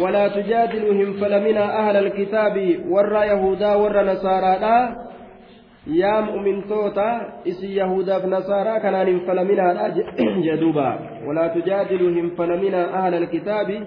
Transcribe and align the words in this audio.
ولا 0.00 0.28
تجادلوا 0.28 1.20
فلمنا 1.20 1.88
أهل 1.88 1.96
الكتاب 1.96 2.56
ور 2.88 3.12
يهودا 3.12 3.74
ور 3.74 4.04
نصارى 4.04 4.58
لا. 4.60 4.96
يا 5.86 6.20
مؤمن 6.20 6.64
توتا 6.68 7.20
إسي 7.48 7.74
يهودا 7.76 8.18
في 8.18 8.26
نصارى 8.26 8.80
كان 8.80 9.18
فلمنا 9.26 9.88
جدوبا. 10.46 10.98
ولا 11.26 11.46
تجادلوا 11.48 12.30
فلمنا 12.38 12.82
أهل 13.06 13.14
الكتاب 13.14 13.86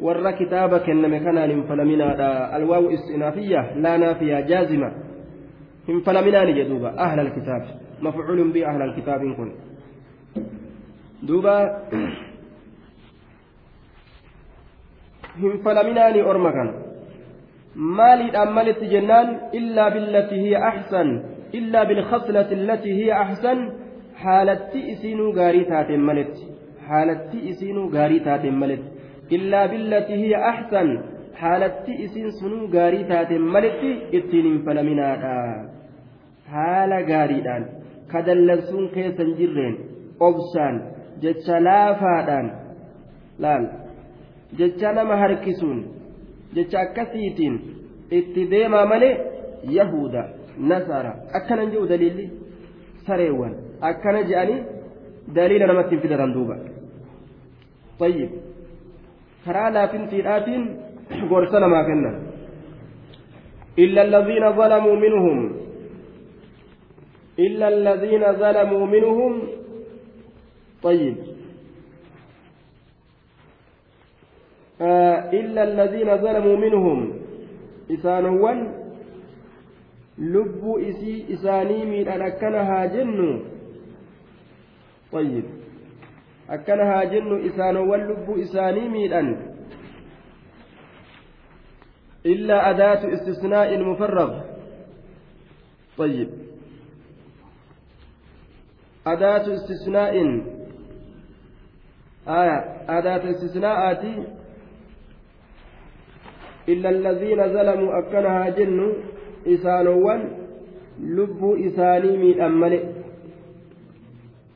ور 0.00 0.30
كتابك 0.30 0.90
إنما 0.90 1.18
كان 1.18 1.62
فلمنا 1.62 2.56
الواو 2.56 2.90
استئنافية 2.90 3.60
لا 3.76 3.96
نافية 3.96 4.40
جازمة. 4.40 4.92
هم 5.88 6.00
فلمنا 6.00 6.44
جدوبا. 6.44 6.98
أهل 6.98 7.20
الكتاب. 7.20 7.62
مفعول 8.02 8.52
به 8.52 8.66
أهل 8.66 8.82
الكتاب 8.82 9.20
كن. 9.36 9.52
دوبا. 11.22 11.58
orma 16.32 16.52
kana 16.52 16.72
maaliidhaan 17.74 18.52
malitti 18.58 18.86
jennaan 18.94 19.28
illaa 19.52 19.90
billatii 19.90 20.40
hiya 20.44 20.58
axsan 20.70 21.08
illaa 21.58 21.84
bilkhaslati 21.90 22.54
allatii 22.60 22.94
hiya 23.00 23.20
axsan 23.24 23.58
haalatti 24.22 24.78
isiinuu 24.92 25.32
gaarii 25.38 25.64
taateen 25.72 26.02
maletti 26.08 26.42
haalatti 26.88 27.38
isiinuu 27.50 27.88
gaarii 27.96 28.20
taateen 28.28 28.54
maletti 28.62 28.90
illaa 29.36 29.68
billatii 29.72 30.18
hiya 30.22 30.38
axsan 30.52 30.88
haalatti 31.42 31.92
isiin 32.04 32.32
sunuu 32.40 32.68
gaarii 32.76 33.04
taateen 33.12 33.42
maletti 33.56 33.90
ittiin 34.18 34.46
hin 34.48 34.58
falaminaadha 34.64 35.34
haala 36.54 37.02
gaariidhaan 37.10 37.64
kadallansuun 38.12 38.88
keessan 38.96 39.30
jirreen 39.38 39.76
obsaan 40.28 40.82
jecha 41.22 41.64
laafaadhaan 41.68 42.50
laal 43.44 43.64
jecha 44.58 44.92
nama 44.92 45.16
harkisuun 45.22 45.78
jecha 46.54 46.80
akkasiitiin 46.80 47.54
itti 48.18 48.50
deemaa 48.50 48.86
malee 48.92 49.14
yahuda 49.78 50.22
nasara 50.72 51.12
akkanan 51.38 51.72
jedhu 51.72 51.86
daliilli 51.92 52.26
sareewwan 53.06 53.54
akkana 53.90 54.22
je'anii 54.30 54.60
daliila 55.36 55.66
namatti 55.70 55.94
hin 55.94 56.02
fidatan 56.06 56.34
duuba 56.38 56.56
طيب 58.00 58.30
karaa 59.44 59.70
laafintiidhaatiin 59.74 60.62
gorsa 61.30 61.60
namaa 61.60 61.84
kennan 61.88 62.16
إلا 63.78 64.02
الذين 64.02 64.44
ظلموا 64.60 64.96
منهم 65.04 65.38
إلا 67.38 67.66
الذين 67.68 68.24
ظلموا 68.42 68.84
منهم 68.94 69.32
طيب 70.82 71.16
إلا 74.80 75.62
الذين 75.62 76.16
ظلموا 76.16 76.56
منهم. 76.56 77.20
إسانوان 77.90 78.58
لب 80.18 80.74
إسي 80.88 81.34
إساني 81.34 81.84
من 81.84 82.08
أن 82.08 82.22
أكنها 82.22 82.86
جن 82.86 83.42
طيب. 85.12 85.44
أكنها 86.50 87.04
جن 87.04 87.46
إسانوان 87.46 88.00
لب 88.00 88.38
إساني 88.38 88.88
من 88.88 89.12
أن. 89.12 89.28
إلا 92.26 92.70
أداة 92.70 93.14
استثناء 93.14 93.78
مفرغ 93.78 94.40
طيب. 95.98 96.28
أداة 99.06 99.54
استثناء. 99.54 100.14
آية. 102.28 102.58
أداة 102.88 103.30
استثناءات 103.30 104.04
إلا 106.68 106.90
الذين 106.90 107.48
ظلموا 107.48 107.98
أكنها 107.98 108.48
جن 108.48 108.92
إسانوان 109.46 110.30
لب 111.00 111.56
إساني 111.66 112.16
ميد 112.16 112.40
أملئ 112.40 112.84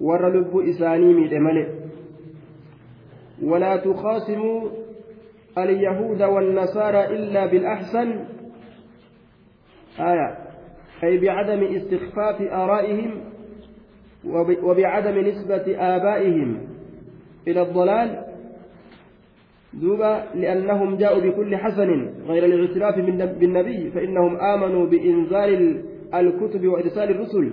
ور 0.01 0.29
لب 0.29 0.59
إساني 0.69 1.15
ميد 1.15 1.33
أملئ 1.33 1.69
ولا 3.43 3.77
تخاصموا 3.77 4.69
اليهود 5.59 6.23
والنصارى 6.23 7.05
إلا 7.07 7.47
بالأحسن. 7.47 8.25
آية. 10.01 10.39
أي 11.05 11.19
بعدم 11.19 11.65
استخفاف 11.65 12.43
آرائهم 12.43 13.21
وبعدم 14.63 15.19
نسبة 15.19 15.97
آبائهم 15.97 16.61
إلى 17.49 17.63
الضلال. 17.63 18.24
دوبا 19.81 20.25
لأنهم 20.35 20.97
جاءوا 20.97 21.21
بكل 21.21 21.57
حسن 21.57 22.11
غير 22.27 22.45
الاعتراف 22.45 22.95
بالنبي 23.41 23.91
فإنهم 23.91 24.37
آمنوا 24.37 24.87
بإنزال 24.87 25.83
الكتب 26.15 26.67
وإرسال 26.67 27.11
الرسل 27.11 27.53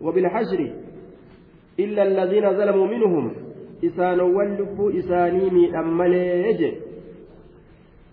وبالحشر. 0.00 0.72
إلا 1.80 2.02
الذين 2.02 2.52
ظلموا 2.58 2.86
منهم. 2.86 3.32
إسان 3.84 4.20
واللب 4.20 4.78
إساني 4.98 5.50
مي 5.50 5.78
أماليج 5.78 6.74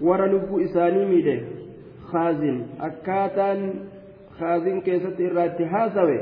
ور 0.01 0.25
لب 0.25 0.59
إساني 0.59 1.05
مي 1.05 1.41
خازن. 2.11 2.65
أكاتا 2.81 3.73
خازن 4.39 4.81
كيست 4.81 5.21
إرات 5.21 5.61
هاسوي 5.61 6.19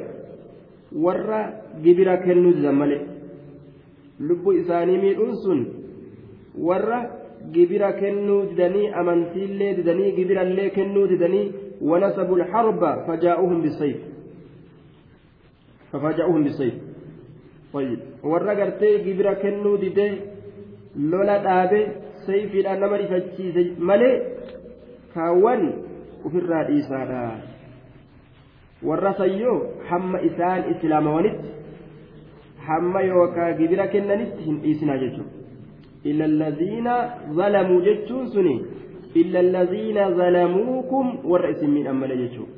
ور 0.95 1.29
جبرا 1.83 2.15
كنو 2.15 2.51
زمالي 2.51 2.99
لب 4.19 4.49
إساني 4.49 4.97
مي 4.97 5.11
أنسن. 5.17 5.59
ور 6.57 6.89
gibira 7.56 7.92
kennuu 8.02 8.42
didanii 8.50 8.86
amantiillee 9.02 9.74
didanii 9.80 10.12
gibirallee 10.20 10.70
kennuu 10.78 11.06
didanii 11.14 11.46
ونسبوا 11.82 12.36
الحرب 12.36 12.82
فجاءوهم 13.06 13.62
بالسيف 13.62 13.96
ففاجأوهم 15.92 16.44
بالسيف 16.44 16.74
طيب 17.72 17.98
warra 18.22 18.54
gartee 18.54 18.98
gibira 19.04 19.34
kennuu 19.42 19.76
didee 19.80 20.12
lola 21.10 21.38
dhaabe 21.46 21.80
sayfiidhaan 22.26 22.80
nama 22.80 22.96
rifachiise 23.02 23.62
malee 23.90 24.16
kaawwan 25.14 25.62
ofirraa 26.26 26.64
dhiisaadha 26.68 27.22
warra 28.88 29.14
sayyoo 29.22 29.58
hamma 29.90 30.20
isaan 30.28 30.70
islaamawanitti 30.72 31.48
hamma 32.68 33.00
yookaa 33.10 33.52
gibira 33.60 33.86
kennanitti 33.94 34.48
hin 34.48 34.60
dhiisinaa 34.64 34.98
jechuudha 35.04 35.43
إلا 36.05 36.25
الذين 36.25 36.87
ظلموا 37.33 37.81
جتشون 37.81 38.25
سني. 38.27 38.55
إلا 39.15 39.39
الذين 39.39 39.97
ظلموكم 40.19 41.05
والرئيس 41.23 41.63
من 41.63 41.87
أمل 41.87 42.11
جتشون 42.21 42.49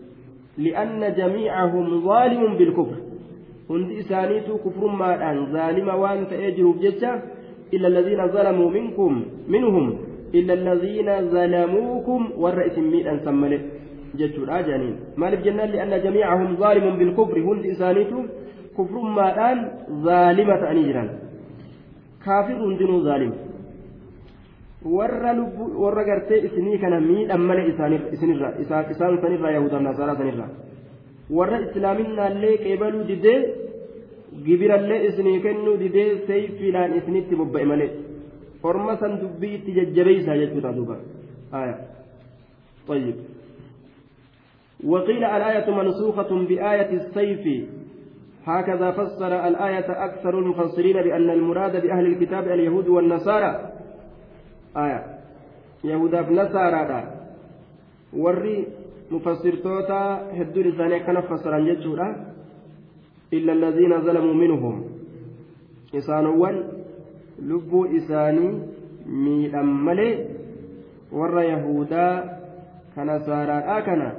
لأن 0.58 1.14
جميعهم 1.14 1.86
ظالم 2.02 2.58
بالكفر. 2.58 2.98
هند 3.70 3.90
إسانيتو 3.92 4.58
كفر 4.58 4.84
ما 4.88 5.16
الآن 5.16 5.38
ظالم 5.54 5.88
وان 6.02 6.28
تأجروا 6.28 6.74
بجتشا 6.74 7.12
إلا 7.74 7.88
الذين 7.88 8.28
ظلموا 8.28 8.70
منكم 8.70 9.12
منهم. 9.48 9.86
إلا 10.36 10.54
الذين 10.54 11.10
ظلموكم 11.30 12.22
والرئيس 12.42 12.78
من 12.78 13.08
أن 13.08 13.18
سمله 13.26 13.62
جتشون 14.20 14.50
آجانين 14.50 14.96
ما 15.18 15.30
الجنة 15.30 15.66
لأن 15.66 15.94
جميعهم 16.04 16.50
ظالم 16.56 16.86
بالكفر. 17.00 17.38
هند 17.40 17.64
إسانيتو 17.66 18.20
كفر 18.78 18.96
ما 19.18 19.26
الآن 19.34 19.58
ظالمة 20.04 20.62
أنيجران 20.72 21.10
kaafir 22.28 22.58
hundinuu 22.64 23.02
zaalim 23.08 23.34
warra 24.98 25.34
lubbu 25.40 25.70
warra 25.84 26.04
gartee 26.10 26.40
isinii 26.48 26.80
kana 26.84 27.00
miidhan 27.10 27.46
malee 27.50 27.68
isinirra 28.16 28.50
isaan 28.64 29.22
sanirraa 29.24 29.56
yahudan 29.58 29.88
nasaaraa 29.90 30.18
sanirraa 30.22 30.50
warra 31.40 31.62
islaaminaallee 31.68 32.56
qeebaluu 32.66 33.04
didee 33.12 33.40
gibirallee 34.48 35.02
isinii 35.10 35.40
kennuu 35.46 35.78
didee 35.84 36.10
seeyfiidhaan 36.28 36.98
isinitti 37.02 37.40
bobba'e 37.42 37.66
malee 37.74 37.92
orma 38.72 38.98
san 39.04 39.22
dubbii 39.22 39.54
itti 39.60 39.78
jajjabeeysaa 39.80 40.42
jechuudha 40.44 40.76
duuba 40.80 40.98
aya 41.62 41.78
طيب 42.88 43.16
وقيل 44.84 45.24
الآية 45.24 45.68
منسوخة 45.72 46.32
بآية 46.50 46.92
السيف 47.00 47.44
هكذا 48.48 48.92
فسر 48.92 49.48
الآية 49.48 50.06
أكثر 50.06 50.40
المفسرين 50.40 50.98
بأن 51.04 51.30
المراد 51.30 51.82
بأهل 51.84 52.06
الكتاب 52.06 52.48
اليهود 52.48 52.88
والنصارى 52.88 53.52
آية 54.78 55.18
yahudaaf 55.84 56.30
nasaaraadha 56.30 57.02
warri 58.14 58.68
mufassirtoota 59.10 60.00
hedduun 60.38 60.68
isaanii 60.74 61.00
akkana 61.00 61.22
fassaran 61.30 61.66
jechuudha 61.66 62.08
illa 63.32 63.52
allaziina 63.52 64.02
zalamuu 64.08 64.34
minhum 64.34 64.84
isaanowwan 65.94 66.58
lubbuu 67.50 67.86
isaanii 68.00 68.54
miidhan 69.26 69.70
malee 69.90 70.14
warra 71.12 71.44
yahudaa 71.44 72.24
kana 72.96 73.20
saaraadhaa 73.30 73.82
kana 73.82 74.12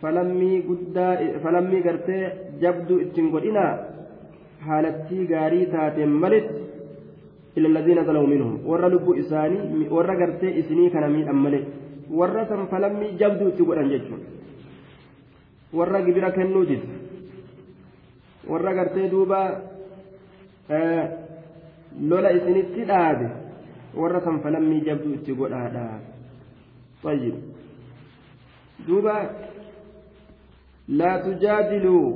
falammii 0.00 0.62
guddaa 0.68 1.12
falammii 1.42 1.82
gartee 1.86 2.22
jabduu 2.60 2.98
ittiin 3.04 3.30
godhinaa 3.34 3.72
haalattii 4.66 5.26
gaarii 5.32 5.66
taateen 5.74 6.12
malitti 6.24 6.62
ila 7.56 7.68
allaziina 7.68 8.04
zalamu 8.04 8.26
minhum. 8.26 8.54
Warra 8.70 8.88
lubbuu 8.94 9.14
isaanii 9.22 9.88
warra 9.96 10.16
gartee 10.16 10.54
isinii 10.60 10.90
kana 10.90 11.08
miidhan 11.08 11.36
malee 11.44 11.64
warra 12.20 12.46
san 12.48 12.66
falammii 12.72 13.12
jabduu 13.22 13.48
itti 13.52 13.68
godhan 13.68 13.92
jechuudha 13.92 14.28
warra 15.78 16.02
gibira 16.06 16.30
kennuutif 16.38 16.82
warra 18.48 18.74
gartee 18.74 19.08
duuba 19.14 19.40
e, 20.70 20.78
lola 22.10 22.30
isinitti 22.32 22.84
dhaabe. 22.90 23.28
Warra 23.96 24.20
san 24.20 24.40
falammii 24.42 24.80
jabduu 24.86 25.14
itti 25.14 25.32
godhaadha 25.40 25.84
duuba 28.86 29.14
لا 30.87 31.17
تجادلوا 31.17 32.13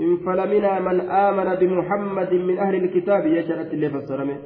إن 0.00 0.16
فلمنا 0.26 0.80
من 0.80 1.00
آمن 1.00 1.48
بمحمد 1.60 2.32
من 2.34 2.58
أهل 2.58 2.74
الكتاب 2.74 3.26
يجرت 3.26 3.74
اللي 3.74 3.88
فسرمه 3.90 4.36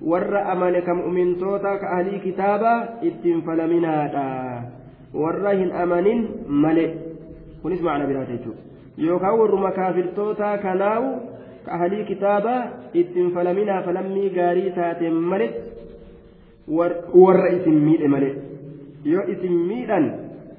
warra 0.00 0.46
amane 0.52 0.82
ka 0.86 0.94
mu'mintoota 0.94 1.78
ka 1.82 1.86
ahlii 1.98 2.22
kitaabaa 2.22 3.02
ittiin 3.02 3.42
falaminaadha 3.42 4.26
warra 5.22 5.52
hin 5.58 5.72
amanin 5.74 6.20
male 6.46 6.84
kunis 7.62 7.82
macna 7.82 8.06
biraata 8.06 8.32
jechuudha 8.32 8.62
yookaan 9.06 9.38
warruma 9.40 9.72
kaafirtoota 9.78 10.58
kanaawu 10.62 11.10
ka 11.64 11.72
ahlii 11.78 12.04
kitaabaa 12.10 12.60
ittiin 13.02 13.34
falaminaa 13.34 13.82
falammii 13.88 14.30
gaarii 14.38 14.70
taateen 14.78 15.18
male 15.32 15.48
warra 17.24 17.50
isin 17.58 17.82
miidhe 17.88 18.08
male 18.14 18.30
yoo 19.14 19.26
isin 19.34 19.58
miidhan 19.72 20.06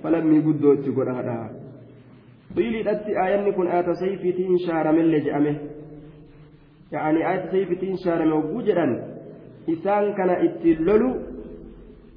falammii 0.04 0.42
guddoo 0.50 0.74
itti 0.80 0.98
godhaadha 1.00 1.38
qiiliidhatti 2.56 3.18
aayanni 3.24 3.54
kun 3.58 3.72
aata 3.78 3.96
sayfiitiin 4.02 4.60
shaaramelle 4.66 5.22
jedhame 5.26 5.54
yaa'anii 6.92 7.26
aata 7.32 7.52
sayfiitiin 7.56 7.98
shaarame 8.04 8.36
hogguu 8.38 8.62
jedhan 8.70 8.94
isaan 9.76 10.14
kana 10.20 10.38
ittiin 10.48 10.86
lolu 10.92 11.10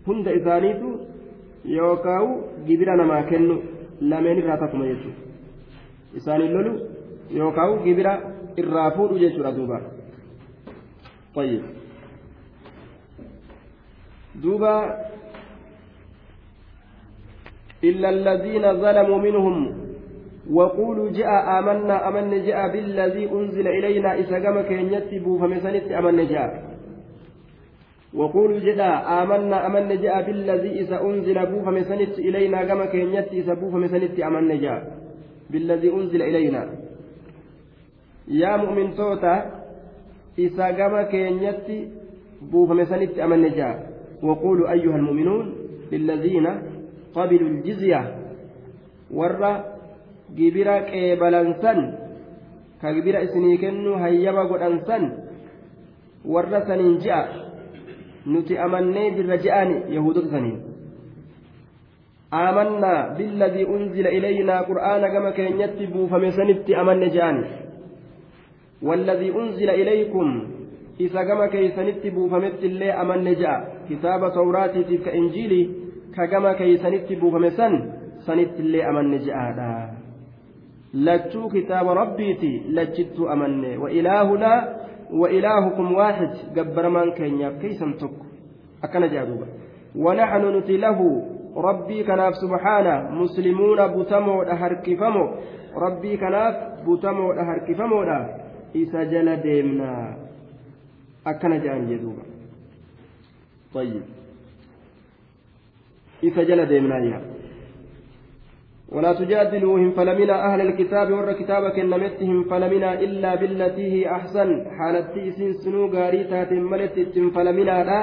hunda 0.06 0.36
isaaniitu 0.40 0.92
yookaan 1.78 2.28
gibira 2.66 2.96
namaa 3.02 3.22
kennu 3.32 3.56
lameen 4.12 4.38
irraa 4.44 4.60
takkuma 4.62 4.92
jechuudha 4.92 5.20
isaaniin 6.20 6.54
lolu 6.58 6.72
yookaan 7.40 7.82
gibira 7.88 8.14
irraa 8.64 8.90
fuudhu 8.96 9.24
jechuudha 9.24 9.56
duuba 9.58 9.80
طيب 11.34 11.62
دوبا 14.34 14.76
إلا 17.84 18.08
الذين 18.10 18.64
ظلموا 18.82 19.18
منهم 19.18 19.56
وقولوا 20.53 21.11
جاء 21.11 21.59
آمنا 21.59 22.07
أمن 22.07 22.45
جاء 22.45 22.71
بالذي 22.71 23.31
أنزل 23.31 23.67
إلينا 23.67 24.13
إذا 24.13 24.35
قام 24.43 24.61
كينيتي 24.61 25.19
بوفمسنت 25.19 25.91
أمن 25.91 26.27
جاء. 26.27 26.77
وقولوا 28.13 28.59
جدا 28.59 28.89
آمنا 29.23 29.65
أمن 29.65 30.01
جاء 30.01 30.25
بالذي 30.25 30.79
إذا 30.81 31.01
أنزل 31.01 31.45
بوفمسنت 31.45 32.19
إلينا 32.19 32.57
قام 32.57 32.85
كينيتي 32.85 33.39
إذا 33.39 33.53
بوفمسنت 33.53 34.19
أمن 34.19 34.61
جاء. 34.61 34.97
بالذي 35.49 35.93
أنزل 35.93 36.21
إلينا. 36.21 36.69
يا 38.27 38.57
مؤمن 38.57 38.95
توتا 38.95 39.35
قام 40.59 41.01
كينيتي 41.01 41.87
بوفمسنت 42.51 43.19
أمن 43.19 43.49
جاء. 43.49 43.75
وقولوا 44.23 44.71
أيها 44.71 44.95
المؤمنون 44.95 45.55
للذين 45.91 46.47
قبلوا 47.15 47.49
الجزية 47.49 48.15
ورّا 49.13 49.76
gibira 50.35 50.83
qeebalansan 50.89 51.79
ka 52.81 52.93
gibira 52.93 53.23
isinii 53.23 53.57
kennu 53.57 53.95
hayyama 53.99 54.45
godhansan 54.45 55.03
warra 56.25 56.65
saniin 56.67 56.99
ji'a 56.99 57.21
nuti 58.25 58.59
amannee 58.59 59.11
jirra 59.15 59.37
je'ani 59.37 59.93
yahudota 59.95 60.29
saniin 60.35 60.59
aamannaa 62.31 63.15
billadii 63.17 63.65
unzila 63.75 64.09
ilaynaa 64.09 64.63
qur'aana 64.69 65.09
gama 65.09 65.31
keenyatti 65.31 65.87
buufame 65.87 66.31
sanitti 66.31 66.75
amanne 66.75 67.09
je'ani 67.09 67.45
والذي 68.81 69.31
أنزل 69.33 69.69
إليكم 69.69 70.47
إذا 70.99 71.23
كما 71.23 71.47
كيسنت 71.47 72.07
بوفمت 72.07 72.63
الله 72.63 73.01
أمن 73.01 73.33
جاء 73.33 73.59
كتاب 73.89 74.33
توراتي 74.33 74.83
تلك 74.83 75.07
إنجيلي 75.07 75.69
كما 76.31 76.53
كيسنت 76.53 77.13
بوفمسن 77.13 77.73
سنت 78.27 78.59
الله 78.59 78.89
أمن 78.89 79.17
kitaaba 81.51 81.93
rabbiiti 81.93 82.63
lachittuu 82.69 83.29
amanne 83.29 83.77
wa 83.77 83.91
ilaahunaa 83.91 84.67
wa 85.11 85.29
ilaahukum 85.29 85.95
waaxid 85.95 86.53
gabbaramaan 86.53 87.11
keenyaaf 87.13 87.59
keeysan 87.61 87.93
tokko 87.93 88.25
akkana 88.81 89.07
jaa 89.07 89.25
duuba 89.25 89.47
wanaxnu 89.95 90.51
nuti 90.51 90.77
lahu 90.77 91.07
rabbii 91.55 92.03
kanaaf 92.03 92.35
subhaana 92.35 93.11
muslimuuna 93.11 93.87
butamoodha 93.87 94.55
harkifamo 94.55 95.37
rabbii 95.75 96.17
kanaaf 96.17 96.55
butamoodha 96.85 97.45
harkifamoodha 97.45 98.19
isa 98.73 99.05
jala 99.05 99.35
deemnaa 99.35 100.15
akkana 101.25 101.59
jaan 101.59 101.87
jee 101.87 101.99
duuba 101.99 102.23
طيب 103.73 104.03
isa 106.21 106.45
jala 106.45 106.65
deemnaa 106.65 106.99
yaa 106.99 107.21
ولا 108.91 109.13
تجادلوهم 109.13 109.91
فلمنا 109.91 110.53
أهل 110.53 110.61
الكتاب 110.61 111.11
ور 111.11 111.33
كتابك 111.33 111.79
نمتهم 111.79 112.43
فلمنا 112.43 112.93
إلا 112.93 113.35
بالتي 113.35 113.85
هي 113.93 114.11
أحسن. 114.11 114.49
حالتي 114.77 115.29
إسين 115.29 115.53
سنو 115.53 115.87
غاري 115.95 116.23
تاتم 116.23 116.63
ملت 116.71 116.95
فلمنا 117.35 117.83
لا. 117.83 117.99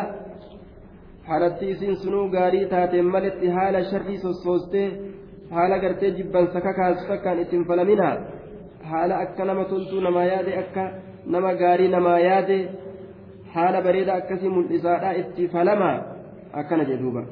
حالتي 1.29 1.71
إسين 1.73 1.95
سنو 1.95 2.27
غاري 2.35 2.65
تاتم 2.65 3.05
ملت 3.05 3.41
حال 3.57 3.87
شري 3.91 4.17
سوسوستي 4.17 4.85
حال 5.51 5.73
قرتي 5.83 6.11
جبا 6.11 6.41
سكاكا 6.55 6.95
سكاكا 6.95 7.41
إتم 7.41 7.65
فلمنا. 7.65 8.11
حال 8.91 9.13
أكا 9.13 9.45
نما 9.45 9.65
تلتو 9.71 10.01
نما 10.01 10.25
يادي 10.25 10.59
أكا 10.59 10.85
نما 11.33 11.53
غاري 11.61 11.89
نما 11.89 12.19
يادي. 12.19 12.61
حال 13.53 13.75
بريدة 13.85 14.17
أكسي 14.17 14.49
ملئساء 14.49 15.21
إتي 15.21 15.49
فلما. 15.49 15.93
أكا 16.55 16.77
نجدوبا. 16.77 17.25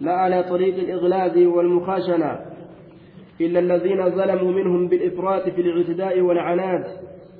لا 0.00 0.12
على 0.12 0.42
طريق 0.42 0.74
الإغلاظ 0.84 1.36
والمخاشنة. 1.54 2.55
إلا 3.40 3.58
الذين 3.58 4.10
ظلموا 4.10 4.52
منهم 4.52 4.88
بالإفراط 4.88 5.48
في 5.48 5.60
الاعتداء 5.60 6.20
والعناد 6.20 6.84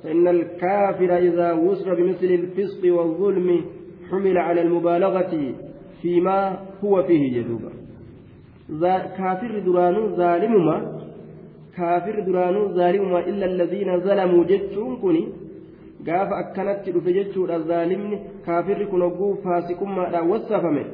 فإن 0.03 0.27
الكافر 0.27 1.17
إذا 1.17 1.53
وصف 1.53 1.89
بمثل 1.89 2.25
الفسق 2.25 2.93
والظلم 2.93 3.65
حمل 4.11 4.37
على 4.37 4.61
المبالغة 4.61 5.53
فيما 6.01 6.59
هو 6.83 7.03
فيه 7.03 7.41
جدوبا 7.41 7.71
كافر 9.17 9.59
درانو 9.59 10.15
ظالمما 10.15 11.01
كافر 11.77 12.19
درانو 12.19 12.67
ظالمما 12.67 13.19
إلا 13.19 13.45
الذين 13.45 13.99
ظلموا 13.99 14.43
جتشون 14.43 14.95
كني 14.95 15.27
أكنت 16.07 16.89
رفجتشون 16.95 17.51
الظالمن 17.51 18.19
كافر 18.45 18.85
كن 18.91 19.01
وقو 19.01 19.33
فاسقما 19.33 20.01
لا 20.01 20.21
وصفمه 20.21 20.85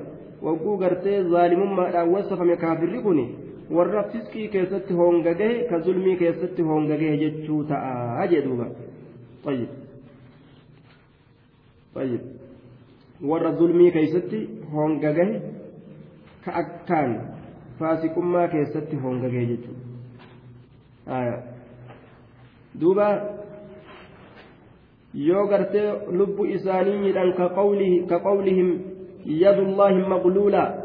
وقو 0.41 0.75
قرتي 0.81 1.23
ظالمما 1.23 1.81
لا 1.81 2.03
وصفمه 2.03 2.55
كافر 2.55 3.01
كني 3.05 3.42
warra 3.76 4.02
fiskii 4.12 4.48
keessatti 4.54 4.94
hongagahe 5.00 5.56
ka 5.70 5.80
zulmii 5.86 6.16
keessatti 6.22 6.62
hongagahe 6.72 7.16
jechuu 7.24 7.62
ta'a 7.72 8.26
jedhuuba 8.34 8.68
طيب 9.44 9.68
طيب 11.94 12.20
warra 13.30 13.50
zulmii 13.58 13.90
keessatti 13.92 14.40
hongagahe 14.72 15.36
ka 16.44 16.50
akkaan 16.62 17.12
faasiqummaa 17.78 18.48
keessatti 18.54 18.96
hongagahe 18.96 19.46
jechuudha 19.46 21.36
duuba 22.80 23.06
yoo 25.28 25.46
gartee 25.52 25.88
lubbu 26.18 26.42
isaanii 26.56 26.98
miidhan 27.04 27.32
ka 27.38 28.18
qawlihim 28.26 28.68
yadullaahi 29.42 30.06
maqluulaa 30.12 30.81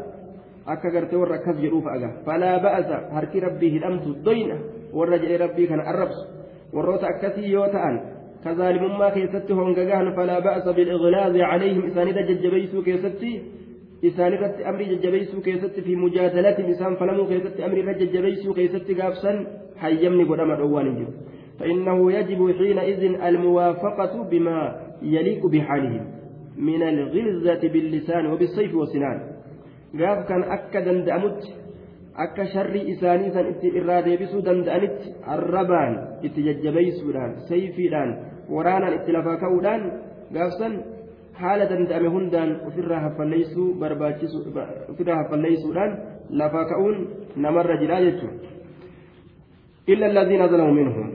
akka 0.73 0.89
gartee 0.95 1.19
warra 1.21 1.35
akkas 1.39 1.57
jedhuuf 1.63 1.87
aga 1.95 2.09
falaa 2.25 2.57
ba'asa 2.65 2.97
harki 3.15 3.39
rabbii 3.47 3.71
hidhamtu 3.75 4.15
doyna 4.27 4.57
warra 4.99 5.17
jedhee 5.23 5.39
rabbii 5.45 5.67
kana 5.71 5.83
arrabsu 5.91 6.23
warroota 6.73 7.07
akkasii 7.13 7.51
yoo 7.51 7.67
ta'an 7.75 7.95
ka 8.43 8.55
zaalimummaa 8.59 9.11
keessatti 9.17 9.53
hongagahan 9.61 10.13
falaa 10.19 10.41
ba'asa 10.47 10.73
bil'iglaazi 10.77 11.39
calayhim 11.51 11.87
isaanida 11.91 12.27
jajjabeeysuu 12.29 12.83
keessatti 12.89 13.31
isaan 14.09 14.33
irratti 14.33 14.63
amrii 14.71 14.89
jajjabeessuu 14.91 15.41
keessatti 15.47 15.81
fi 15.87 15.95
mujaadalatiin 16.03 16.69
isaan 16.75 16.97
falamuu 17.01 17.25
keessatti 17.31 17.63
amrii 17.67 17.83
irra 17.83 17.97
jajjabeessuu 18.01 18.53
keessatti 18.59 18.95
gaafsan 19.01 19.41
hayyamni 19.83 20.25
godhama 20.31 20.55
dhoowwaan 20.61 20.89
hin 20.91 20.97
jiru 21.01 21.13
فإنه 21.59 22.11
يجب 22.11 22.41
حينئذ 22.57 23.01
الموافقة 23.29 24.23
بما 24.31 24.59
يليق 25.01 25.45
بحالهم 25.45 26.03
من 26.57 26.83
الغلظة 26.83 27.67
باللسان 27.73 28.25
وبالسيف 28.31 28.75
والسنان 28.75 29.17
قاف 29.99 30.19
كان 30.29 30.43
أكا 30.55 30.79
دندأمت 30.85 31.41
أكا 32.23 32.43
شر 32.53 32.73
إساني 32.91 33.27
سن 33.35 33.45
إرى 33.77 33.97
ديبسو 34.05 34.39
دندأنت 34.47 34.99
الربان 35.33 35.93
إتججبيسودان 36.25 37.31
سيفيدان 37.49 38.09
ورانا 38.53 38.87
إتلافاكودان 38.95 39.81
قاف 40.35 40.51
سن 40.59 40.73
haala 41.41 41.65
danda'ame 41.71 42.09
hundaan 42.15 42.49
ofirraa 42.67 42.99
haffalleessuu 43.05 43.67
barbaachisu 43.81 44.39
ofirraa 44.91 45.19
haffalleessuudhaan 45.21 45.93
lafaa 46.41 46.65
ka'uun 46.71 46.97
namarra 47.45 47.77
jira 47.81 47.99
jechuudha 48.05 48.49
illa 49.93 50.09
allaziina 50.11 50.49
zalamu 50.53 50.73
minhum 50.79 51.07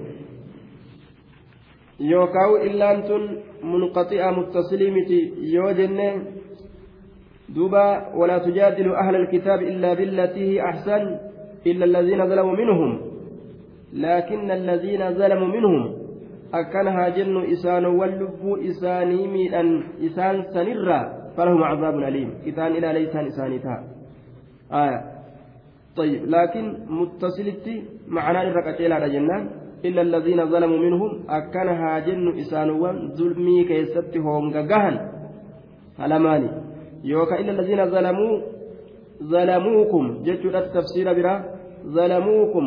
yookaan 2.13 2.65
illaan 2.69 3.03
tun 3.11 3.27
munqaxi'a 3.73 4.33
muttasilii 4.39 4.91
miti 4.97 5.21
yoo 5.55 5.71
duuba 7.49 8.15
walaa 8.17 8.41
tujaadilu 8.41 8.97
ahla 8.97 9.19
alkitaabi 9.19 9.67
illaa 9.73 9.97
billatii 9.97 10.47
hi 10.51 10.61
ahsan 10.61 11.19
illa 11.65 11.85
allaziina 11.85 12.27
zalamu 12.27 12.57
minhum 12.57 13.15
لكن 13.95 14.51
الذين 14.51 15.15
ظلموا 15.15 15.49
منهم 15.49 15.83
jennu 17.15 17.45
isaanowwan 17.47 18.19
lubbuu 18.19 18.57
isaanii 18.57 19.27
miidhan 19.29 19.85
isaan 20.01 20.45
sanirraa 20.55 21.35
falahum 21.37 21.63
cazaabun 21.63 22.05
aliim 22.05 22.31
isaan 22.47 22.77
ilaala 22.79 22.99
isaan 22.99 23.27
isaanii 23.27 23.59
ta'a 23.59 23.83
aya 24.71 25.15
طيب 25.97 26.27
لكن 26.27 26.65
متصلتي 26.91 27.83
معناه 28.09 28.43
الرقتيلا 28.43 29.09
جنان 29.15 29.43
إلا 29.85 30.03
الذين 30.03 30.41
ظلموا 30.51 30.79
منهم 30.79 31.11
أكن 31.29 31.69
هاجن 31.69 32.39
إسانوان 32.39 32.97
ظلمي 33.15 33.65
كيست 33.65 34.17
هم 34.17 34.51
جهن 34.51 34.97
هلماني 35.99 36.51
يوكا 37.05 37.41
إلا 37.41 37.53
الذين 37.53 37.81
ظلموا 37.91 38.35
ظلموكم 39.23 40.05
جت 40.27 40.45
التفسير 40.45 41.07
برا 41.13 41.35
ظلموكم 41.97 42.67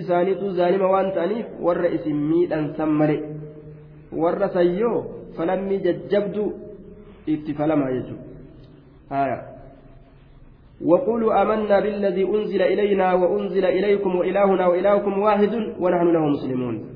isaaniitu 0.00 0.54
zaalima 0.56 0.86
waan 0.88 1.10
ta'aniif 1.12 1.46
warra 1.60 1.88
isin 1.96 2.16
miidhan 2.30 2.72
san 2.76 2.88
male. 2.88 3.16
Warra 4.22 4.48
sayyoo 4.48 5.04
falammii 5.36 5.82
jajjabdu 5.86 6.44
itti 7.26 7.52
falamaa 7.58 7.90
jechuudha. 7.96 9.56
وقولوا 10.84 11.42
آمنا 11.42 11.80
بالذي 11.80 12.24
أنزل 12.24 12.62
إلينا 12.62 13.14
وأنزل 13.14 13.64
إليكم 13.64 14.16
وإلهنا 14.16 14.66
وإلهكم 14.66 15.18
واحد 15.18 15.54
ونحن 15.80 16.06
له 16.12 16.24
مسلمون 16.28 16.95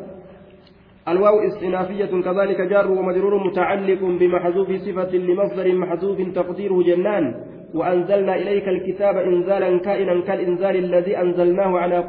الواو 1.07 1.39
استنافية 1.39 2.21
كذلك 2.21 2.61
جار 2.61 2.91
ومجرور 2.91 3.47
متعلق 3.47 4.01
بمحذوف 4.03 4.71
صفة 4.71 5.17
لمصدر 5.17 5.73
محذوف 5.73 6.21
تقديره 6.35 6.83
جنان 6.83 7.35
وأنزلنا 7.73 8.35
إليك 8.35 8.67
الكتاب 8.67 9.17
إنزالا 9.17 9.79
كائنا 9.79 10.21
كالإنزال 10.21 10.75
الذي 10.75 11.17
أنزلناه 11.17 11.79
على 11.79 12.07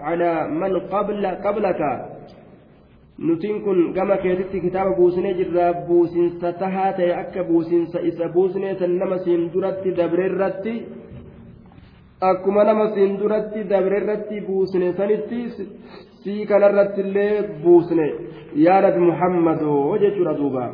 على 0.00 0.48
من 0.48 0.80
قبل 0.80 1.26
قبلك 1.26 1.82
buusinee 4.96 5.34
jirraa 5.34 5.72
buusinsa 5.86 6.52
tahaa 6.52 6.92
ta'e 6.92 7.12
akka 7.14 7.44
buusinsa 7.44 8.00
isa 8.00 8.28
buusnee 8.34 8.74
san 8.78 8.96
nama 8.98 9.18
siin 9.24 9.52
duratti 9.52 9.92
dabreerratti 9.98 10.72
akkuma 12.30 12.64
nama 12.64 12.86
siin 12.94 13.18
duratti 13.20 13.68
dabreerratti 13.70 14.40
buusne 14.48 14.92
sanitti 14.96 15.40
sii 16.24 16.46
kanarratti 16.46 17.00
illee 17.00 17.42
buusne 17.64 18.06
yaa 18.64 18.80
nabi 18.80 19.00
muhammadoo 19.10 19.98
jechuudha 20.02 20.34
duuba. 20.40 20.64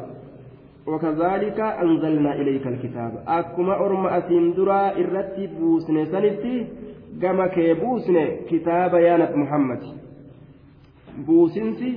Wakazaalika 0.86 1.68
anzalnaa 1.84 2.34
ilayka 2.42 2.68
alkitaaba 2.68 3.18
akkuma 3.38 3.76
orma 3.86 4.08
asiin 4.18 4.46
duraa 4.56 4.92
irratti 5.02 5.48
buusne 5.58 6.06
sanitti 6.12 6.66
gama 7.20 7.48
kee 7.48 7.74
buusne 7.74 8.22
kitaaba 8.48 9.00
yaa 9.00 9.18
nabi 9.18 9.36
muhammad. 9.44 9.82
Buusinsi 11.26 11.90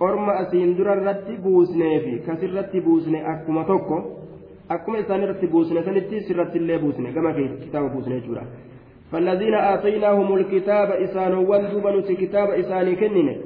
orma 0.00 0.32
asiin 0.42 0.76
dura 0.78 0.94
irratti 1.00 1.36
buusneefi 1.46 2.18
kasirratti 2.26 2.80
buusne 2.80 3.24
akkuma 3.32 3.64
tokko 3.64 3.96
akkuma 4.68 4.98
isaan 4.98 5.22
irratti 5.26 5.46
buusne 5.56 5.82
sanitti 5.84 6.20
sirratti 6.28 6.58
illee 6.58 6.78
buusne 6.78 7.12
gama 7.12 7.32
kee 7.32 7.48
kitaaba 7.64 7.88
buusne 7.88 8.14
jechuudha. 8.20 8.44
فالذين 9.14 9.54
آتيناهم 9.54 10.34
الكتاب 10.34 10.90
إسان 10.90 11.34
وندوب 11.34 11.86
نسي 11.86 12.14
كتاب 12.16 12.50
إساني 12.50 12.96
كنن 12.96 13.36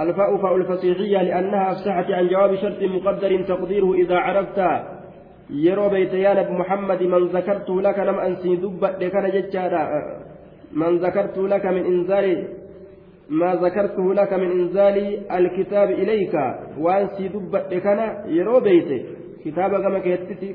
الفاء 0.00 0.36
فاء 0.36 0.56
الفصيحية 0.56 1.22
لأنها 1.22 1.72
أفسحت 1.72 2.10
عن 2.10 2.28
جواب 2.28 2.54
شرط 2.54 2.82
مقدر 2.82 3.42
تقديره 3.42 3.94
إذا 3.94 4.16
عرفت. 4.16 4.60
يرو 5.50 5.88
بيتيان 5.88 6.58
محمد 6.58 7.02
من 7.02 7.26
ذكرت 7.26 7.70
لك 7.70 7.98
لم 7.98 8.18
أنسي 8.18 8.56
دبت 8.56 9.02
لك 9.02 9.14
من 10.72 10.98
ذكرت 10.98 11.38
لك 11.38 11.66
من 11.66 11.84
إنزال 11.84 12.48
ما 13.30 13.54
ذكرته 13.54 14.14
لك 14.14 14.32
من 14.32 14.50
إنزال 14.50 14.96
الكتاب 15.32 15.90
إليك. 15.90 16.34
وأن 16.78 17.08
سيدبت 17.08 17.74
كان 17.74 18.00
يرو 18.26 18.60
بيته 18.60 19.04
كتاب 19.44 19.70
كما 19.70 19.98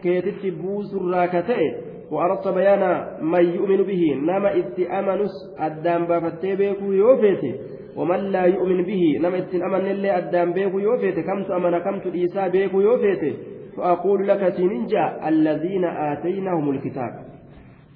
كيتت 0.03 0.46
بوس 0.62 0.96
الراكتئ 0.96 1.87
وأردت 2.11 2.47
بيان 2.47 2.83
من 3.21 3.45
يؤمن 3.45 3.83
به 3.83 4.03
نما 4.15 4.57
إت 4.57 4.79
أمنس 4.79 5.31
الدام 5.61 6.05
بافتي 6.05 6.55
بيكو 6.55 6.91
يوفيته 6.91 7.53
ومن 7.95 8.19
لا 8.31 8.43
يؤمن 8.45 8.83
به 8.83 9.03
نما 9.21 9.37
إت 9.37 9.55
أمن 9.55 9.91
اللي 9.91 10.17
الدام 10.17 10.53
بيكو 10.53 10.79
يوفيته 10.79 11.21
كم 11.21 11.43
تأمن 11.43 11.77
كم 11.79 11.99
تليسا 11.99 12.47
بيكو 12.47 12.81
يوفيته 12.81 13.33
فأقول 13.77 14.27
لك 14.27 14.39
تنجا 14.39 15.27
الذين 15.27 15.85
آتيناهم 15.85 16.69
الكتاب. 16.69 17.13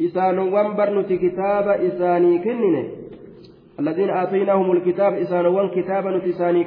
إسان 0.01 0.39
وانبرنت 0.39 1.13
كتاب 1.13 1.67
إساني 1.67 2.39
كننه 2.39 2.85
الذين 3.79 4.09
آتيناهم 4.09 4.71
الكتاب 4.71 5.13
إسانوان 5.13 5.69
كتابا 5.69 6.17
نتساني 6.17 6.65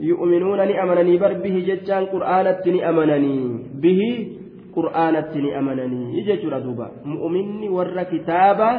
يؤمنون 0.00 0.58
نأمنني 0.58 1.16
بر 1.18 1.32
به 1.32 1.64
ججان 1.68 2.04
قرآنة 2.06 2.62
نأمنني 2.66 3.58
به. 3.82 4.00
قرآنة 4.78 5.32
نأمنني 5.36 6.18
يجي 6.18 6.50
دوبا 6.50 6.90
مؤمني 7.04 7.68
ور 7.68 8.02
كتابا 8.02 8.70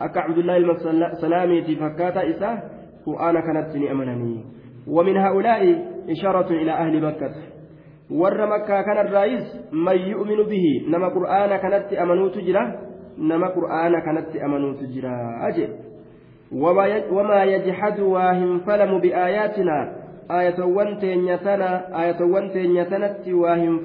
أكا 0.00 0.20
عبد 0.20 0.38
الله 0.38 0.56
المسلامي 0.56 1.62
فكاتا 1.62 2.28
إسا 2.30 2.50
قرآن 3.06 3.34
كانت 3.46 3.76
نأمنني 3.76 4.44
ومن 4.88 5.16
هؤلاء 5.16 5.62
إشارة 6.10 6.50
إلى 6.50 6.72
أهل 6.72 7.02
مكة 7.06 7.34
ور 8.10 8.46
مكة 8.46 8.82
كان 8.82 9.06
الرئيس 9.06 9.44
من 9.72 9.96
يؤمن 9.96 10.36
به 10.36 10.66
نما 10.88 11.08
قرآن 11.08 11.56
كانت 11.56 11.92
أمنوا 11.92 12.28
تجرى 12.28 12.78
نما 13.18 13.48
قرآن 13.48 13.92
كانت 14.06 14.36
أمنوا 14.36 14.72
تجرى 14.72 15.16
أجل 15.48 15.68
وما 17.12 17.44
يجحد 17.44 18.00
واهم 18.00 18.58
فلم 18.58 18.98
بآياتنا 19.00 20.04
آية 20.30 20.64
وانتين 20.64 21.28
يتنا 21.28 22.02
آية 22.04 22.22
وانتين 22.22 22.76
يتنت 22.76 23.28
واهم 23.28 23.78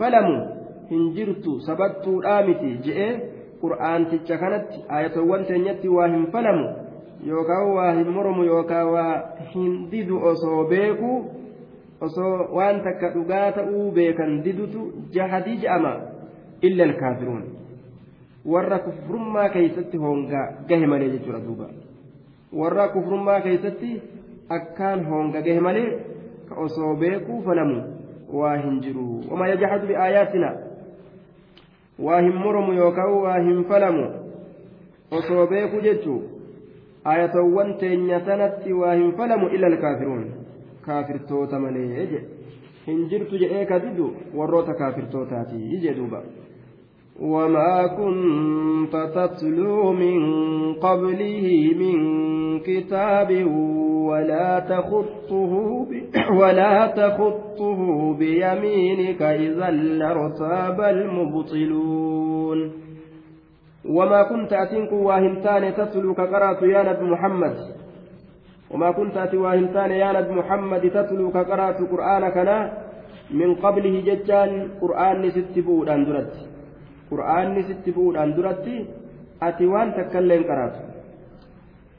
فلم 0.89 0.98
هنجرت 0.98 1.46
سبت 1.67 2.05
آمتي 2.25 2.77
جئ 2.86 3.00
قرآن 3.62 4.08
تجكنت 4.08 4.67
آية 4.91 5.19
وانتين 5.19 5.65
يت 5.65 5.86
واهم 5.86 6.25
فلم 6.25 6.75
yookaan 7.19 7.75
waa 7.75 7.91
hin 7.91 8.08
mormu 8.08 8.43
yookaan 8.43 8.91
waa 8.91 9.22
hin 9.53 9.91
didu 9.91 10.19
osoo 10.24 10.63
beeku 10.69 11.25
osoo 12.01 12.55
waan 12.55 12.79
takka 12.81 13.10
dhugaa 13.15 13.51
ta'uu 13.51 13.91
beekan 13.91 14.43
didutu 14.43 14.84
jahadii 15.12 15.58
je'ama 15.63 15.91
illa 16.62 16.84
alkaafiruun 16.84 17.43
warra 18.53 18.79
kufrummaa 18.86 19.50
keeysatti 19.50 19.98
hongaa 19.98 20.63
gahe 20.69 20.88
malee 20.88 21.10
jechuudha 21.10 21.43
duuba 21.48 21.67
warra 22.62 22.88
kufrummaa 22.96 23.41
keessatti 23.41 24.01
akkaan 24.50 25.05
hongagahe 25.10 25.60
malee 25.60 26.00
ka 26.50 26.55
osoo 26.55 26.96
beekuu 26.96 27.41
falamu 27.41 27.84
waa 28.34 28.55
hin 28.58 28.79
jiru 28.88 29.24
wamaa 29.31 29.48
yajhadu 29.48 29.88
biaayaatina 29.91 30.55
waa 32.08 32.22
hin 32.22 32.36
moromu 32.44 32.74
yookaan 32.82 33.13
waa 33.24 33.38
hin 33.48 33.63
falamu 33.72 34.06
osoo 35.20 35.48
beeku 35.53 35.82
jechuu 35.88 36.20
ayatawwan 37.13 37.77
teenya 37.84 38.20
sanatti 38.25 38.74
waa 38.82 38.94
hin 38.94 39.12
falamu 39.22 39.50
ila 39.58 39.68
alkaafiruun 39.68 40.25
kaafirtoota 40.86 41.60
malee 41.60 42.08
hin 42.86 43.08
jirtu 43.10 43.38
jedhee 43.44 43.65
ka 43.72 43.79
didu 43.86 44.12
warroota 44.41 44.74
kaafirtootaati 44.84 45.79
jee 45.86 45.94
duuba 46.01 46.22
وما 47.21 47.88
كنت 47.88 48.95
تتلو 49.15 49.91
من 49.91 50.19
قبله 50.73 51.73
من 51.79 51.97
كتاب 52.59 53.29
ولا 54.07 54.59
تخطه 54.59 55.53
ولا 56.39 56.88
تخطه 56.88 58.13
بيمينك 58.19 59.21
إذا 59.21 59.69
لارتاب 59.69 60.81
المبطلون. 60.81 62.71
وما 63.85 64.23
كنت 64.23 64.53
أتنك 64.53 64.91
واهمتان 64.91 65.73
تتلو 65.73 66.13
كقرات 66.13 66.61
يا 66.63 66.83
نبي 66.83 67.05
محمد. 67.05 67.55
وما 68.71 68.91
كنت 68.91 69.17
أتي 69.17 69.38
واهمتان 69.38 69.91
يا 69.91 70.11
نبي 70.11 70.31
محمد 70.39 70.81
تتلو 70.89 71.31
كقرات 71.31 71.81
قرآنك 71.91 72.38
من 73.31 73.55
قبله 73.55 73.95
ججان 74.07 74.51
قرآن 74.81 75.31
ست 75.31 75.59
بودان 75.59 76.05
درت. 76.05 76.58
قرآن 77.11 77.63
ست 77.69 77.85
بودان 77.95 78.29
درت 78.37 78.65
أتي 79.43 79.65
وان 79.65 79.89
تكلم 79.97 80.41
قرات 80.49 80.75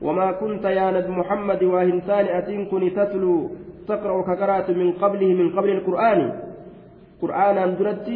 وما 0.03 0.33
كنت 0.41 0.65
يا 0.65 0.91
نبي 0.91 1.11
محمد 1.21 1.63
واهمتان 1.63 2.25
أتنكني 2.39 2.91
تتلو 2.91 3.51
تقرأ 3.89 4.23
كقرات 4.23 4.71
من 4.71 4.89
قبله 5.03 5.31
من 5.41 5.49
قبل 5.57 5.71
القرآن. 5.71 6.21
قرآنا 7.23 7.67
درت 7.67 8.09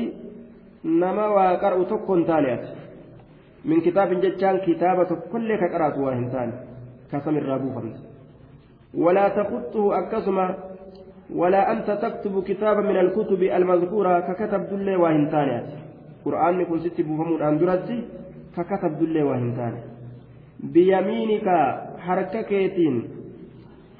نما 0.84 1.26
وقرأ 1.36 1.84
تكون 1.90 2.20
تانيات 2.26 2.64
من 3.64 3.78
كتاب 3.80 4.08
جتان 4.20 4.56
كتابة 4.66 5.10
كل 5.32 5.48
كقرات 5.62 5.98
واهمتان 5.98 6.50
كسم 7.12 7.34
الرابو 7.36 7.68
فمت 7.74 7.96
ولا 8.94 9.26
تخطه 9.28 9.98
أكسما. 9.98 10.46
ولا 11.34 11.72
أنت 11.72 11.88
تكتب 11.90 12.34
كتابا 12.48 12.80
من 12.80 12.96
الكتب 12.96 13.42
المذكورة 13.42 14.20
ككتب 14.20 14.62
دلي 14.70 14.96
واهمتانيات 14.96 15.68
قرآن 16.25 16.61
يكون 16.61 16.79
ست 16.79 17.01
بفمود 17.01 17.41
أن 17.41 17.57
درتي 17.57 17.97
ككتب 18.55 18.93
دلي 18.99 19.23
واهمتان 19.23 19.73
بيمينك 20.73 21.47
حركة 22.05 22.41
كيتين 22.41 22.95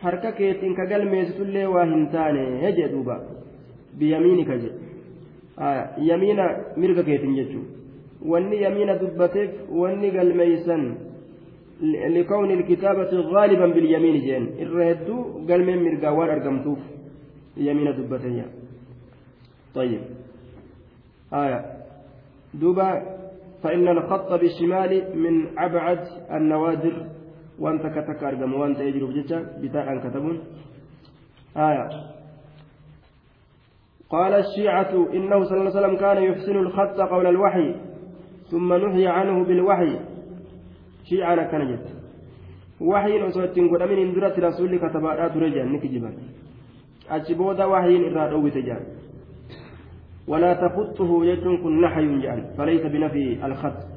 harka 0.04 0.32
keetiin 0.32 0.76
ka 0.76 0.86
galmeessitullee 0.86 1.66
waa 1.68 1.86
hin 1.86 2.08
taane 2.12 2.72
jee 2.78 2.88
duuba 2.92 3.20
biyamiinika 4.00 4.56
je 4.62 4.70
yamiina 6.10 6.46
mirga 6.84 7.04
keetiin 7.04 7.36
jechuudha 7.36 8.32
wanni 8.34 8.62
yamiina 8.62 9.00
dubbateef 9.04 9.52
wanni 9.84 10.12
galmeeysan 10.18 10.90
لكون 12.16 12.52
الكتابة 12.52 13.12
غالبا 13.34 13.68
باليمين 13.68 14.18
جين 14.26 14.46
الرهدو 14.64 15.16
قال 15.48 15.62
من 15.66 15.78
مرقاوان 15.84 16.30
أرقمتوف 16.30 16.80
يمين 17.58 17.88
دبتيا 17.98 18.46
طيب 19.76 20.02
آية 21.34 21.73
دوبا 22.61 23.03
فإن 23.63 23.89
الخط 23.89 24.33
بالشمال 24.33 25.19
من 25.19 25.59
أبعد 25.59 26.01
النوادر. 26.31 27.07
وأنت 27.59 27.87
كتك 27.87 28.25
أرقم 28.25 28.55
وأنت 28.55 28.81
يجرب 28.81 29.11
جتا 29.11 29.39
بتاء 29.63 29.99
كتبون. 29.99 30.41
آية. 31.57 31.89
قال 34.11 34.33
الشيعة 34.33 34.93
إنه 35.15 35.45
صلى 35.45 35.59
الله 35.59 35.71
عليه 35.71 35.81
وسلم 35.81 35.97
كان 35.97 36.23
يحسن 36.23 36.57
الخط 36.57 37.01
قول 37.01 37.27
الوحي 37.27 37.75
ثم 38.51 38.73
نهي 38.73 39.07
عنه 39.07 39.45
بالوحي. 39.45 39.99
شيعان 41.05 41.51
كان 41.51 41.63
جت 41.71 41.87
وحي 42.81 43.23
وصوت 43.23 43.59
قدامين 43.73 43.99
إن 43.99 44.15
درت 44.15 44.39
رسول 44.39 44.77
كتبا 44.79 45.29
ترجع 45.29 45.65
نكجبا 45.65 46.11
أجبود 47.11 47.61
وحي 47.61 47.97
إراد 48.09 48.33
أو 48.33 48.49
تجان 48.49 48.83
ولا 50.29 50.55
تخطه 50.55 51.25
يجن 51.25 51.57
كن 51.57 51.81
نحي 51.81 52.19
جان 52.19 52.47
فليس 52.59 52.83
بنفي 52.87 53.47
الخط 53.47 53.95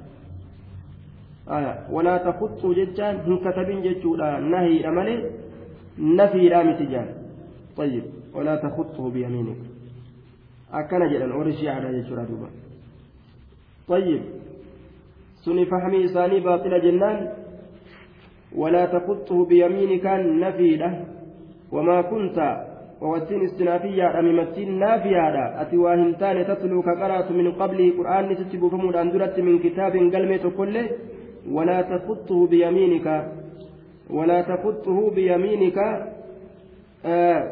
آه. 1.50 1.92
ولا 1.92 2.18
تخطه 2.18 2.74
ججان 2.74 3.16
هم 3.16 3.38
كتبين 3.38 3.82
ججولا 3.82 4.40
نهي 4.40 4.88
أمله 4.88 5.32
نفي 6.00 6.48
رامي 6.48 6.74
تجان 6.74 7.08
طيب 7.78 8.04
ولا 8.34 8.56
تخطه 8.56 9.10
بيمينك. 9.10 9.58
أكن 10.74 11.00
جلن 11.12 11.32
ورشي 11.32 11.70
على 11.70 12.02
ججولا 12.02 12.24
دوبا. 12.24 12.50
طيب 13.88 14.22
سني 15.46 15.66
فهمي 15.66 16.06
إساني 16.06 16.40
باطل 16.40 16.82
جنان 16.82 17.34
ولا 18.56 18.86
تخطه 18.86 19.46
بيمينك 19.46 20.06
نفيدة 20.44 21.06
وما 21.72 22.02
كنت 22.02 22.67
ووتين 23.02 23.44
استنافية 23.44 24.20
أميمتين 24.20 24.80
نافية 24.80 25.62
أتي 25.62 25.78
واهمتان 25.78 26.46
تتلو 26.48 26.82
كقرأت 26.82 27.32
من 27.32 27.52
قبله 27.52 27.94
قرآن 27.98 28.36
تتبو 28.36 28.70
فمود 28.70 28.96
أندرت 28.96 29.40
من 29.40 29.60
كتاب 29.60 29.92
قلمة 29.92 30.52
كله 30.58 30.90
ولا 31.52 31.82
تخطه 31.82 32.48
بيمينك. 32.48 33.32
ولا 34.10 34.42
تخطه 34.42 35.12
بيمينك. 35.16 35.78
آه 37.06 37.44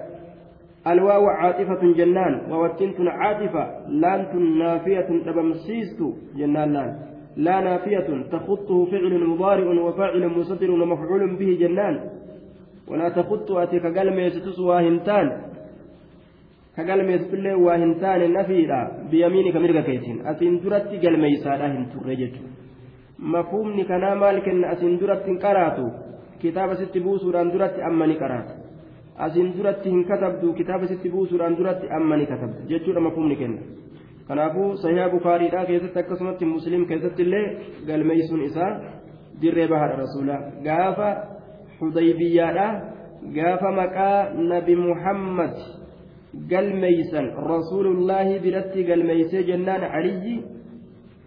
الواو 0.88 1.25
عاطفة 1.27 1.93
جنان. 1.93 2.51
ووتنت 2.51 2.95
عاطفة. 2.99 3.89
لانت 3.89 4.36
نافية 4.36 5.10
تبمسيست 5.25 5.99
جنان 6.38 6.73
لأن. 6.73 6.95
لا 7.38 7.62
نافية 7.62 8.08
تخطه 8.31 8.86
فعل 8.86 9.27
مضارع 9.27 9.81
وفاعل 9.81 10.27
مصدر 10.27 10.71
ومفعول 10.71 11.36
به 11.39 11.58
جنان. 11.60 12.14
walaa 12.89 13.12
takuttu 13.12 13.60
ati 13.60 13.80
ka 13.80 13.91
galmeessitus 13.91 14.60
waa 14.60 14.82
hin 14.82 15.00
taane 15.00 15.36
ka 16.76 16.84
galmeessitullee 16.84 17.56
waa 17.65 17.78
hin 17.78 17.95
taane 18.00 18.28
nafiidha 18.28 18.80
biyamiini 19.12 19.54
ka 19.54 19.60
mirga 19.60 19.82
keessin? 19.82 20.21
Asiin 20.28 20.60
duratti 20.63 20.98
galmeeysaadha 20.98 21.67
hin 21.67 21.86
turre 21.93 22.15
jechuudha. 22.15 22.52
Mafuumni 23.17 23.86
kanaa 23.86 24.15
maal 24.15 24.41
kenna? 24.41 24.69
Asiin 24.69 25.00
duratti 25.00 25.30
hin 25.32 25.39
qaraatu. 25.39 25.91
Kitaaba 26.39 26.76
sitti 26.76 27.00
buusuudhaan 27.00 27.52
duratti 27.54 27.82
amma 27.82 28.08
ni 28.08 28.15
qaraata 28.15 28.65
asiin 29.17 29.54
duratti 29.58 29.89
katabdu. 30.08 30.54
Kitaaba 30.54 30.88
sitti 30.88 31.12
mafuumni 33.00 33.36
kenna. 33.36 33.62
Kanaafuu 34.28 34.78
sahihaa 34.78 35.10
bukaariidhaa 35.10 35.65
keessatti 35.65 36.00
akkasumatti 36.00 36.45
musliim 36.45 36.86
keessatti 36.86 37.24
illee 37.24 37.58
galmeeysuun 37.88 38.41
isaa 38.41 38.82
dirree 39.41 39.67
bahadha 39.67 39.95
rasuulaa. 39.95 40.39
Gaafa. 40.63 41.35
Xudaybiyyaadha 41.86 42.67
gaafa 43.38 43.71
maqaa 43.82 44.34
nabi 44.52 44.76
muhammad 44.76 45.56
galmeeysan 46.52 47.32
rasuulullaahi 47.52 48.39
biratti 48.45 48.84
galmeeysee 48.84 49.43
jennaan 49.50 49.84
caliyyi 49.93 50.36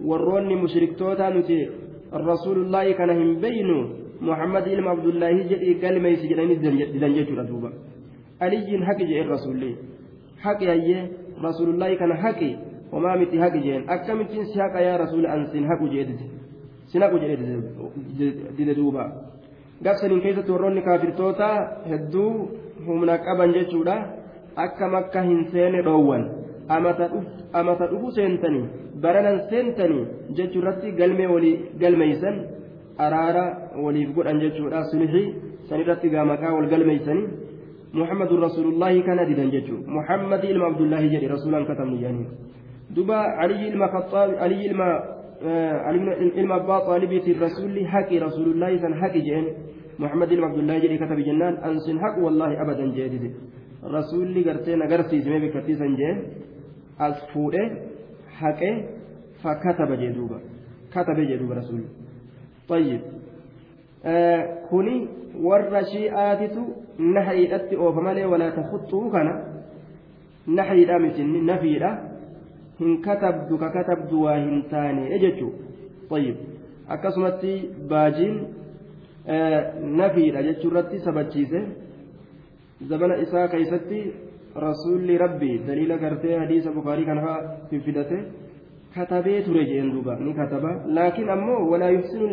warroonni 0.08 0.56
mushriktootaa 0.56 1.30
nuti 1.30 1.58
rasuulullaahi 2.12 2.94
kana 2.94 3.14
hin 3.20 3.40
beynu 3.44 3.78
muhammad 4.20 4.66
ilma 4.66 4.90
abdullaahi 4.96 5.48
jedhii 5.52 5.74
galmeeysi 5.84 6.28
jedhanii 6.28 6.58
didan 6.94 7.14
jechuudha 7.18 7.48
duuba 7.50 7.70
aliyyiin 8.40 8.82
haqi 8.88 9.06
jedhen 9.10 9.28
rasuulli 9.34 9.70
haqi 10.46 10.66
hayyee 10.72 11.02
rasuulullaahi 11.42 11.96
kana 12.02 12.16
haqi 12.24 12.50
homaa 12.92 13.16
miti 13.22 13.38
haqi 13.44 13.60
jeen 13.66 13.82
akkamittiin 13.96 14.46
si 14.52 14.58
haqa 14.64 14.80
yaa 14.88 14.98
rasuula 15.04 15.32
an 15.32 15.46
sin 15.52 15.64
haqu 15.70 15.88
jedhe 15.94 16.14
sin 16.92 17.02
haqu 17.02 17.18
jedhe 17.24 17.36
dide 18.58 18.74
duuba 18.74 19.04
gabsaniin 19.84 20.22
keessatti 20.24 20.52
warroonni 20.54 20.82
kaafirtoota 20.88 21.48
hedduu 21.90 22.32
humna 22.86 23.18
qaban 23.26 23.52
jechuudha 23.56 23.96
akka 24.66 24.88
makka 24.94 25.22
hin 25.28 25.40
seene 25.52 25.82
dhoowwan 25.88 26.24
amata 27.58 27.86
dhufu 27.92 28.12
seentanii 28.20 28.64
baranan 29.04 29.42
seentanii 29.50 30.06
jechuu 30.38 30.62
irratti 30.62 30.96
galmee 31.00 31.28
walii 31.34 31.56
galmeeysan 31.82 32.40
araara 33.06 33.44
waliif 33.84 34.14
godhan 34.16 34.40
jechuudha 34.46 34.84
sulhii 34.94 35.26
san 35.68 35.84
irratti 35.84 36.14
gaa 36.16 36.30
maqaa 36.32 36.56
wal 36.56 36.70
galmeeysanii 36.74 37.28
محمد 37.94 38.32
رسول 38.32 38.66
الله 38.72 39.00
كان 39.00 39.20
ديدا 39.28 39.44
جدو 39.54 39.76
محمد 39.98 40.42
إلما 40.44 40.66
عبد 40.70 40.80
الله 40.80 41.02
جدي 41.12 41.26
رسولا 41.26 41.64
كتم 41.64 41.90
يعني 42.04 42.24
دبا 42.96 43.20
أبا 45.42 46.78
طالب 46.78 47.12
الرسول 47.12 47.86
حكي 47.86 48.18
رسول 48.18 48.48
الله 48.52 48.76
سن 48.76 48.94
حكي 48.94 49.20
جين 49.20 49.46
محمد 49.98 50.32
إلما 50.32 50.46
عبد 50.46 50.58
الله 50.58 50.78
جدي 50.78 50.96
كتب 50.98 51.18
جنان. 51.18 51.54
أنسن 51.56 52.00
حق 52.00 52.18
والله 52.24 52.62
أبدا 52.62 52.86
جديد 52.86 53.34
رسول 53.84 54.26
لي 54.34 54.50
قرتين 54.50 54.82
قرتي 54.82 55.22
سمي 55.22 55.38
بكتي 55.48 55.74
سنجين 55.74 56.16
أسفوره 57.00 57.64
حكي 58.38 58.72
فكتب 59.42 59.90
جدوبا. 60.02 60.38
كتب 60.94 61.18
جدوبا 61.30 61.54
رسول 61.54 61.82
طيب. 62.68 63.00
آه 64.04 64.42
كوني 64.70 65.08
warra 65.42 65.84
shi'aatitu 65.84 66.62
nahayiidhatti 66.98 67.76
oofa 67.76 68.00
malee 68.02 68.24
walaa 68.24 68.50
tafuxxuu 68.50 69.10
kana 69.10 69.32
nahayiidha 70.46 70.98
miti 70.98 71.24
nafiidha 71.24 71.90
hin 72.78 73.00
katabdu 73.06 73.58
ka 73.62 73.68
katabdu 73.78 74.22
waa 74.26 74.36
hin 74.44 74.62
taane 74.74 75.18
jechuu 75.24 75.52
طيب 76.10 76.36
akkasumatti 76.94 77.52
baajiin 77.88 78.36
nafiidha 80.00 80.42
jechuurratti 80.42 80.98
sabachiise 81.06 81.60
zabana 82.90 83.16
isaa 83.24 83.48
keessatti 83.54 83.98
rasuulli 84.66 85.18
rabbii 85.24 85.58
daliila 85.66 85.98
gartee 86.04 86.38
hadiisa 86.38 86.70
bukaarii 86.76 87.04
kana 87.10 87.22
fa'aa 87.26 87.42
fiffidate 87.70 88.18
katabee 88.94 89.42
ture 89.42 89.64
jeen 89.70 89.92
duuba 89.92 90.16
ni 90.16 90.34
kataba 90.40 90.70
laakiin 90.86 91.30
ammoo 91.36 91.60
walaa 91.70 91.90
yuhsinu 91.96 92.28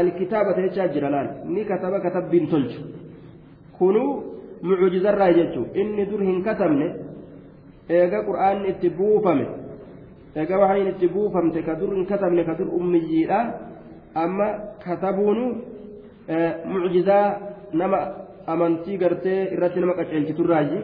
alkitaabata 0.00 0.62
jechaa 0.66 0.88
jira 0.94 1.10
laal 1.16 1.28
ni 1.54 1.64
kataba 1.64 2.00
katabbiin 2.06 2.46
tolchu 2.52 2.80
kunuu 3.78 4.12
mucujizarraa 4.62 5.32
jechuu 5.40 5.66
inni 5.74 6.06
dur 6.10 6.22
hin 6.30 6.42
katabne 6.48 6.86
eega 7.98 8.24
qur'aanni 8.28 8.68
itti 8.74 8.90
buufame 8.98 9.46
eega 10.34 10.58
waxayin 10.62 10.88
itti 10.92 11.08
buufamte 11.14 11.62
ka 11.62 11.74
dur 11.80 11.94
hin 11.94 12.06
katabne 12.06 12.44
ka 12.44 12.54
dur 12.58 12.68
ummiyyiidha 12.78 13.38
amma 14.14 14.48
katabuunu 14.84 15.44
mucjizaa 16.72 17.26
nama 17.72 17.98
amantii 18.46 18.98
gartee 18.98 19.40
irratti 19.54 19.80
nama 19.80 19.94
qaceelchiturraayi 19.98 20.78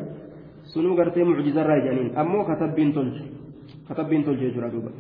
sunuu 0.73 0.95
gartee 1.01 1.25
mucjizarraa 1.25 1.79
jedhaniin 1.85 2.13
ammoo 2.23 2.45
katabbiin 2.51 2.93
tolchu 2.97 3.25
katabbiin 3.89 4.25
tolchu 4.25 4.45
jechuudha 4.45 4.73
duuba 4.75 4.91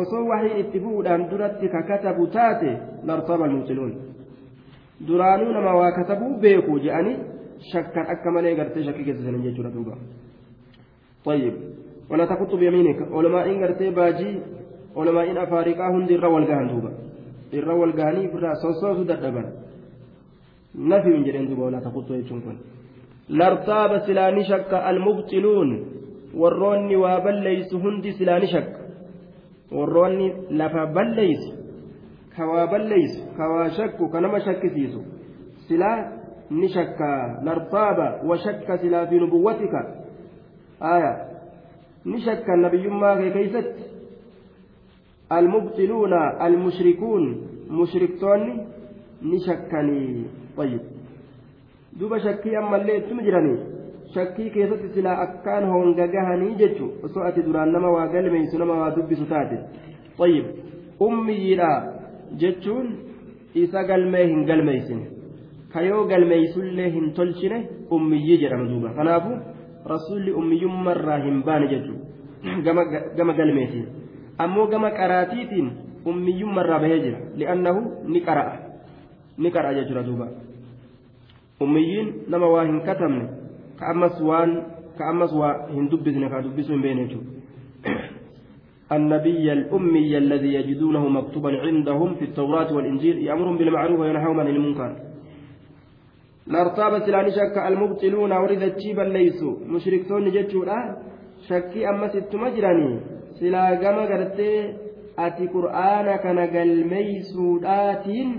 osoo 0.00 0.22
waxiin 0.30 0.60
itti 0.62 0.80
bu'uudhaan 0.84 1.30
duratti 1.30 1.68
ka 1.74 1.82
katabu 1.90 2.26
taate 2.36 2.70
lartaba 3.08 3.44
almuutiluun 3.44 3.92
duraanuu 5.08 5.50
nama 5.56 5.72
waa 5.80 5.92
katabuu 5.98 6.32
beeku 6.44 6.78
jedhanii 6.84 7.16
shakkan 7.72 8.06
akka 8.14 8.30
malee 8.30 8.54
gartee 8.60 8.84
shakkii 8.88 9.04
keessisan 9.08 9.42
jechuudha 9.48 9.74
duuba 9.76 9.96
طيب 11.24 11.54
ولا 12.10 12.24
تخط 12.24 12.54
بيمينك 12.54 12.98
علماء 13.12 13.46
غرتي 13.60 13.90
باجي 13.90 14.40
علماء 14.96 15.42
افارقا 15.42 15.86
هند 15.94 16.10
الرا 16.10 16.28
والغان 16.28 16.66
دوبا 16.68 16.90
الرا 17.54 17.74
والغاني 17.74 18.26
برا 18.32 18.52
سوسو 18.62 19.02
ددبن 19.02 19.46
نفي 20.90 21.08
من 21.08 21.22
جدين 21.26 21.48
دوبا 21.48 21.64
ولا 21.64 21.80
تخط 21.80 22.10
يجون 22.10 22.58
لارتاب 23.28 23.98
سلاني 24.06 24.42
شك 24.44 24.72
المبطلون 24.90 25.70
warroonni 26.34 26.96
waa 26.96 27.20
balleeysu 27.20 27.78
hundi 27.80 28.12
silaa 28.12 28.38
ni 28.38 28.46
shakka 28.46 28.78
warroonni 29.72 30.26
lafa 30.50 30.86
balleeysu 30.86 31.52
ka 32.36 32.46
waa 32.46 32.66
balleeysu 32.66 33.20
ka 33.36 33.48
waa 33.48 33.70
shakku 33.70 34.08
ka 34.12 34.20
nama 34.20 34.40
shakkisiisu 34.40 35.00
silaa 35.68 36.12
ni 36.50 36.68
shakka 36.68 37.40
lartaaba 37.44 38.20
ni 42.04 42.20
shakkan 42.20 42.60
nabiyyummaa 42.60 43.16
kee 43.16 43.30
keeysatti. 43.30 43.82
Almubtiluuna 45.30 46.20
almushrikuun 46.40 47.24
mushriktoonni 47.70 48.60
ni 49.22 49.40
shakkanii 49.46 50.24
ayyib 50.58 50.80
duba 52.00 52.20
shakkii 52.20 52.56
ammallee 52.56 52.96
ittuma 53.00 53.22
jiranii? 53.22 53.58
Shakkii 54.14 54.50
keessatti 54.50 54.88
silaa 54.94 55.18
akkaan 55.24 55.66
honga 55.72 56.06
gahanii 56.14 56.54
jechu 56.62 56.92
osoo 57.02 57.24
ati 57.28 57.42
duraan 57.42 57.72
nama 57.72 57.90
waa 57.96 58.06
galmeeysu 58.14 58.58
nama 58.58 58.74
waa 58.80 58.94
dubbisu 58.96 59.26
taate. 59.26 59.58
Ayyib 60.18 60.46
ummiyyiidha 61.00 61.70
jechuun 62.40 62.88
isa 63.54 63.84
galmee 63.84 64.26
hin 64.26 64.44
galmeeysine 64.44 65.06
kayoo 65.72 66.04
galmeeysullee 66.06 66.90
hin 66.90 67.12
tolchine 67.12 67.68
ummiyyi 67.90 68.38
jedhama 68.38 68.68
duuba. 68.70 68.90
Rasuulli 69.84 70.32
ummiyyummarraa 70.32 71.18
hin 71.24 71.42
baane 71.42 71.68
jechuudha 71.68 72.74
gama 73.16 73.32
galmeetiin 73.32 73.86
ammoo 74.38 74.66
gama 74.66 74.90
qaraatiitiin 74.90 75.72
ummiyyummarraa 76.04 76.78
bahee 76.86 77.00
jira 77.00 77.18
li'annahu 77.42 77.82
ni 78.14 78.20
qara'a 78.20 78.56
ni 79.38 79.50
qara'a 79.50 79.74
jechuudha 79.80 80.06
duuba 80.06 80.28
ummiyyiin 81.60 82.14
nama 82.28 82.46
waa 82.46 82.64
hin 82.64 82.80
katabne. 82.80 83.28
كأمس 83.80 84.22
وان 84.22 84.50
كأمس 84.98 85.32
وهن 85.32 85.88
دبسنا 85.88 86.28
كدبسوا 86.28 86.82
بين 86.84 86.98
النبي 88.96 89.46
الأمي 89.52 90.18
الذي 90.18 90.50
يجدونه 90.54 91.08
مكتوبا 91.08 91.50
عندهم 91.64 92.14
في 92.14 92.24
التوراة 92.24 92.72
والإنجيل 92.76 93.16
يأمرهم 93.18 93.58
بالمعروف 93.58 94.00
وينهاهم 94.00 94.40
عن 94.40 94.48
المنكر 94.48 94.90
lartaaba 96.54 97.00
silaanii 97.06 97.36
shakka 97.38 97.64
almubxiluuna 97.68 98.40
warri 98.42 98.56
dachii 98.64 98.94
balleeysu 98.98 99.48
mushriktoonni 99.72 100.30
jechuudha 100.36 100.78
shakkii 101.48 101.84
ammas 101.92 102.14
ittuma 102.20 102.50
jiranii 102.56 102.94
silaa 103.38 103.70
gama 103.82 104.06
gartee 104.12 104.58
ati 105.26 105.48
qur'aana 105.54 106.14
kana 106.24 106.46
galmeeysuudhaatiin 106.54 108.30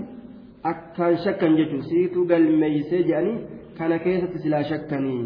akkaan 0.72 1.16
shakkan 1.24 1.56
jechuun 1.60 1.82
siitu 1.90 2.24
galmeeysee 2.32 3.02
jedhanii 3.08 3.38
kana 3.78 3.98
keessatti 3.98 4.38
silaa 4.44 4.62
shakkanii. 4.70 5.22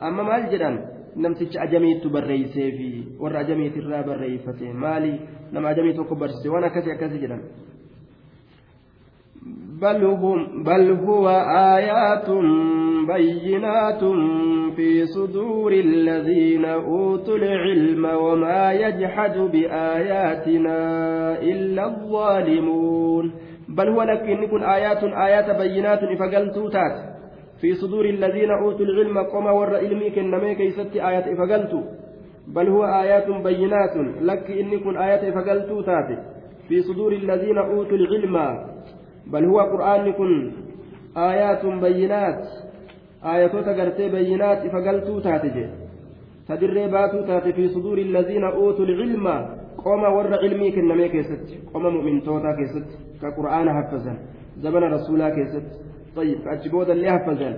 Amma 0.00 0.22
maal 0.30 0.44
jedhan? 0.52 0.78
Namticha 1.16 1.60
ajamiitu 1.66 2.10
barreeysee 2.10 2.70
fi 2.78 2.88
warra 3.22 3.40
ajamiitirraa 3.40 4.02
barreeffate? 4.08 4.72
Maali? 4.84 5.12
Nama 5.52 5.68
ajamii 5.68 5.94
tokko 5.98 6.14
barsiise 6.22 6.48
waan 6.54 6.64
akkasii 6.68 6.92
akkasii 6.96 7.20
jedhan. 7.24 7.42
بل, 9.82 10.04
هم 10.04 10.62
بل 10.62 10.90
هو 10.90 11.28
آيات 11.76 12.30
بينات 13.08 14.04
في 14.76 15.06
صدور 15.06 15.72
الذين 15.72 16.64
أوتوا 16.64 17.36
العلم 17.36 18.04
وما 18.04 18.72
يجحد 18.72 19.38
بآياتنا 19.38 20.78
إلا 21.42 21.86
الظالمون. 21.86 23.32
بل 23.68 23.88
هو 23.88 24.02
لكن 24.02 24.42
يكون 24.42 24.62
آيات 24.62 25.04
آيات 25.04 25.58
بينات 25.58 26.02
إفقلتو 26.02 26.68
تات. 26.68 26.96
في 27.60 27.74
صدور 27.74 28.04
الذين 28.04 28.50
أوتوا 28.50 28.86
العلم 28.86 29.18
قم 29.18 29.46
ور 29.46 29.76
علمي 29.76 30.10
كنمي 30.10 30.54
كيست 30.54 30.96
آيات 30.96 31.24
إفقلتو 31.28 31.80
بل 32.48 32.68
هو 32.68 32.84
آيات 32.84 33.26
بينات. 33.44 33.96
لك 34.20 34.50
إن 34.50 34.78
كن 34.78 34.96
آيات 34.96 35.24
إفقلتو 35.24 35.80
تات. 35.80 36.08
في 36.68 36.82
صدور 36.82 37.12
الذين 37.12 37.58
أوتوا 37.58 37.96
العلم 37.96 38.73
بل 39.26 39.44
هو 39.44 39.60
قرآن 39.60 40.12
كن 40.12 40.52
آيات 41.16 41.66
بينات. 41.66 42.46
آيات 43.24 43.52
تقرتي 43.52 44.08
بينات 44.08 44.58
إفقلتو 44.66 45.20
تاتجي. 45.20 45.66
تدري 46.48 46.88
باتو 46.88 47.20
تات 47.26 47.48
في 47.48 47.68
صدور 47.68 47.98
الذين 47.98 48.44
أوتوا 48.44 48.84
العلم. 48.84 49.26
قوم 49.84 50.02
ور 50.02 50.34
علمي 50.42 50.70
كنمي 50.70 51.08
كيست. 51.08 51.46
قوم 51.74 51.86
مؤمن 51.86 52.22
توتا 52.22 52.52
كيست. 52.58 52.88
كقرآن 53.22 53.68
حفظا 53.76 54.14
زمن 54.58 54.82
رسولا 54.94 55.28
كيست. 55.36 55.66
طيب 56.16 56.48
أجبود 56.48 56.90
اللي 56.90 57.10
حفظا 57.12 57.50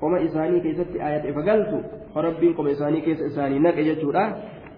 قوم 0.00 0.14
إساني 0.14 0.60
كيست 0.60 0.96
آية 0.96 1.32
فقلت 1.32 1.72
فربين 2.14 2.52
قوم 2.54 2.66
إساني 2.66 3.00
كيس 3.00 3.20
إساني. 3.20 3.58
نك 3.58 3.78
يجورا 3.78 4.24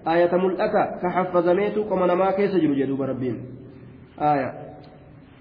آية 0.08 0.32
ملأتا. 0.34 0.84
كحفظميتو 1.02 1.82
قوم 1.82 2.04
نما 2.04 2.30
كيس 2.30 2.54
جلو 2.54 2.74
جدوب 2.74 3.02
ربين 3.02 3.36
آية. 4.20 4.67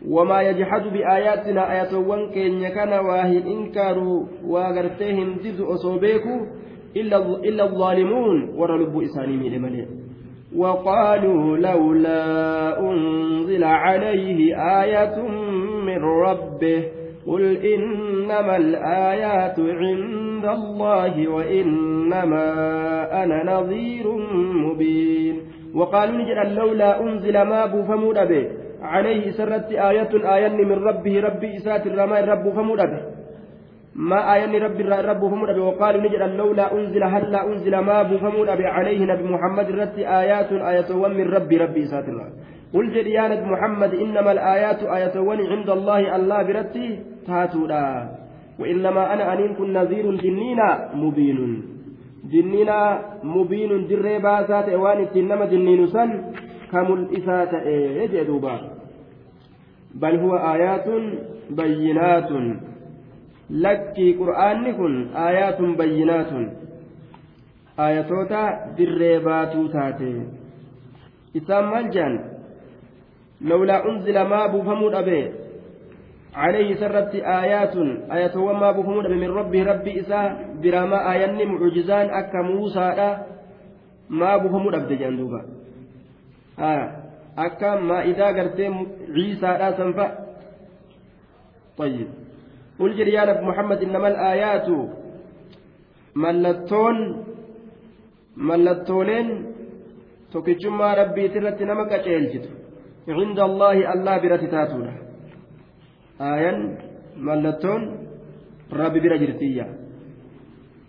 وما 0.05 0.41
يجحد 0.41 0.83
بآياتنا 0.93 1.73
آية 1.73 1.97
وانكين 1.97 2.53
يكن 2.61 2.89
واهن 2.93 3.37
إنكاروا 3.47 4.25
وغرتهم 4.45 5.37
دز 5.43 5.61
أصوبيكو 5.61 6.45
إلا, 6.95 7.17
إلا 7.17 7.63
الظالمون 7.63 8.49
ورلب 8.57 9.01
إساني 9.01 9.37
من 9.37 9.61
مليء. 9.61 9.87
وقالوا 10.55 11.57
لولا 11.57 12.79
أنزل 12.79 13.63
عليه 13.63 14.55
آية 14.83 15.21
من 15.85 15.97
ربه 16.03 16.83
قل 17.27 17.57
إنما 17.57 18.57
الآيات 18.57 19.59
عند 19.59 20.45
الله 20.45 21.27
وإنما 21.27 22.43
أنا 23.23 23.59
نظير 23.59 24.07
مبين. 24.65 25.35
وقالوا 25.75 26.15
نجد 26.15 26.57
لولا 26.57 27.01
أنزل 27.01 27.41
ما 27.41 27.65
بوفمود 27.65 28.15
به. 28.15 28.66
عليه 28.81 29.31
سرت 29.31 29.71
آية 29.71 30.09
آية 30.35 30.49
من 30.65 30.71
ربه 30.71 31.19
ربي 31.19 31.57
إسات 31.57 31.87
الرماء 31.87 32.25
رب 32.25 32.49
فمود 32.53 32.77
به 32.77 33.01
ما 33.95 34.33
آية 34.35 34.45
رب 35.11 35.19
فمود 35.19 35.49
به 35.49 35.61
وقالوا 35.61 36.01
نجد 36.01 36.21
لولا 36.21 36.73
أنزل 36.73 37.03
هلا 37.03 37.47
أنزل 37.47 37.77
ما 37.79 38.03
بوفمود 38.03 38.47
به 38.47 38.67
عليه 38.67 39.05
نبي 39.05 39.23
محمد 39.23 39.71
رت 39.71 39.97
آيات 39.97 40.51
آية 40.51 41.07
من 41.07 41.29
ربي 41.33 41.57
ربي 41.57 41.83
إسات 41.83 42.05
الرماء 42.09 42.31
قل 42.73 42.85
جد 42.93 43.07
يا 43.07 43.27
نبي 43.27 43.45
محمد 43.53 43.93
إنما 43.93 44.31
الآيات 44.31 44.83
آية 44.83 45.15
عند 45.51 45.69
الله 45.69 46.15
الله 46.15 46.43
برتي 46.43 46.99
تاتولا 47.27 48.09
وإنما 48.59 49.13
أنا 49.13 49.33
أنين 49.33 49.53
كن 49.55 49.73
نذير 49.73 50.15
جنينا 50.15 50.89
مبين. 50.93 51.63
جنينا 52.33 53.01
مبين 53.23 53.87
دري 53.87 54.19
باسات 54.19 54.69
وان 54.69 55.07
إنما 55.15 55.45
جنين 55.45 55.87
سن 55.87 56.09
كمل 56.72 57.00
إسات 57.16 57.54
إيه 57.54 58.22
دوبا 58.22 58.60
بل 59.94 60.16
هو 60.16 60.36
آيات 60.36 60.86
بينات 61.50 62.30
لكي 63.50 64.12
قرآن 64.12 64.72
كن 64.72 64.94
آيات 65.16 65.60
بينات 65.60 66.32
آياتوتا 67.80 68.42
دري 68.78 69.18
باتو 69.18 69.66
تاتي 69.66 70.12
إسام 71.36 71.64
مالجان 71.72 72.14
لولا 73.40 73.76
أنزل 73.88 74.16
ما 74.22 74.46
بفمود 74.46 74.94
أبي 74.94 75.32
عليه 76.34 76.74
سرت 76.74 77.14
آيات 77.14 77.74
آيات 78.16 78.36
وما 78.36 78.72
بفمود 78.72 79.04
أبي 79.06 79.14
من 79.14 79.30
ربي 79.30 79.62
ربي 79.62 80.00
إساء 80.00 80.56
براما 80.62 81.12
آيان 81.12 81.48
معجزان 81.48 82.06
أكا 82.10 82.40
موسى 82.42 82.88
ما 84.10 84.36
بفمود 84.36 84.74
أبي 84.74 84.96
جندوبا 84.96 85.55
آه 86.59 86.85
أكا 87.37 87.75
ما 87.75 88.01
إذا 88.01 88.27
قرت 88.27 88.59
عيسى 89.15 89.51
لا 89.61 89.77
سنفأ 89.77 90.09
طيب 91.77 92.07
قل 92.79 92.97
جريان 92.97 93.29
محمد 93.45 93.79
إنما 93.83 94.07
الآيات 94.07 94.67
ملتون 96.15 96.97
ملتولين 98.37 99.57
tokkichummaa 100.31 100.95
rabbiiti 100.95 101.39
irratti 101.39 101.65
nama 101.65 101.85
qaceelchitu 101.91 102.49
cinda 103.05 103.43
allaahi 103.49 103.85
allah 103.93 104.15
biratti 104.21 104.47
taatuudha 104.51 104.93
aayan 106.29 106.57
mallattoon 107.29 107.83
rabbi 108.81 108.99
bira 109.05 109.17
jirtiyya 109.21 109.65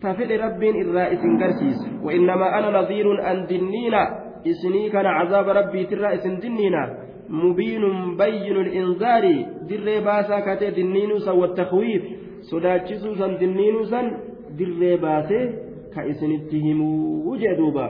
ta 0.03 0.15
fedhe 0.19 0.41
rabbiin 0.45 0.81
irraa 0.83 1.07
isin 1.17 1.39
garsiisa 1.43 1.89
wainnamaa 2.07 2.51
ana 2.59 2.75
nadiirun 2.79 3.23
an 3.31 3.47
dinniina 3.53 4.03
isinii 4.45 4.91
kana 4.91 5.11
cazaaba 5.19 5.53
rabbiitirraa 5.53 6.13
isin 6.19 6.41
dinniina 6.43 6.83
mubiinun 7.29 8.17
bayyinu 8.17 8.63
linzaari 8.63 9.47
dirree 9.69 10.01
baasaa 10.01 10.43
katee 10.43 10.71
dinniinuu 10.77 11.21
san 11.21 11.39
wattakwiif 11.39 12.03
sodaachisuu 12.51 13.15
san 13.17 13.39
dinniinuu 13.41 13.85
san 13.85 14.07
dirree 14.59 14.97
baasee 14.97 15.45
ka 15.95 16.05
isinitti 16.05 16.61
himuu 16.61 17.37
jee 17.37 17.57
duuba 17.57 17.87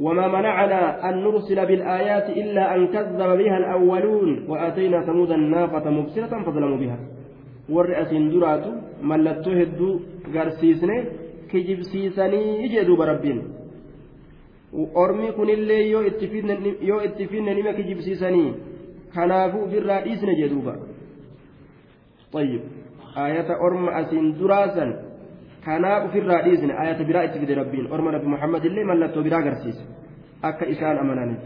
وما 0.00 0.28
منعنا 0.28 1.08
أن 1.10 1.14
نرسل 1.24 1.66
بالآيات 1.66 2.28
إلا 2.30 2.76
أن 2.76 2.86
كذب 2.86 3.30
بها 3.38 3.56
الأولون 3.58 4.44
وآتينا 4.48 5.06
ثمود 5.06 5.30
الناقة 5.30 5.90
مبصرة 5.90 6.42
فظلموا 6.44 6.76
بها 6.76 6.98
والرئة 7.68 8.12
درات 8.32 8.64
ملتو 9.02 9.50
هدو 9.50 10.00
غرسيسني 10.34 10.98
kijibsiisanii 11.54 12.68
jedhuuba 12.74 13.06
rabbiin. 13.12 13.40
Ormi 14.94 15.32
kunillee 15.32 15.82
yoo 15.90 16.02
itti 16.10 17.26
finne 17.26 17.54
nima 17.54 17.72
kijibsiisanii 17.72 18.54
kanaafu 19.14 19.64
ofirraa 19.64 20.00
dhiisne 20.06 20.34
jedhuuba 20.42 20.74
ayata 23.14 23.58
orma 23.60 23.92
asiin 24.00 24.38
duraasan 24.38 24.94
kanaa 25.64 26.04
ufirraa 26.04 26.42
dhiisne 26.42 26.74
ayata 26.74 27.04
biraa 27.04 27.24
itti 27.24 27.38
fide 27.38 27.54
rabbiin. 27.54 27.92
Orma 27.92 28.10
rabbi 28.10 28.26
muhammad 28.26 28.64
illee 28.64 28.84
mallattoo 28.84 29.22
biraa 29.22 29.40
agarsiisa 29.40 29.82
akka 30.42 30.66
isaan 30.66 30.98
amananiif. 30.98 31.42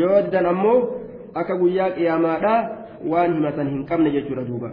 Yoo 0.00 0.22
didan 0.26 0.46
ammoo 0.46 0.78
akka 1.34 1.56
guyyaa 1.58 1.90
qiyaamaadha 1.98 2.54
waan 3.12 3.34
himatan 3.34 3.68
hin 3.70 3.84
qabne 3.86 4.10
jechuudha 4.16 4.44
duuba. 4.48 4.70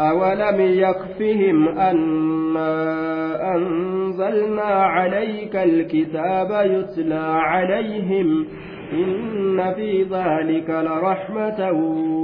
أولم 0.00 0.60
يكفهم 0.60 1.68
أنا 1.68 3.54
أنزلنا 3.56 4.62
عليك 4.62 5.56
الكتاب 5.56 6.50
يتلى 6.70 7.24
عليهم 7.24 8.46
إن 8.92 9.74
في 9.74 10.02
ذلك 10.02 10.70
لرحمة 10.70 11.70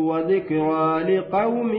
وذكرى 0.09 1.17
لقوم 1.17 1.73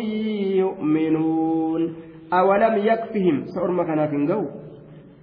يؤمنون 0.56 1.96
أولم 2.34 2.78
يكفهم 2.78 3.46
سأر 3.46 3.72
مكانا 3.72 4.08
في 4.08 4.46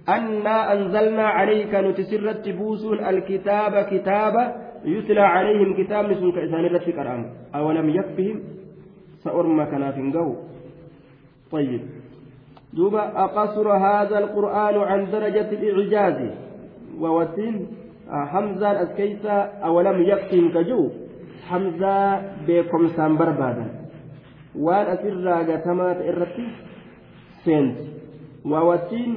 أنا 0.09 0.73
أنزلنا 0.73 1.27
عليك 1.27 1.75
نتسرت 1.75 2.49
بوسون 2.49 3.05
الكتاب 3.05 3.85
كتابا 3.91 4.55
يتلى 4.85 5.21
عليهم 5.21 5.83
كتاب 5.83 6.05
نسون 6.11 6.31
كإسان 6.31 6.65
رتك 6.65 7.25
أولم 7.55 7.89
يكفهم 7.89 8.39
سأر 9.23 9.47
مكانا 9.47 9.91
في 9.91 10.01
طيب 11.51 11.81
دوبا 12.73 13.23
أقصر 13.23 13.67
هذا 13.77 14.17
القرآن 14.19 14.75
عن 14.75 15.11
درجة 15.11 15.49
الإعجاز 15.51 16.17
ووسين 16.99 17.55
awalam 19.61 20.01
yakfiim 20.01 20.51
ka 20.51 20.63
jiru 20.63 20.91
hamzaa 21.49 22.21
beekomsaan 22.45 23.17
barbaadan 23.17 23.69
waan 24.55 24.87
asirraa 24.97 25.43
gatamaa 25.45 25.93
ta'e 25.93 26.09
irratti 26.09 26.45
seenti 27.45 27.85
waawattiin 28.51 29.13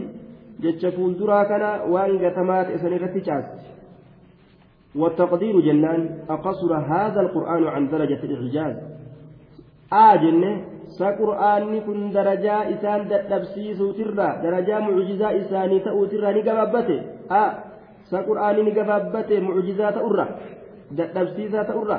jecha 0.61 0.93
fuulduraa 0.93 1.45
kana 1.49 1.71
waan 1.89 2.19
gatamaa 2.21 2.65
ta'e 2.65 2.79
san 2.79 2.93
irratti 2.93 3.21
caasti 3.21 3.61
والتقدير 4.93 5.61
جنان 5.61 6.29
أقصر 6.29 6.73
هذا 6.77 7.21
القرآن 7.21 7.65
عن 7.65 7.89
درجة 7.89 8.21
الإعجاز 8.25 8.77
آجن 9.93 10.43
سقرآن 10.88 11.80
كن 11.86 12.12
درجة 12.12 12.56
إسان 12.74 13.02
دبسيس 13.32 13.80
ترى 13.98 14.30
درجة 14.44 14.76
معجزة 14.80 15.28
إساني 15.40 15.80
تأو 15.80 16.06
ترى 16.06 16.30
نقببته 16.38 17.00
آه 17.32 17.52
sa 18.10 18.24
qur'aanii 18.24 18.64
ni 18.64 18.72
gabaabbate 18.72 19.40
mucjizaa 19.44 19.92
ta'urra 19.98 20.26
dadhabsiisaa 20.98 21.66
ta'urra 21.70 21.98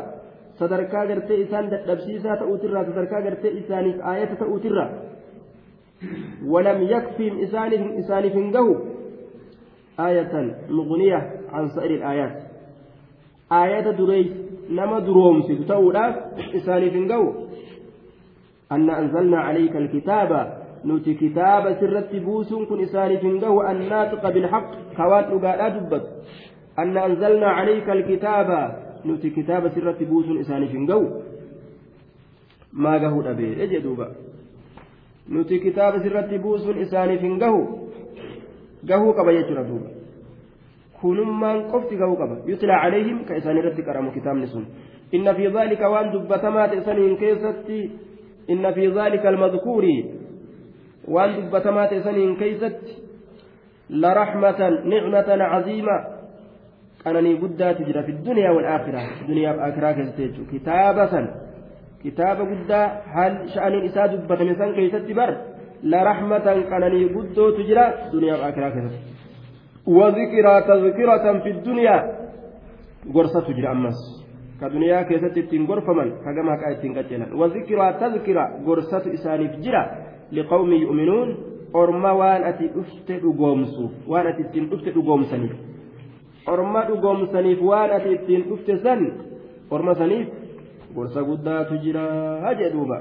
sadarkaa 0.58 1.04
gartee 1.10 1.40
isaan 1.44 1.68
dadhabsiisaa 1.72 2.36
ta'uutirra 2.42 2.84
sadarkaa 2.88 3.20
gartee 3.26 3.52
isaaniif 3.60 3.98
aayata 4.12 4.40
ta'uutirra 4.42 4.86
ولم 6.46 6.82
يكفهم 6.82 7.34
إسانف 7.42 7.82
إسانف 8.00 8.32
هنجه 8.36 8.66
آية 10.00 10.34
مغنية 10.70 11.20
عن 11.52 11.68
سائر 11.68 11.90
الآيات 11.90 12.36
آية 13.52 13.90
دريس 13.90 14.30
نما 14.70 14.98
دروم 14.98 15.42
ستتولا 15.42 16.04
إسانف 16.58 16.92
هنجه 16.94 17.22
أن 18.75 18.89
أنزلنا 18.89 19.39
عليك 19.39 19.75
الكتاب 19.75 20.31
nuti 20.83 21.15
kitaaba 21.15 21.75
sirratti 21.79 22.19
buusuun 22.19 22.67
kun 22.67 22.79
isaaniif 22.83 23.21
hin 23.23 23.37
gahu 23.39 23.59
annaatiqa 23.63 24.31
bilhaq 24.35 24.65
kawaan 24.97 25.29
dhugaadhaa 25.29 25.69
dubbatu 25.75 26.07
anna 26.83 27.03
anzalnaa 27.07 27.53
calayka 27.59 27.91
alkitaaba 27.91 28.59
nuti 29.05 29.31
kitaaba 29.31 29.69
sirratti 29.75 30.05
buusuun 30.05 30.41
isaaniif 30.43 30.71
hin 30.71 30.85
gahu 30.91 31.05
maa 32.85 32.99
gahuu 32.99 33.23
dhabee 33.27 33.67
jedhuuba 33.73 34.07
nuti 35.37 35.59
kitaaba 35.59 36.03
sirratti 36.05 36.39
buusuun 36.47 36.81
isaaniif 36.85 37.21
hin 37.27 37.37
gahu 37.45 37.61
gahuu 38.91 39.13
qaba 39.19 39.35
jechuudha 39.39 39.63
duuba 39.69 39.89
kunummaan 41.01 41.63
qofti 41.71 42.01
gahuu 42.03 42.17
qaba 42.23 42.41
yutlaa 42.51 42.81
calayhim 42.83 43.23
ka 43.29 43.39
isaan 43.43 43.61
irratti 43.63 43.87
qaramu 43.89 44.11
kitaabni 44.17 44.47
sun 44.55 44.67
inna 45.11 45.33
fi 45.39 45.47
dhaalika 45.47 45.93
waan 45.95 46.11
dubbatamaa 46.11 46.67
dhaalika 48.47 49.29
almadkuuri 49.29 49.95
waan 51.07 51.35
dubbatamaa 51.35 51.87
ta'e 51.87 52.03
saniin 52.03 52.35
keeysatti 52.41 52.97
laraxmatan 53.89 54.73
nicmatan 54.93 55.39
caziima 55.53 55.95
qananii 57.03 57.37
guddaatu 57.43 57.83
jira 57.87 58.03
fi 58.03 58.13
duniyaa 58.25 58.53
walaakhira 58.57 59.01
duniyaaf 59.27 59.57
akiraa 59.67 59.93
keessatti 59.93 60.27
jechuudha 60.27 60.51
kitaaba 60.51 61.07
san 61.07 61.25
kitaaba 62.03 62.43
guddaa 62.51 62.85
haal 63.15 63.33
sha'aniin 63.55 63.89
isaa 63.89 64.11
dubbatame 64.13 64.55
san 64.61 64.75
keeysatti 64.77 65.13
bar 65.13 65.31
laraxmatan 65.95 66.63
qananii 66.71 67.09
guddootu 67.15 67.67
jira 67.71 67.85
duniyaaf 68.13 68.47
akiraa 68.51 68.71
keessatti 68.77 69.13
وذكرى 69.87 70.61
تذكرة 70.61 71.39
في 71.39 71.49
الدنيا 71.49 72.17
قرصة 73.13 73.47
جرى 73.53 73.71
أمس 73.71 74.22
كدنيا 74.61 75.01
كيست 75.01 75.37
التين 75.37 75.67
قرفمن 75.67 76.09
كما 76.23 76.55
كايتين 76.61 76.97
قتلا 76.97 77.27
وذكرى 77.35 77.87
تذكرة 78.01 78.45
قرصة 78.67 79.03
إساني 79.13 79.47
في 79.49 79.57
جرى 79.65 79.83
liqawmi 80.33 80.81
yu'minuun 80.81 81.29
orma 81.73 82.11
waan 82.13 82.43
ati 82.49 82.67
dhufte 82.73 83.19
dhugoomsuuf 83.21 83.91
waan 84.09 84.27
ati 84.27 84.41
ittiin 84.41 84.65
dhufte 84.71 84.89
dhugoomsaniif 84.95 85.53
orma 86.53 86.81
dhugoomsaniif 86.89 87.59
waan 87.61 87.91
ati 87.97 88.09
ittiin 88.17 88.43
dhufte 88.49 88.77
san 88.83 89.01
orma 89.69 89.93
saniif 89.95 90.27
gorsa 90.95 91.21
guddaatu 91.29 91.77
jira 91.85 92.05
jedhuuba 92.61 92.99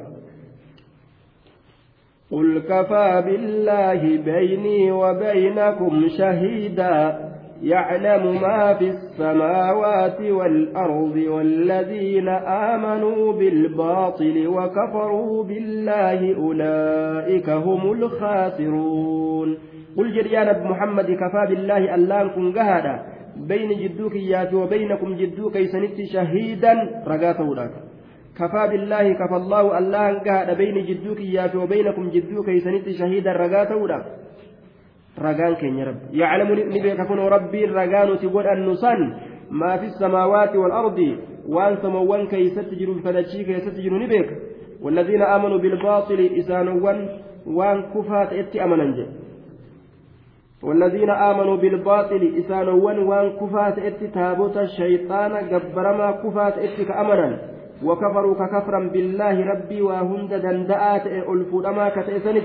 قل 2.33 2.59
كفى 2.65 3.23
بالله 3.27 4.03
بيني 4.25 4.93
وبينكم 4.93 6.09
شهيدا 6.19 6.97
يعلم 7.63 8.43
ما 8.43 8.75
في 8.75 8.89
السماوات 8.89 10.21
والأرض 10.21 11.17
والذين 11.17 12.29
آمنوا 12.29 13.33
بالباطل 13.33 14.47
وكفروا 14.47 15.45
بالله 15.45 16.37
أولئك 16.37 17.51
هم 17.51 17.93
الخاسرون. 17.93 19.59
قل 19.97 20.13
جريان 20.13 20.69
محمد 20.71 21.05
كفى 21.05 21.47
بالله 21.49 21.95
ألان 21.95 22.31
كن 22.31 22.53
جهدا 22.53 23.03
بين 23.37 23.69
جدوك 23.69 24.15
يات 24.15 24.55
وبينكم 24.55 25.15
جدوك 25.15 25.57
يسنت 25.57 26.03
شهيدا. 26.13 26.73
رقاته 27.07 27.71
كفى 28.39 28.69
بالله 28.71 29.13
كفى 29.13 29.37
الله 29.37 29.79
ألان 29.79 30.23
جهدا 30.25 30.53
بين 30.55 30.87
جدوك 30.87 31.21
يات 31.21 31.55
وبينكم 31.55 32.09
جدوك 32.11 32.49
يسنت 32.49 32.89
شهيدا. 32.89 33.33
رقاته 33.33 33.87
ragaan 35.17 35.57
keenya 35.57 35.85
rabbi. 35.85 36.19
Yaclamu 36.19 36.55
ni 36.55 36.81
beeka 36.81 37.05
kunoo 37.05 37.29
rabbiin 37.29 37.73
ragaa 37.73 38.05
nuti 38.07 38.29
godhannu 38.29 38.77
san 38.77 39.01
maa 39.51 39.79
fi 39.79 39.91
samaawaati 39.99 40.59
waalardi 40.59 41.19
waan 41.49 41.77
samawwan 41.83 42.27
keeysatti 42.29 42.77
jiru 42.77 43.01
fadachii 43.03 43.45
keessatti 43.45 43.83
jiru 43.83 43.99
ni 43.99 44.07
beeka. 44.07 44.35
والذين 44.83 45.23
آمنوا 45.23 45.59
بالباطل 45.59 46.31
إسانوان 46.39 47.09
وان 47.47 47.83
كفات 47.95 48.33
إتي 48.33 48.65
أمنا 48.65 49.07
والذين 50.63 51.11
آمنوا 51.11 51.57
بالباطل 51.57 52.35
إسانوان 52.39 52.99
وان 52.99 53.33
كفات 53.41 53.79
إتي 53.79 54.07
تابوت 54.07 54.57
الشيطان 54.57 55.33
قبرما 55.33 56.11
كفات 56.11 56.59
إتي 56.59 56.85
كأمنا 56.85 57.39
وكفروا 57.85 58.35
ككفرا 58.35 58.89
بالله 58.93 59.47
ربي 59.53 59.83
وهند 59.83 60.35
دندآت 60.35 61.07
ألفودما 61.07 61.89
كتئسنت 61.89 62.45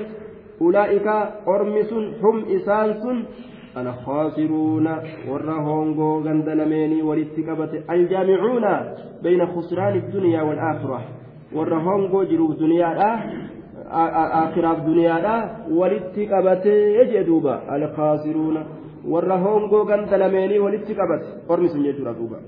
أولئك 0.62 1.08
أرمس 1.48 1.94
هم 2.24 2.46
إسانس 2.56 3.04
الخاسرون 3.78 4.88
والرهونغو 5.30 6.20
غندلميني 6.20 7.02
ولتكبت 7.02 7.84
الجامعون 7.90 8.66
بين 9.24 9.46
خسران 9.46 9.96
الدنيا 9.98 10.42
والآخرة. 10.42 11.02
والرهونغو 11.56 12.24
جروف 12.24 12.60
دنيا 12.60 12.90
آخرة 14.46 14.74
دنيا 14.74 15.56
ولتكبت 15.72 16.66
يجدوبا 17.00 17.76
الخاسرون 17.76 18.58
والرهونغو 19.08 19.82
غندلميني 19.90 20.60
ولتكبت 20.60 21.24
أرمس 21.52 21.76
يجرى 21.76 22.14
دوبا. 22.14 22.40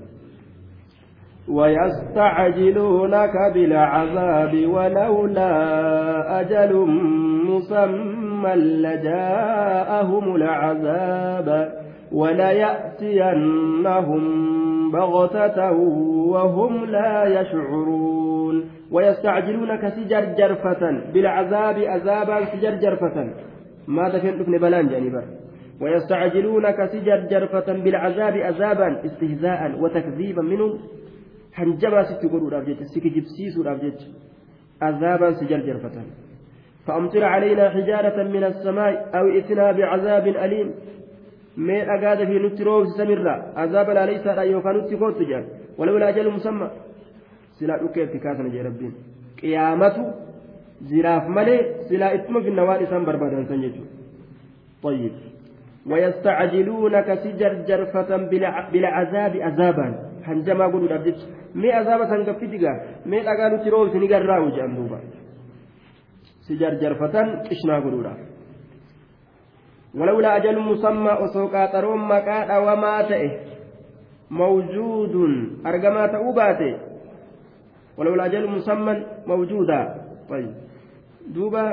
ويستعجلونك 1.48 3.32
بالعذاب 3.54 4.66
ولولا 4.66 5.50
أجل 6.40 6.72
مسمى 7.48 8.54
لجاءهم 8.54 10.36
العذاب 10.36 11.72
وليأتينهم 12.12 14.22
بغتة 14.92 15.70
وهم 16.32 16.84
لا 16.84 17.40
يشعرون. 17.40 18.64
ويستعجلونك 18.92 19.88
سجر 19.88 20.24
جرفة 20.38 21.00
بالعذاب 21.14 21.78
عذابا 21.78 22.44
سجر 22.44 22.74
جرفة 22.74 23.30
ماذا 23.88 24.18
في 24.18 24.30
ابن 24.30 24.58
بلان 24.58 24.88
جانبا 24.88 25.22
ويستعجلونك 25.82 26.76
سجر 26.92 27.26
جرفة 27.30 27.72
بالعذاب 27.72 28.36
عذابا 28.36 29.00
استهزاء 29.06 29.80
وتكذيبا 29.80 30.42
منهم. 30.42 30.78
Hanjabaa 31.58 32.04
sitti 32.10 32.28
godhuudhaaf 32.32 32.66
jecha 32.70 32.84
si 32.92 33.00
kijibsiisuudhaaf 33.04 33.78
jecha 33.84 34.06
azaabaan 34.88 35.34
si 35.38 35.46
jarjarfatan 35.52 36.08
فأمطر 36.86 37.24
علينا 37.24 37.70
حجارة 37.70 38.22
من 38.22 38.44
السماء 38.44 38.92
أو 39.14 39.24
ائتنا 39.28 39.72
بعذاب 39.72 40.26
أليم 40.26 40.68
dhagaada 41.58 42.26
fi 42.26 42.38
nutti 42.40 42.64
roobsi 42.64 42.96
samirraa 42.96 43.52
azaaba 43.62 43.94
laaleysaadha 43.94 44.44
yookaan 44.44 44.76
nutti 44.76 44.96
kootu 44.96 45.24
jedhan 45.30 45.44
walawala 45.78 46.06
ajalu 46.12 46.30
musamma 46.38 46.66
silaa 47.58 47.78
dhukkeetti 47.82 48.18
kaasan 48.24 48.50
jee 48.54 48.62
rabbiin 48.68 48.94
qiyaamatu 49.40 50.02
jiraaf 50.90 51.28
malee 51.36 51.60
silaa 51.88 52.12
ittuma 52.18 52.40
finna 52.46 52.64
waan 52.68 52.84
isaan 52.84 53.04
barbaadan 53.08 53.46
san 53.50 53.60
jechuudha 53.64 53.98
طيب 54.82 55.12
ويستعجلونك 55.86 57.08
سجر 57.24 57.52
جرفة 57.68 58.16
بالعذاب 58.72 59.36
عذابا 59.36 60.09
hanjamaa 60.26 60.68
godhuudhaaf 60.74 61.04
jecha 61.06 61.26
mee 61.54 61.72
azaaba 61.80 62.04
san 62.10 62.24
gaffitigaa 62.28 62.76
mee 63.10 63.22
dhagaa 63.28 63.48
nutti 63.52 63.70
roobsi 63.74 63.98
ni 64.02 64.08
garraa'u 64.12 64.50
jedhan 64.56 64.74
duuba 64.78 64.98
si 66.46 66.52
jarjarfatan 66.62 67.28
qishnaa 67.48 67.80
godhuudhaaf 67.86 68.20
ولولا 69.94 70.36
أجل 70.36 70.58
مسمى 70.58 71.12
أسوكا 71.24 71.66
تروم 71.66 72.10
مكا 72.10 72.58
وما 72.58 73.02
تئه 73.10 73.30
موجود 74.30 75.14
أرجما 75.66 76.06
تأوباته 76.06 76.72
ولولا 77.98 78.26
أجل 78.26 78.44
مسمى 78.50 78.94
موجودا 79.26 79.80
طيب 80.30 80.52
دوبا 81.34 81.64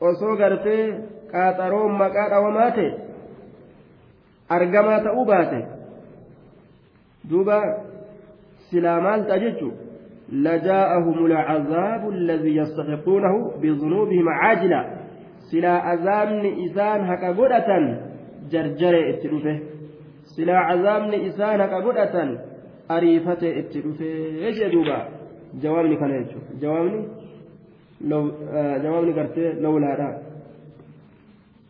osoo 0.00 0.36
gartee 0.40 0.84
qaaxaroon 1.32 1.92
maqaa 2.00 2.28
dhawamaate 2.32 2.86
argamaa 4.56 5.00
ta'uu 5.06 5.24
baate 5.30 5.60
دوبا 7.30 7.60
سلا 8.70 9.00
مال 9.00 9.26
تججو 9.26 9.70
لجاءهم 10.32 11.26
العذاب 11.26 12.08
الذي 12.10 12.56
يستحقونه 12.56 13.34
بذنوبهم 13.62 14.28
عاجلا 14.28 14.82
سلا 15.50 15.94
أزامن 15.94 16.44
إسان 16.64 17.00
هكا 17.10 17.30
قدة 17.38 17.68
جرجر 18.50 18.94
اتلوفه 19.10 19.60
سلا 20.36 20.56
عذابن 20.58 21.14
إسان 21.14 21.60
هكا 21.60 21.76
قدة 21.86 22.38
أريفة 22.90 23.42
اتلوفه 23.60 24.04
يجي 24.44 24.68
دوبا 24.68 25.08
جوابني 25.62 25.96
كان 25.96 26.10
يجو 26.10 26.40
جوابني 26.62 27.08
لو 28.00 28.20
آه 28.52 28.78
جوابني 28.78 29.12
قرتي 29.12 29.52
لولا 29.52 29.86
لا 29.98 30.08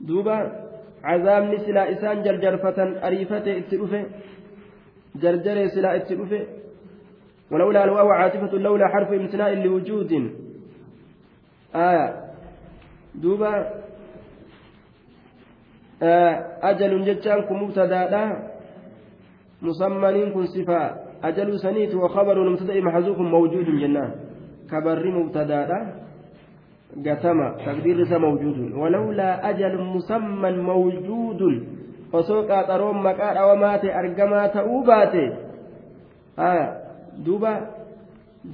دوبا 0.01 0.37
عذابني 1.05 1.59
سلا 1.59 1.83
إسان 1.93 2.23
جرجرفة 2.23 3.07
أريفة 3.07 3.47
اتلوفه 3.59 4.05
جرجر 5.23 5.67
سلا 5.75 5.97
اتلوفه 5.97 6.43
ولولا 7.51 7.85
الواو 7.85 8.09
عاطفة 8.11 8.53
لولا 8.59 8.89
حرف 8.89 9.13
امتناء 9.13 9.55
لوجود. 9.55 10.13
آية. 11.75 12.07
دوبا. 13.15 13.53
آه 16.03 16.33
أجل 16.63 16.93
جتان 17.05 17.41
كن 17.49 17.57
مبتدا 17.57 18.25
مسمى 19.63 20.31
كن 20.35 20.45
صفة 20.47 20.81
أجل 21.25 21.59
سنيت 21.59 21.95
وخبر 21.95 22.51
مبتدأ 22.51 22.81
محذوف 22.81 23.19
موجود 23.19 23.67
جنان 23.81 24.11
كبر 24.71 25.05
مبتدا 25.19 25.81
قتم 27.07 27.39
تقدير 27.67 28.19
موجود. 28.19 28.59
ولولا 28.73 29.51
أجل 29.51 29.75
مسمى 29.95 30.51
موجود. 30.51 31.43
Osoo 32.21 32.43
qaaxaroon 32.51 33.03
maqaa 33.09 33.35
dhawamaate 33.35 33.93
argamaa 34.01 34.49
ta'uu 34.57 34.83
baate 34.91 35.25
duuba 37.27 37.53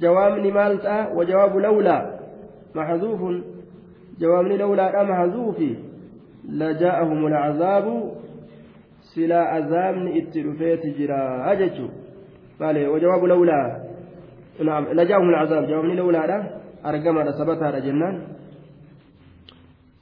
jawaabni 0.03 0.51
maal 0.51 0.77
ta'a 0.85 1.09
wajawaabu 1.17 1.59
lawlaa 1.67 2.01
maxzuufun 2.73 3.43
jawaabni 4.21 4.57
lawlaadha 4.63 5.03
maxzuufi 5.11 5.69
lajaa'ahum 6.61 7.25
alcazaabu 7.25 7.95
silaa 9.13 9.47
azaabni 9.57 10.17
itti 10.19 10.45
dhufeeti 10.45 10.95
jira 10.99 11.55
jechuu 11.61 11.89
maale 12.59 12.87
wajawaabu 12.87 13.27
lawlaa 13.27 13.83
نعم 14.61 14.87
لجاهم 14.93 15.29
العذاب 15.29 15.67
جوابني 15.67 15.95
لولا 15.95 16.27
لا 16.27 16.43
أرقم 16.85 17.31
ثبتها 17.31 17.79
جنان 17.79 18.27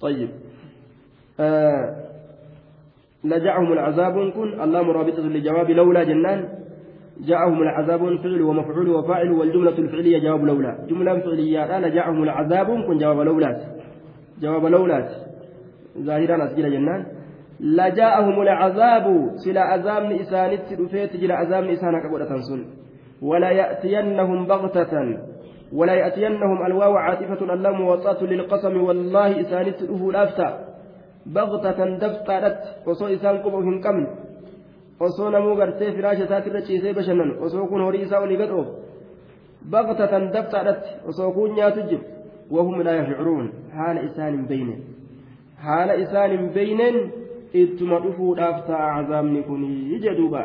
طيب 0.01 0.29
آه 1.39 2.00
لجاءهم 3.23 3.73
العذاب 3.73 4.31
كن 4.31 4.61
الله 4.61 4.81
مرابطة 4.81 5.21
لجواب 5.21 5.71
لولا 5.71 6.03
جنان. 6.03 6.49
جاءهم 7.27 7.61
العذاب 7.61 7.99
فعل 7.99 8.41
ومفعول 8.41 8.89
وفاعل 8.89 9.31
والجملة 9.31 9.77
الفعلية 9.77 10.19
جواب 10.19 10.45
لولا. 10.45 10.85
جملة 10.89 11.19
فعلية 11.19 11.79
لا 11.79 11.87
جاءهم 11.87 12.23
العذاب 12.23 12.67
كن 12.67 12.97
جواب 12.97 13.19
لولا. 13.19 13.61
جواب 14.41 14.65
لولا. 14.65 15.09
ظاهرا 15.97 16.45
أسجل 16.45 16.71
جنان. 16.71 17.05
لجاءهم 17.59 18.41
العذاب 18.41 19.31
سلا 19.45 19.61
عذاب 19.61 20.11
إسان 20.11 20.59
رفيت 20.79 21.17
جل 21.17 21.31
عذاب 21.31 21.63
إسان 21.63 21.93
كبرة 22.03 22.37
سن 22.49 22.65
ولا 23.21 23.49
يأتينهم 23.51 24.47
بغتة. 24.47 24.93
ولا 25.73 25.93
يأتينهم 25.93 26.65
الواو 26.65 26.95
عاطفة 26.95 27.53
اللام 27.53 27.81
وصاة 27.81 28.23
للقسم. 28.23 28.81
والله 28.81 29.41
إسان 29.41 29.65
رفه 29.65 30.09
الأفتى 30.09 30.70
baqtatan 31.37 31.97
dabxaadhatti 32.03 32.91
osoo 32.91 33.09
isaan 33.17 33.41
quba 33.43 33.63
hin 33.67 33.81
qabne 33.81 34.07
osoo 35.07 35.29
namuu 35.35 35.55
gartee 35.55 35.91
firaasha 35.97 36.23
isaatirra 36.29 36.61
ciisee 36.69 36.93
bashannanu 36.99 37.33
osoo 37.47 37.67
kun 37.73 37.81
horii 37.87 38.01
isaa 38.07 38.21
olii 38.27 38.39
gadhoof 38.43 38.69
baqtatan 39.75 40.31
dabxaadhatti 40.35 40.89
osoo 41.13 41.31
kun 41.37 41.55
nyaatu 41.59 41.87
jiru 41.89 42.03
wahum 42.57 42.83
laa 42.87 42.95
yashcuruun 42.99 43.51
haala 43.77 44.07
isaan 44.09 44.33
hin 44.37 44.47
beyne 44.53 44.75
haala 45.67 45.99
isaan 46.05 46.31
hin 46.37 46.49
beyneen 46.57 46.99
ittuma 47.63 47.99
dhufuudhaaf 48.05 48.65
ta'a 48.71 48.89
cazaabni 48.95 49.43
kun 49.49 49.67
jedhuuba 50.05 50.43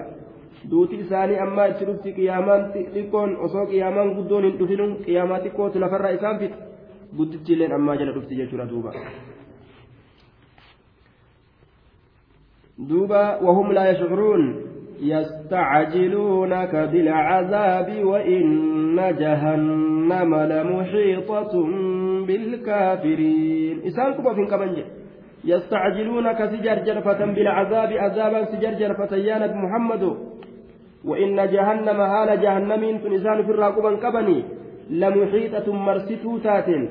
duuti 0.70 1.00
isaanii 1.04 1.38
ammaa 1.46 1.66
itti 1.72 1.88
dhufti 1.92 2.12
qiyaamaan 2.18 2.66
xiqqoon 2.74 3.36
osoo 3.48 3.66
qiyaamaan 3.72 4.12
guddoon 4.18 4.48
hin 4.48 4.58
dhufinu 4.60 4.90
qiyaamaa 5.06 5.40
xiqqootu 5.46 5.84
lafarraa 5.86 6.12
isaan 6.18 6.38
fixa 6.44 6.58
guddichi 7.16 7.72
ammaa 7.78 7.96
jala 8.02 8.14
dhufti 8.18 8.38
jechuudha 8.42 8.68
duuba. 8.74 8.92
دوبا 12.78 13.42
وهم 13.42 13.72
لا 13.72 13.90
يشعرون. 13.90 14.42
يستعجلونك 15.00 16.74
بالعذاب 16.76 18.04
وإن 18.04 18.96
جهنم 19.18 20.34
لمحيطة 20.34 21.52
بالكافرين. 22.26 23.76
إسان 23.86 24.14
كبا 24.14 24.34
فين 24.34 24.46
كمان 24.46 24.76
يستعجلونك 25.44 26.40
سجر 26.52 26.78
جرفة 26.86 27.20
بالعذاب 27.24 27.92
عذابا 27.92 28.44
سجر 28.44 28.72
جرفة 28.80 29.16
يا 29.16 29.36
محمد. 29.64 30.16
وإن 31.04 31.36
جهنم 31.36 32.00
هال 32.00 32.40
جهنم 32.40 32.98
تنسان 32.98 33.42
في 33.42 33.50
الراقبا 33.50 33.90
قبني 34.04 34.44
لمحيطة 34.90 35.72
مرستو 35.72 36.38
تاتين 36.38 36.88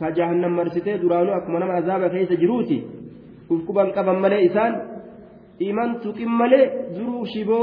كجهنم 0.00 0.56
مرستي 0.56 0.96
درانو 0.96 1.32
أكمنا 1.38 1.64
عذاب 1.64 2.06
كيس 2.06 2.32
جروتي. 2.32 2.97
قبا 3.96 4.12
ملي 4.24 4.46
إسان 4.46 4.72
إيمان 5.64 5.90
تقم 6.04 6.30
ملي 6.40 6.60
درو 6.96 7.24
شبو 7.32 7.60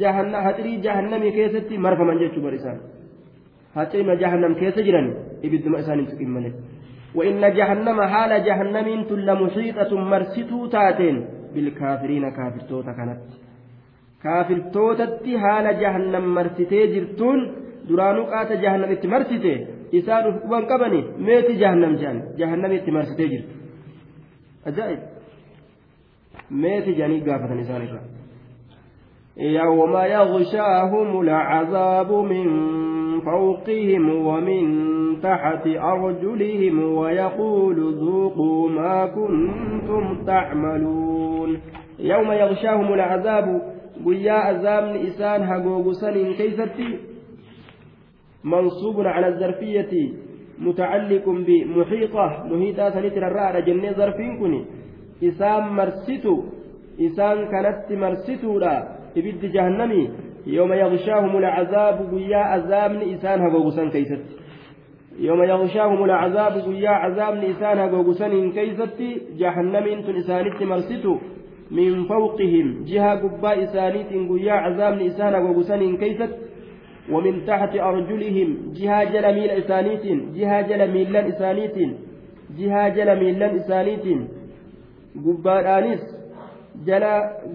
جهنم 0.00 0.34
هتري 0.46 0.72
جهنم 0.84 1.22
كيستي 1.36 1.76
مرفا 1.84 2.04
من 2.08 2.18
جيتشو 2.20 2.40
برسان 2.44 2.78
هتري 3.76 4.02
جهنم 4.22 4.52
كيس 4.60 4.76
جران 4.86 5.06
إبدما 5.44 5.78
إسان 5.80 5.98
تقم 6.10 6.30
ملي 6.36 6.52
وإن 7.18 7.42
جهنم 7.58 7.98
حال 8.12 8.32
جهنم 8.48 8.86
لمحيطة 9.28 9.90
مرستو 10.12 10.66
تاتين 10.72 11.16
بالكافرين 11.54 12.24
كافر 12.36 12.62
توتا 12.68 12.92
كانت 12.98 13.20
kaafirtootatti 14.26 15.36
haala 15.44 15.72
jahannam 15.82 16.26
marsitee 16.36 16.84
jirtuun 16.94 17.40
duraanuu 17.88 18.26
qaata 18.32 18.60
jahannamitti 18.64 19.12
marsite 19.14 19.52
isaan 19.98 20.28
ufquban 20.30 20.64
qabani 20.70 21.00
meeti 21.26 21.58
jahannam 21.62 21.94
jedhan 22.00 22.18
jahannamitti 22.40 22.96
marsitee 22.98 23.28
ajaa'ib 24.66 25.00
meeti 26.50 26.94
jedhanii 26.94 27.20
gaafatan 27.20 27.60
isaan 27.64 27.88
يوم 29.36 29.96
يغشاهم 29.96 31.20
العذاب 31.20 32.12
من 32.12 32.46
فوقهم 33.20 34.26
ومن 34.26 34.64
تحت 35.20 35.66
أرجلهم 35.66 36.96
ويقول 36.96 37.94
ذوقوا 37.94 38.68
ما 38.68 39.06
كنتم 39.06 40.24
تعملون. 40.24 41.60
يوم 41.98 42.32
يغشاهم 42.32 42.94
العذاب 42.94 43.76
azaabni 44.52 45.08
isaan 45.08 45.42
hagoogu 45.42 45.94
saniin 45.94 46.36
keeysatti 46.36 46.98
منصوب 48.44 49.00
على 49.06 49.28
الظرفية. 49.28 50.12
متعلق 50.58 51.28
بمحيطة 51.28 52.26
محيطة 52.50 52.90
سنتر 52.90 53.22
الرأى 53.28 53.62
جنة 53.62 53.92
ظرفين 53.92 54.38
كني 54.40 54.64
إسان 55.24 55.62
مرستو 55.78 56.44
إسان 57.00 57.36
كانت 57.52 57.92
مرستو 57.92 58.58
لا 58.58 58.74
إبد 59.16 59.42
جهنمي. 59.54 60.10
يوم 60.46 60.72
يغشاهم 60.72 61.36
العذاب 61.36 62.12
ويا 62.12 62.36
عذاب 62.36 62.92
إسان 63.02 63.40
هبوغسان 63.40 63.90
كيست. 63.90 64.24
يوم 65.18 65.42
يغشاهم 65.42 66.04
العذاب 66.04 66.68
ويا 66.68 66.90
عذاب 66.90 67.34
إسان 67.44 67.78
هبوغسان 67.78 68.52
كيست. 68.52 69.00
جهنمي 69.40 69.92
انتن 69.94 70.16
إسانت 70.16 70.62
مرستو 70.62 71.16
من 71.70 72.04
فوقهم 72.04 72.84
جهة 72.84 73.14
قباء 73.22 73.64
إسانيت 73.64 74.10
قيا 74.30 74.52
عذاب 74.52 75.00
إسانا 75.00 75.38
وقسن 75.38 75.96
كيست. 75.96 76.32
ومن 77.12 77.34
تحت 77.46 77.72
أرجلهم 77.90 78.48
جهة 78.78 79.04
جل 79.12 79.26
ميل 79.34 79.50
إسانيت 79.50 80.04
جهة 80.36 80.60
جل 80.68 80.82
ميلان 80.94 81.24
إسانيت 81.32 81.76
جهة 82.58 82.88
جل 82.96 83.10
ميلان 83.22 83.52
إسانيت. 83.60 84.06
قباء 85.24 85.64
آنس 85.78 86.02
جل 86.86 87.04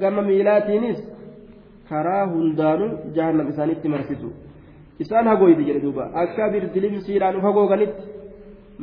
قم 0.02 0.16
ميلاتينس 0.28 1.00
karaa 1.92 2.26
hundaanuu 2.34 2.92
jahannam 3.16 3.48
isaanitti 3.54 3.90
marsitu 3.94 4.30
isaan 5.04 5.30
hagoyti 5.32 5.66
jedhe 5.70 5.82
duuba 5.86 6.04
akka 6.22 6.46
birdilimsiidhaan 6.54 7.40
uf 7.40 7.48
hagooganitti 7.48 8.04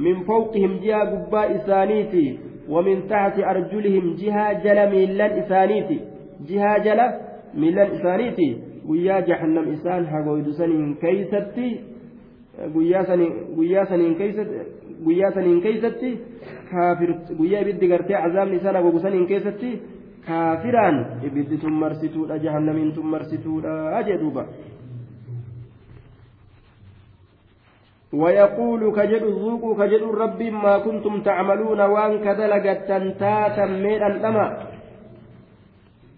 min 0.07 0.19
fawqihim 0.29 0.75
ji'a 0.85 1.01
gubbaa 1.15 1.47
isaaniiti 1.59 2.27
ومن 2.75 2.97
تحت 3.09 3.37
أرجلهم 3.53 4.05
جهة 4.21 4.47
جل 4.65 4.79
ميلان 4.91 5.31
إسانيتي 5.43 5.99
جهة 6.49 6.79
جل 6.87 7.01
ميلان 7.63 7.89
إسانيتي 7.97 8.49
guyyaa 8.89 9.21
jahannam 9.29 9.73
isaan 9.73 10.07
hagoydu 10.13 10.53
saniin 10.53 10.97
keeysatti 10.97 11.69
guyyaa 12.75 13.05
saniin 13.91 14.15
keeysatti 15.63 16.11
guyyaa 17.39 17.63
ibiddi 17.63 17.89
gartee 17.89 18.17
azaabni 18.17 18.57
isaan 18.57 18.77
hagogu 18.81 19.01
saniin 19.05 19.27
keessatti 19.27 19.71
kaafiraan 20.27 21.07
ibiddi 21.23 21.59
tun 21.59 21.73
marsituudha 21.73 22.43
jahannamiin 22.47 22.93
tun 22.93 23.07
marsituudha 23.07 24.03
jee 24.09 24.19
duuba 24.25 24.45
ويقول 28.13 28.93
كجد 28.97 29.23
ذوقوا 29.23 29.75
كجد 29.81 30.03
رب 30.03 30.43
ما 30.43 30.79
كنتم 30.79 31.21
تعملون 31.21 31.81
وان 31.81 32.13
كدلغت 32.25 32.89
تاتا 33.21 33.67
ميدان 33.67 34.15
دما 34.23 34.47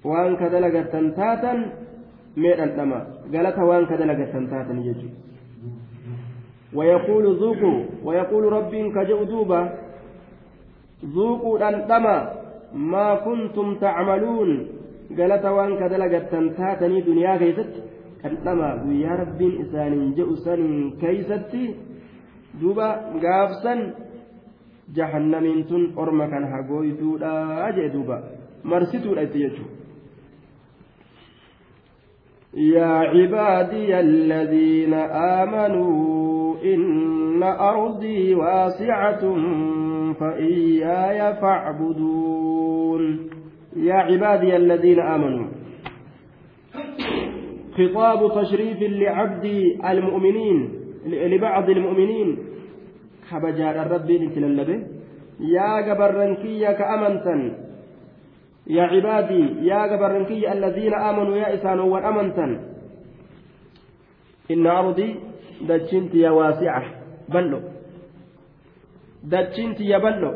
وان 0.05 0.37
كدلغت 0.37 0.95
ميدان 2.37 2.71
دما 2.77 3.01
غلط 3.33 3.59
وان 3.59 3.87
كدلغت 3.87 4.33
تاتا 4.51 4.75
يجي 4.89 5.09
ويقول 6.77 7.25
ذوقوا 7.43 7.79
ويقول 8.05 8.45
رب 8.53 8.73
كجد 8.95 9.21
دوبا 9.31 9.61
ذوقوا 11.15 11.71
دما 11.91 12.17
ما 12.75 13.09
كنتم 13.15 13.67
تعملون 13.75 14.51
غلط 15.19 15.45
وان 15.45 15.71
كدلغت 15.81 16.33
تاتا 16.57 16.87
دنيا 17.09 17.37
كيست 17.37 17.75
kan 18.23 18.37
dhamaa 18.45 18.77
guyyaa 18.85 19.17
rabbiin 19.17 19.61
isaaniin 19.65 20.13
jedhu 20.17 20.37
saniin 20.45 20.93
keeysatti 21.01 21.63
duuba 22.61 22.89
gaafsan 23.23 23.81
jahannamiin 24.97 25.65
tun 25.71 25.87
orma 25.97 26.29
kan 26.29 26.45
hagooytuudha 26.53 27.73
jee 27.77 27.89
duuba 27.93 28.23
marsituudha 28.73 29.25
itti 29.29 29.45
jechuudha. 29.45 29.80
يا 32.55 32.93
عبادي 33.15 34.01
الذين 34.01 34.95
آمنوا 35.45 36.55
إن 36.65 37.43
أرضي 37.43 38.35
واسعة 38.35 39.23
فإياي 40.21 41.35
فاعبدون. 41.35 43.03
يا 43.77 43.95
عبادي 43.95 44.57
الذين 44.57 45.01
آمنوا. 45.01 45.47
خطاب 47.79 48.21
تشريف 48.43 48.83
لعبد 48.83 49.45
المؤمنين 49.91 50.71
لبعض 51.07 51.71
المؤمنين. 51.71 52.39
خبجار 53.31 53.83
الرب 53.83 54.11
نتللبه 54.11 54.79
يا 55.41 55.81
جبرنكية 55.81 56.73
كأمنتا 56.73 57.37
يا 58.67 58.83
عبادي 58.83 59.67
يا 59.67 59.87
جبرنكية 59.87 60.53
الذين 60.53 60.95
آمنوا 60.95 61.37
يا 61.37 61.55
إسان 61.55 61.81
وأمنتا 61.81 62.47
إن 64.51 64.67
أرضي 64.67 65.17
دجنت 65.69 66.15
يا 66.15 66.31
واسعة. 66.31 66.83
بلو. 67.29 67.61
دجنت 69.23 69.81
يا 69.81 69.99
بلو. 69.99 70.33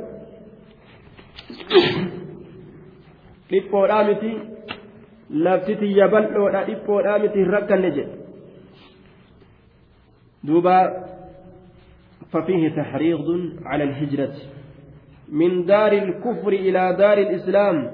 dhiphoodhaa 3.51 4.05
miti 4.09 4.31
lafti 5.47 5.75
tiyya 5.81 6.09
bal'oodha 6.09 6.65
dhiphoodhaa 6.69 7.19
miti 7.23 7.39
hin 7.39 7.51
rakkanne 7.57 7.91
jedhe 7.97 8.17
duuba 10.47 10.77
ففيه 12.35 12.69
تحريض 12.69 13.29
على 13.65 13.85
الهجرة. 13.85 14.35
من 15.29 15.67
دار 15.67 15.93
الكفر 15.93 16.49
إلى 16.49 16.97
دار 16.99 17.19
الإسلام. 17.19 17.91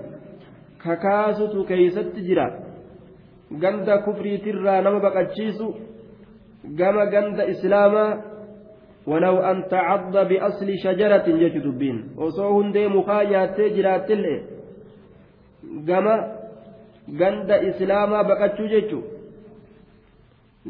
ككاسة 0.84 1.64
كيست 1.68 2.14
جرا 2.28 2.48
غند 3.62 3.88
كفري 4.06 4.36
ترى 4.44 4.74
نما 4.84 4.98
بقتشيسو 5.04 5.68
قام 6.78 6.96
غند 7.12 7.38
إسلاما 7.52 8.06
ولو 9.06 9.36
أن 9.50 9.58
تعض 9.70 10.14
بأصل 10.28 10.68
شجرة 10.84 11.26
يجد 11.44 11.66
بين 11.80 11.96
وصوهن 12.16 12.72
دي 12.72 12.88
مخايات 12.88 13.60
جرات 13.60 14.10
قام 15.88 16.06
ganda 17.18 17.56
islaamaa 17.68 18.24
baqachuu 18.24 18.68
jechuun 18.72 19.04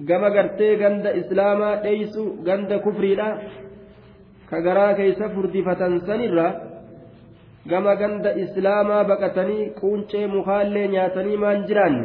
gama 0.09 0.31
gartee 0.31 0.77
ganda 0.83 1.11
islaamaa 1.21 1.75
dheeysu 1.85 2.25
ganda 2.45 2.79
kufriidha 2.85 3.29
ka 4.51 4.61
garaa 4.67 4.95
keeysa 4.95 5.29
furdifatan 5.35 6.01
sanirra 6.07 6.47
gama 7.67 7.95
ganda 7.97 8.31
islaamaa 8.45 9.05
baqatanii 9.11 9.71
quuncee 9.81 10.27
mukaallee 10.37 10.87
nyaatanii 10.95 11.37
maan 11.45 11.67
jiraanne 11.69 12.05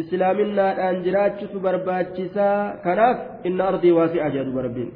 islaaminaadhaan 0.00 1.02
jiraachutu 1.04 1.60
barbaachisaa 1.66 2.56
kanaaf 2.84 3.18
inna 3.50 3.64
ardii 3.72 3.92
waasi'a 3.98 4.30
jedhu 4.36 4.52
barbiin 4.58 4.90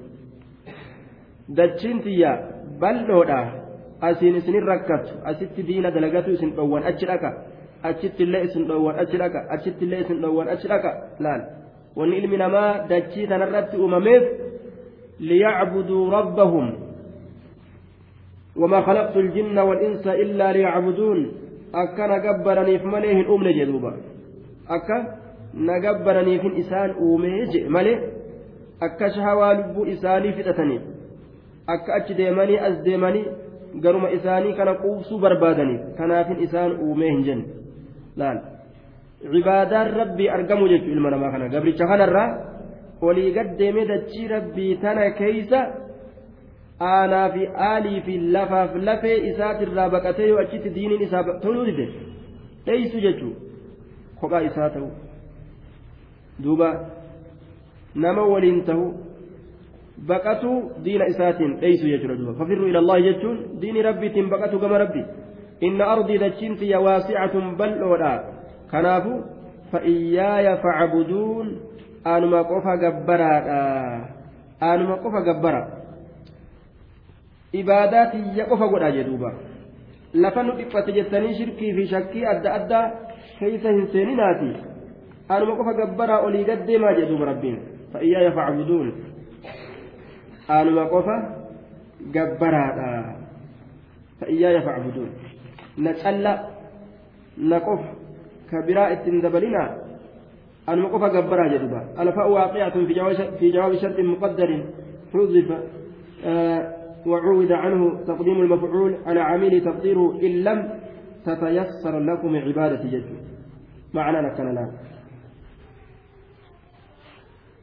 dachiin 1.58 1.98
tiyya 2.06 2.32
bal'oodha 2.80 3.40
asiin 4.08 4.36
isinin 4.40 4.66
rakkatu 4.72 5.12
asitti 5.30 5.62
diina 5.68 5.90
dalagatu 5.96 6.30
isin 6.36 6.50
dhowwan 6.56 6.84
achi 6.90 7.06
dhaqa 7.10 7.30
achitti 7.90 8.22
illee 8.26 8.42
isin 8.48 8.64
dhoowwan 8.68 8.96
achi 9.04 9.16
dhaqa 9.22 9.40
achitti 9.54 9.84
illee 9.86 10.00
isin 10.04 10.18
dhoowwan 10.22 10.48
achi 10.54 10.66
dhaqa 10.72 10.90
laal 11.26 11.42
wanni 11.98 12.16
ilmi 12.20 12.36
namaa 12.44 12.70
dachii 12.90 13.26
tanarratti 13.32 13.76
uumameef 13.82 14.24
liyacbuduu 15.30 16.02
rabbahum 16.16 16.66
وما 18.58 18.80
خلقت 18.80 19.16
الجن 19.16 19.58
والإنس 19.58 20.06
إلا 20.06 20.52
ليعبدون. 20.52 21.32
أكا 21.74 22.06
نقبرني 22.06 22.78
في 22.78 22.86
مليه 22.86 23.34
أمن 23.34 23.52
جدوبا. 23.58 23.92
أكا 24.68 24.98
نقبرني 25.54 26.38
في 26.38 26.58
إسان 26.60 26.90
أوميج 26.90 27.66
مليه 27.68 27.98
أكا 28.82 29.08
شهوى 29.08 29.54
لب 29.54 29.76
إساني 29.88 30.32
فتتني. 30.32 30.80
أكا 31.68 31.96
أتش 31.96 32.12
ديماني 32.12 32.68
أز 32.68 32.80
ديماني 32.80 33.22
قرم 33.84 34.04
إساني 34.06 34.52
كان 34.52 34.68
قوسو 34.68 35.18
بربادني. 35.18 35.76
كناف 35.98 36.28
إسان 36.44 36.70
أوميه 36.70 37.22
جن 37.26 37.40
لا 38.16 38.42
عبادان 39.34 39.86
ربي 40.00 40.32
أرقموا 40.32 40.68
جيش 40.68 40.82
إلمنا 40.82 41.16
ما 41.16 41.30
كان. 41.30 41.54
قبل 41.54 41.78
شهان 41.78 42.00
الرا 42.00 42.24
ولي 43.02 43.38
قد 43.38 43.56
دچي 43.56 44.26
ربي 44.26 44.74
تنا 44.82 45.08
كيسا. 45.08 45.85
Aanaa 46.80 47.28
fi 47.34 47.48
aalii 47.70 48.00
fi 48.06 48.18
lafaaf 48.36 48.76
lafee 48.88 49.16
isaatirraa 49.30 49.88
baqatee 49.96 50.28
yoo 50.28 50.38
achitti 50.44 50.74
diiniin 50.74 51.02
isaa 51.08 51.24
toluu 51.42 51.64
dide 51.70 51.88
dheeysu 52.66 53.00
jechuu 53.06 53.34
kophaa 54.20 54.40
isaa 54.50 54.70
ta'u 54.70 54.90
duuba 56.44 56.68
nama 57.94 58.22
waliin 58.32 58.64
ta'u 58.64 58.86
baqatuu 60.06 60.72
diina 60.84 61.06
isaatiin 61.06 61.60
dheeysu 61.60 61.88
jechuudha 61.88 62.18
duuba. 62.18 62.34
Fafirru 62.38 62.68
ilallahi 62.68 63.02
jechuun 63.02 63.60
diini 63.60 63.82
rabbiitiin 63.82 64.28
baqatu 64.30 64.58
gama 64.58 64.78
rabbi. 64.78 65.04
Inna 65.60 65.84
ardii 65.84 66.18
dachiin 66.18 66.56
tiyya 66.56 66.80
waasicatun 66.80 67.56
bal'oodha. 67.56 68.12
Kanaafu 68.70 69.24
fa'iyyaaya 69.72 70.56
facbuduun 70.60 71.56
aanuma 72.04 72.44
qofa 72.44 72.76
gabbaraadha. 72.76 73.60
Aanuma 74.60 74.96
qofa 75.00 75.20
gabbara 75.24 75.62
ibaadaa 77.52 78.06
tiyya 78.12 78.46
qofa 78.46 78.68
godhaa 78.68 78.90
jedhuuba 78.98 79.32
lafa 80.14 80.42
nu 80.42 80.52
dhiphate 80.58 80.92
jettanii 80.92 81.34
shirkii 81.34 81.72
fi 81.74 81.86
shakkii 81.86 82.24
adda 82.32 82.54
addaa 82.58 82.84
keeysa 83.38 83.70
hin 83.76 83.88
seeninaati 83.92 84.50
anuma 85.28 85.56
qofa 85.56 85.74
gabbaraa 85.80 86.20
olii 86.28 86.44
gaddeemaa 86.44 86.94
jedhuuba 87.00 87.24
rabbiin 87.32 87.58
fa'iyyaaya 87.92 88.32
facbuduun 88.38 88.92
anuma 90.58 90.86
qofa 90.94 91.16
gabbaraadha 92.16 92.90
fa'iyyaaya 94.20 94.62
facbuduun 94.62 95.10
na 95.76 95.94
calla 96.02 96.32
na 97.36 97.60
qofa 97.60 97.90
ka 98.50 98.62
biraa 98.66 98.88
ittiin 98.96 99.22
dabalinaa 99.22 99.68
anuma 100.66 100.88
qofa 100.94 101.08
gabbaraa 101.18 101.48
jedhuuba 101.54 101.84
alfa'u 102.04 102.34
waaqiyatun 102.38 102.86
fi 103.38 103.52
jawaabi 103.52 103.78
sharxin 103.84 104.12
muqaddarin 104.14 104.62
حذف 105.14 105.48
وعوذ 107.06 107.52
عنه 107.52 108.04
تقديم 108.04 108.40
المفعول 108.40 108.96
على 109.06 109.20
عميل 109.20 109.64
تقديره 109.64 110.20
إن 110.22 110.44
لم 110.44 110.80
تتيسر 111.24 111.98
لكم 111.98 112.36
عبادة 112.36 112.90
جد 112.90 113.04
معنى 113.94 114.36
كان 114.36 114.54
لا 114.54 114.70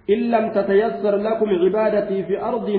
إن 0.10 0.32
لم 0.32 0.52
تتيسر 0.52 1.16
لكم 1.16 1.50
عبادتي 1.50 2.24
في 2.24 2.42
أرض 2.42 2.70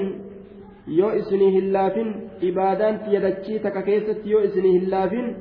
يؤسنه 0.88 1.58
الله 1.58 2.14
عبادان 2.42 3.00
تيدكيتك 3.04 3.84
كيسة 3.84 4.20
يؤسنه 4.24 4.76
الله 4.76 5.34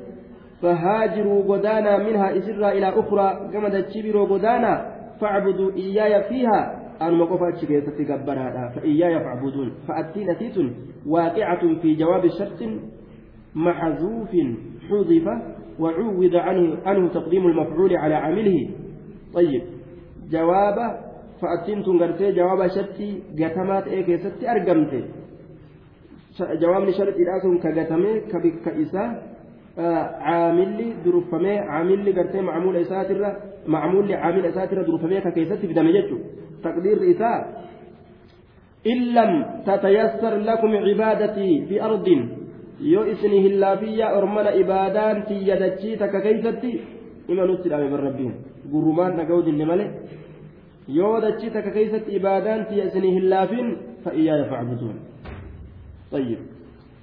فهاجروا 0.62 1.42
غدانا 1.42 1.96
منها 1.98 2.38
إسرا 2.38 2.72
إلى 2.72 2.88
أخرى 2.88 3.50
كما 3.52 3.80
تشبروا 3.80 4.28
غدانا 4.28 4.94
فاعبدوا 5.20 5.72
إياي 5.72 6.22
فيها. 6.28 6.83
أنما 7.02 7.24
قفا 7.24 7.50
كيستي 7.50 8.04
قبرها 8.04 8.72
فإياي 8.74 9.20
فاعبدون 9.20 9.72
فأتي 9.88 10.24
نتيت 10.24 10.56
واقعة 11.06 11.74
في 11.82 11.94
جواب 11.94 12.28
شرط 12.38 12.60
محذوف 13.54 14.30
حذف 14.88 15.26
وعوض 15.78 16.34
عنه 16.34 16.78
عنه 16.86 17.08
تقديم 17.08 17.46
المفعول 17.46 17.96
على 17.96 18.14
عامله. 18.14 18.70
طيب 19.34 19.62
جواب 20.30 20.76
فأتين 21.40 21.82
تنقرتي 21.84 22.32
جواب 22.32 22.68
شرطي 22.68 23.22
قتمات 23.38 23.86
إيه 23.88 24.02
كيستي 24.02 24.50
أرقمتي. 24.50 25.04
جواب 26.40 26.90
شرط 26.90 27.14
إلاسهم 27.16 27.58
كقتمي 27.58 28.20
كبك 28.20 28.68
إساه 28.68 29.34
caamilli 29.76 30.94
durufamee 31.04 31.58
caamilli 31.66 32.12
gartee 32.12 32.42
macmuula 32.42 32.78
isaatirra 32.80 33.30
macmuulli 33.66 34.14
caamila 34.14 34.48
isaatirra 34.48 34.84
durufamee 34.84 35.20
ka 35.20 35.30
keessatti 35.32 35.66
fidame 35.66 35.92
jechuudha 35.92 36.43
تقدير 36.64 37.10
إثار 37.10 37.42
إن 38.86 38.98
لم 39.16 39.32
تتيسر 39.66 40.34
لكم 40.36 40.76
عبادتي 40.76 41.66
في 41.66 41.74
بأرض 41.74 42.08
يؤسنه 42.80 43.44
الله 43.52 43.76
فيا 43.76 44.18
أرمنا 44.18 44.60
إبادان 44.60 45.22
في 45.22 45.34
يدتي 45.34 45.96
تككيثتي 45.96 46.80
إما 47.30 47.44
نصر 47.46 47.74
أمي 47.74 47.88
بالربين 47.90 48.34
قرمان 48.72 49.16
نقود 49.16 49.46
النملي 49.48 49.88
يودتي 50.88 51.50
تككيثت 51.50 52.04
إبادان 52.16 52.64
في 52.64 52.74
يأسنه 52.74 53.16
الله 53.22 53.46
فين 53.46 53.76
فإياي 54.04 54.44
فاعبدون. 54.44 54.96
طيب. 56.12 56.38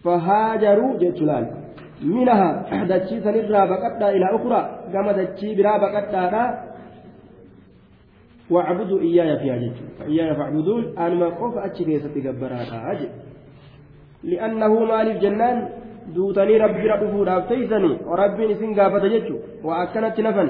فهاجروا 0.03 0.97
جتلال 1.01 1.45
منها 2.03 2.45
دتي 2.83 3.19
سنرى 3.19 3.63
إلى 4.15 4.27
أخرى. 4.35 4.61
كما 4.93 5.11
دتي 5.11 5.55
برى 5.55 5.73
بقتا 5.83 6.70
واعبدوا 8.51 8.99
إياي 8.99 9.39
فيها 9.39 9.57
جد 9.57 9.73
فإياي 9.99 10.35
فاعبدون 10.35 10.97
أنا 10.97 11.15
ما 11.15 11.27
قف 11.27 11.57
أتشي 11.57 11.99
ستقبرها 11.99 12.91
أجل. 12.91 13.09
لأنه 14.23 14.73
مالف 14.79 15.17
جنان 15.21 15.69
دوتني 16.15 16.57
ربي 16.57 16.87
ربه 16.91 17.23
رافتيسني 17.23 17.97
وربي 18.05 18.47
نسين 18.47 18.79
قافة 18.79 19.07
جد 19.07 19.29
وأكنت 19.63 20.19
نفن. 20.19 20.49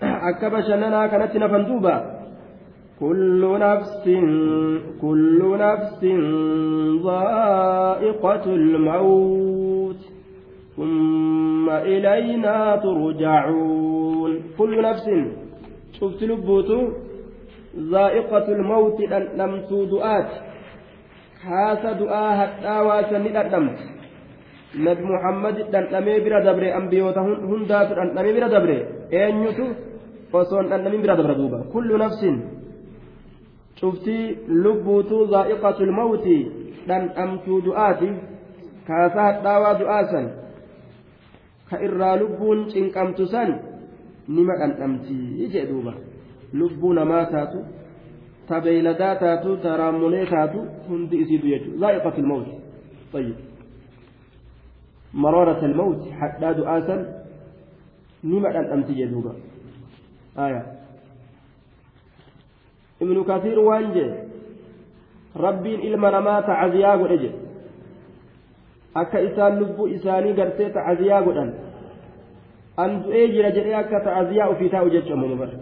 أكب 0.30 0.60
شننا 0.60 1.06
كانت 1.06 1.36
نفن 1.36 1.66
دوبا. 1.66 1.96
كل 3.00 3.58
نفس 3.60 4.04
كل 5.00 5.40
نفس 5.58 6.04
ذائقة 7.06 8.44
الموت. 8.60 10.00
ثم 10.76 11.70
إلينا 11.70 12.76
ترجعون. 12.76 14.32
كل 14.58 14.82
نفس 14.82 15.06
cufti 15.98 16.26
lubbuutu 16.26 16.78
zaa'iqatul 17.92 18.62
mawti 18.62 19.06
dhandhamtuu 19.12 19.84
du'aati. 19.92 20.36
Haasa 21.44 21.90
du'aa 22.00 22.30
hadhaawaa 22.40 23.02
san 23.10 23.22
ni 23.22 23.30
dhandhamti 23.36 23.84
nabi 24.86 25.02
muhammad 25.12 25.56
dhandhamee 25.72 26.20
bira 26.24 26.40
dabre 26.44 26.72
ambiyoota 26.78 27.20
hundaatu 27.22 27.94
dhandhamee 27.98 28.32
bira 28.36 28.48
dabre 28.48 28.76
eenyutu 29.10 29.66
osoon 30.32 30.68
dhandhamin 30.70 31.02
bira 31.04 31.16
dabra 31.16 31.34
duuba. 31.34 31.58
Kullu 31.72 31.98
nafsin 31.98 32.36
cufti 33.80 34.18
lubbuutu 34.48 35.26
zaa'iqatul 35.32 35.92
mawti 35.92 36.36
dhandhamtuu 36.88 37.60
du'aati. 37.68 38.08
Kaasa 38.86 39.20
hadhaawaa 39.28 39.78
du'aa 39.80 40.04
san 40.10 40.26
ka 41.70 41.76
irraa 41.86 42.16
lubbuun 42.22 42.70
cinqamtu 42.70 43.26
san 43.26 43.50
nima 44.28 44.56
dhandhamtii 44.60 45.48
jee 45.54 45.66
duuba 45.70 45.92
lubbuu 46.52 46.92
namaa 46.92 47.24
taatu 47.34 47.64
ta 48.48 48.60
beeyladaa 48.60 49.14
taatu 49.24 49.56
ta 49.56 49.76
raammolee 49.76 50.26
taatu 50.26 50.58
hundi 50.88 51.16
isiitu 51.22 51.46
jechuudha 51.46 51.80
zaa'iqatu 51.80 52.20
ilmawti 52.20 52.54
طيب 53.12 53.34
مرارة 55.14 55.64
الموت 55.64 56.08
حتى 56.20 56.52
دعاسا 56.52 56.96
نما 58.24 58.52
دندمتي 58.52 58.94
جدوبا 58.94 59.32
آية 60.38 60.62
ابن 63.02 63.24
كثير 63.24 63.58
وانجي 63.58 64.06
ربين 65.36 65.80
إلما 65.80 66.10
نما 66.10 66.40
تعزيا 66.40 66.92
قد 66.92 67.32
akka 68.96 69.20
isaan 69.20 69.58
lubbuu 69.60 69.92
isaanii 69.92 70.32
gartee 70.32 70.70
ta'aziyaa 70.72 71.22
godhan 71.22 71.50
an 72.84 73.02
du'ee 73.04 73.28
jira 73.34 73.50
jedhee 73.56 73.74
akka 73.82 74.00
ta'aziyaa 74.06 74.48
ofii 74.54 74.70
taa'u 74.74 74.90
jechuudha 74.96 75.36
bara 75.42 75.54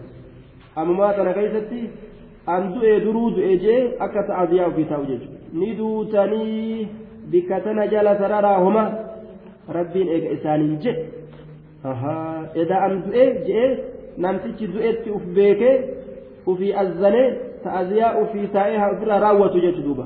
ammaa 0.83 1.13
kana 1.17 1.33
keessatti 1.39 1.81
an 2.55 2.63
du'ee 2.75 2.99
duruu 3.05 3.29
du'ee 3.35 3.57
jee 3.65 3.81
akka 4.05 4.23
ta'aziyaa 4.29 4.67
ofii 4.71 4.87
taa'u 4.91 5.05
jechuudha 5.11 5.59
ni 5.59 5.73
duutanii 5.79 6.87
bikka 7.31 7.59
tana 7.65 7.87
jala 7.93 8.17
sararaa 8.21 8.57
homa 8.65 8.83
rabbiin 9.77 10.07
eega 10.15 10.29
isaaniin 10.37 10.79
jedhe 10.83 11.03
edaa 12.63 12.81
an 12.87 13.03
du'ee 13.05 13.29
jee 13.47 13.67
namtichi 14.25 14.71
du'etti 14.73 15.15
uf 15.17 15.25
beekee 15.37 15.75
ufii 16.53 16.73
azzanee 16.83 17.27
ta'aziyaa 17.63 18.13
ufii 18.23 18.47
taa'ee 18.57 18.83
ofirraa 18.91 19.19
raawwatu 19.25 19.63
jechuudha 19.67 20.05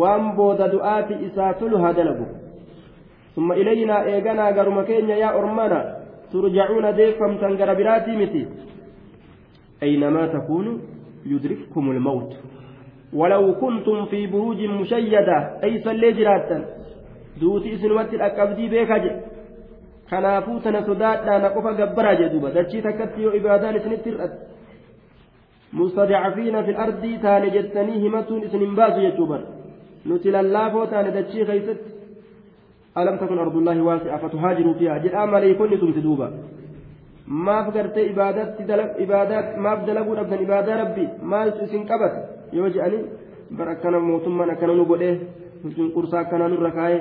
waan 0.00 0.32
booda 0.36 0.68
du'aati 0.74 1.14
isaa 1.28 1.52
tolu 1.60 1.78
haa 1.84 1.92
dalagu 2.00 2.26
ثم 3.36 3.52
إلينا 3.52 3.96
إيغانا 4.04 4.50
غرم 4.56 4.82
كينيا 4.88 5.16
يا 5.16 5.30
أرمانا 5.38 5.80
ترجعون 6.32 6.86
ديفمتن 6.98 7.52
غر 7.60 7.70
براتي 7.78 8.12
متي 8.20 8.42
أينما 9.82 10.22
تكونوا 10.26 10.78
يدرككم 11.32 11.84
الموت 11.90 12.32
ولو 13.12 13.44
كنتم 13.62 13.98
في 14.10 14.26
بروج 14.26 14.60
مشيدة 14.80 15.38
أي 15.64 15.72
صلي 15.84 16.12
جراتا 16.18 16.58
دوتي 17.40 17.74
إسنوات 17.74 18.10
الأكبدي 18.14 18.68
بيكاج 18.68 19.04
duuba 22.32 22.50
dachii 22.54 22.82
takkatti 22.82 23.22
yoo 23.22 23.32
ibaadaan 23.34 23.76
isinitti 23.76 24.10
hir'ate 24.10 24.36
mustadcafiina 25.78 26.62
fi 26.62 26.74
ardii 26.84 27.18
taane 27.24 27.50
jettanii 27.56 27.98
himatuun 28.04 28.42
isin 28.46 28.60
hin 28.60 28.76
baasu 28.76 29.00
jechuu 29.06 29.26
bara 29.26 29.42
nuti 30.04 30.34
lallaafoo 30.36 30.86
taane 30.92 31.10
dachii 31.16 31.46
keeysatti 31.50 31.95
waasi'a 32.96 34.18
fatuhaajiruu 34.18 34.74
fiihaa 34.74 34.98
jedhaa 34.98 35.26
maleeykonni 35.26 35.78
tumti 35.78 36.02
duuba 36.02 36.30
maaf 37.26 37.72
gartee 37.74 38.06
ibaadaatti 38.12 38.62
ibaadaa 39.04 39.42
maaf 39.66 39.86
dalaguu 39.86 40.16
dhabdan 40.16 40.42
ibaadaa 40.42 40.76
rabbi 40.82 41.08
maaltu 41.22 41.64
isin 41.64 41.86
qabata 41.86 42.20
yoo 42.52 42.68
je'anii 42.76 43.04
bar 43.58 43.68
akkana 43.68 44.00
mootummaan 44.00 44.50
akkana 44.50 44.74
nu 44.74 44.84
godhee 44.92 45.14
cunqursaa 45.76 46.20
akkanaa 46.20 46.48
nurra 46.48 46.70
kaa'ee 46.78 47.00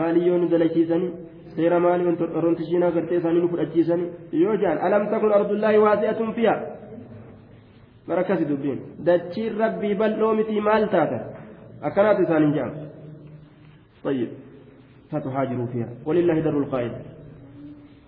maaliyyoo 0.00 0.38
nu 0.38 0.48
dalachiisanii 0.54 1.12
seera 1.56 1.80
maalii 1.80 2.16
oromtishiinaa 2.38 2.90
gartee 2.96 3.18
isaanii 3.18 3.42
nu 3.44 3.48
fudhachiisanii 3.52 4.08
yoo 4.44 4.56
je'an 4.62 4.78
alam 4.88 5.06
takun 5.12 5.32
ardullaahi 5.38 5.78
waasi'atun 5.84 6.34
fiihaa 6.40 6.58
bar 8.08 8.18
akkasi 8.24 8.48
dubbiin 8.50 8.82
dachiin 9.06 9.58
rabbii 9.62 9.94
bal'oo 10.02 10.34
mitii 10.40 10.60
maal 10.70 10.88
taata 10.96 11.18
akkanaatu 11.90 12.22
isaaniin 12.28 12.54
je'am 12.58 12.74
طيب 14.06 14.28
فتهاجروا 15.10 15.66
فيها. 15.66 15.88
ولله 16.06 16.40
در 16.40 16.58
القائد. 16.58 16.92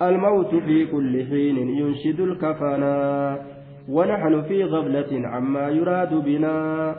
الموت 0.02 0.54
في 0.54 0.86
كل 0.86 1.26
حين 1.26 1.56
ينشد 1.58 2.20
الكفنا 2.20 3.38
ونحن 3.88 4.42
في 4.42 4.64
غفلة 4.64 5.28
عما 5.28 5.68
يراد 5.68 6.14
بنا. 6.14 6.54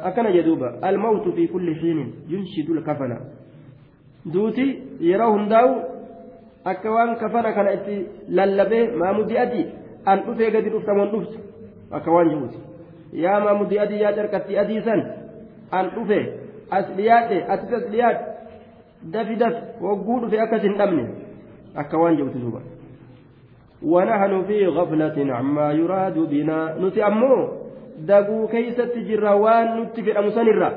أكن 0.08 0.34
جدوبا. 0.34 0.90
الموت 0.90 1.36
في 1.36 1.48
كل 1.48 1.76
حين 1.76 2.14
ينشد 2.30 2.70
الكفنا 2.70 3.20
دوتي 4.26 4.80
يراهم 5.00 5.50
داو. 5.50 5.70
أكوان 6.66 7.16
كفنا 7.16 7.52
كان 7.52 7.68
إتي 7.68 8.08
للبي 8.30 8.88
ما 8.96 9.12
مدي 9.12 9.42
أدي. 9.42 9.66
أن 10.08 10.18
أفي 10.18 10.46
قد 10.46 10.68
رفت 10.68 10.90
من 10.90 11.08
رفت 11.16 11.34
أكوان 11.92 12.30
جوتي. 12.30 12.60
يا 13.14 13.40
ما 13.40 13.54
مدي 13.54 13.84
أدي 13.84 13.96
يا 13.96 14.12
تركتي 14.12 14.62
أدي 14.62 14.82
سن 14.82 15.02
أن 15.74 15.86
أفي 15.86 16.32
أسليات 16.72 17.32
أتت 17.32 17.74
أسليات 17.74 18.29
wagguu 19.82 20.20
dhufe 20.20 20.40
akkas 20.40 20.62
hin 20.62 20.78
dhabne 20.78 21.04
akka 21.76 21.98
waan 21.98 22.18
jabtu 22.18 22.40
duuba 22.40 22.62
ونحن 23.80 24.44
في 24.44 24.68
غفلة 24.68 25.34
عما 25.34 25.72
يراد 25.72 26.18
بنا 26.20 26.76
نتي 26.84 27.00
أمو 27.08 27.36
دقو 28.04 28.48
كيسة 28.48 28.92
جرا 29.08 29.32
وان 29.34 29.68
نتفع 29.82 30.22
مسنرا 30.22 30.70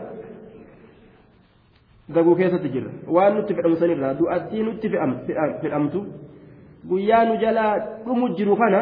دقو 2.09 2.35
كيسة 2.35 2.63
جرا 2.63 2.91
وان 3.09 3.39
نتفع 3.39 3.69
مسنرا 3.69 4.13
دو 4.13 4.27
أتي 4.31 4.63
نتفع 4.63 5.01
في 5.61 5.67
الأمتو 5.67 6.03
kana 8.59 8.81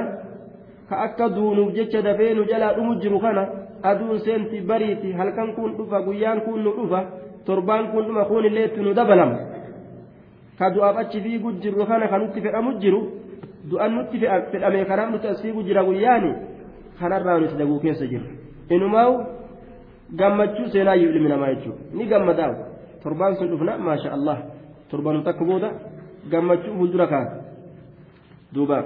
ka 0.89 0.97
akka 1.07 1.29
duunuuf 1.29 1.75
jecha 1.75 2.03
dafee 2.03 2.35
nu 2.35 2.45
jalaa 2.45 2.73
dhumu 2.75 2.95
jiru 3.01 3.21
kana 3.21 3.43
aduun 3.83 4.19
seenti 4.25 4.61
bariiti 4.61 5.13
halkan 5.13 5.53
kun 5.55 5.77
dhufa 5.77 6.01
guyyaan 6.03 6.41
kun 6.41 6.65
nu 6.65 6.73
dhufa 6.73 7.01
torbaan 7.47 7.85
kun 7.93 8.05
dhuma 8.07 8.25
kun 8.25 8.45
illee 8.45 8.65
itti 8.69 8.81
nu 8.81 8.95
dabalama 8.95 9.39
ka 10.59 10.71
du'aaf 10.75 10.97
achi 11.03 11.21
fiigu 11.25 11.53
jirru 11.63 11.87
kana 11.87 12.07
kan 12.09 12.21
nutti 12.23 12.41
fedhamu 12.45 12.71
jiru 12.83 13.01
du'an 13.71 13.91
nutti 13.97 14.19
fedhame 14.53 14.85
kanaan 14.91 15.11
nuti 15.13 15.27
as 15.27 15.41
fiigu 15.43 15.63
jira 15.69 15.83
guyyaani 15.85 16.31
kanarraa 17.01 17.39
nuti 17.41 17.55
daguu 17.61 17.79
keessa 17.85 18.07
jirra 18.13 18.29
inumaa'u 18.75 19.15
gammachuu 20.21 20.69
seenaayyuu 20.73 21.13
ilmi 21.15 21.29
namaa 21.33 21.55
jechuudha 21.55 21.83
ni 21.97 22.05
gammadaa 22.13 22.53
torbaan 23.03 23.35
sun 23.39 23.49
dhufna 23.53 23.79
maasha 23.87 24.13
allah 24.17 24.39
torbaanu 24.91 25.23
takka 25.29 25.45
booda 25.51 25.69
gammachuu 26.33 26.75
fuuldura 26.79 27.07
kaasa 27.13 27.37
duuba 28.55 28.79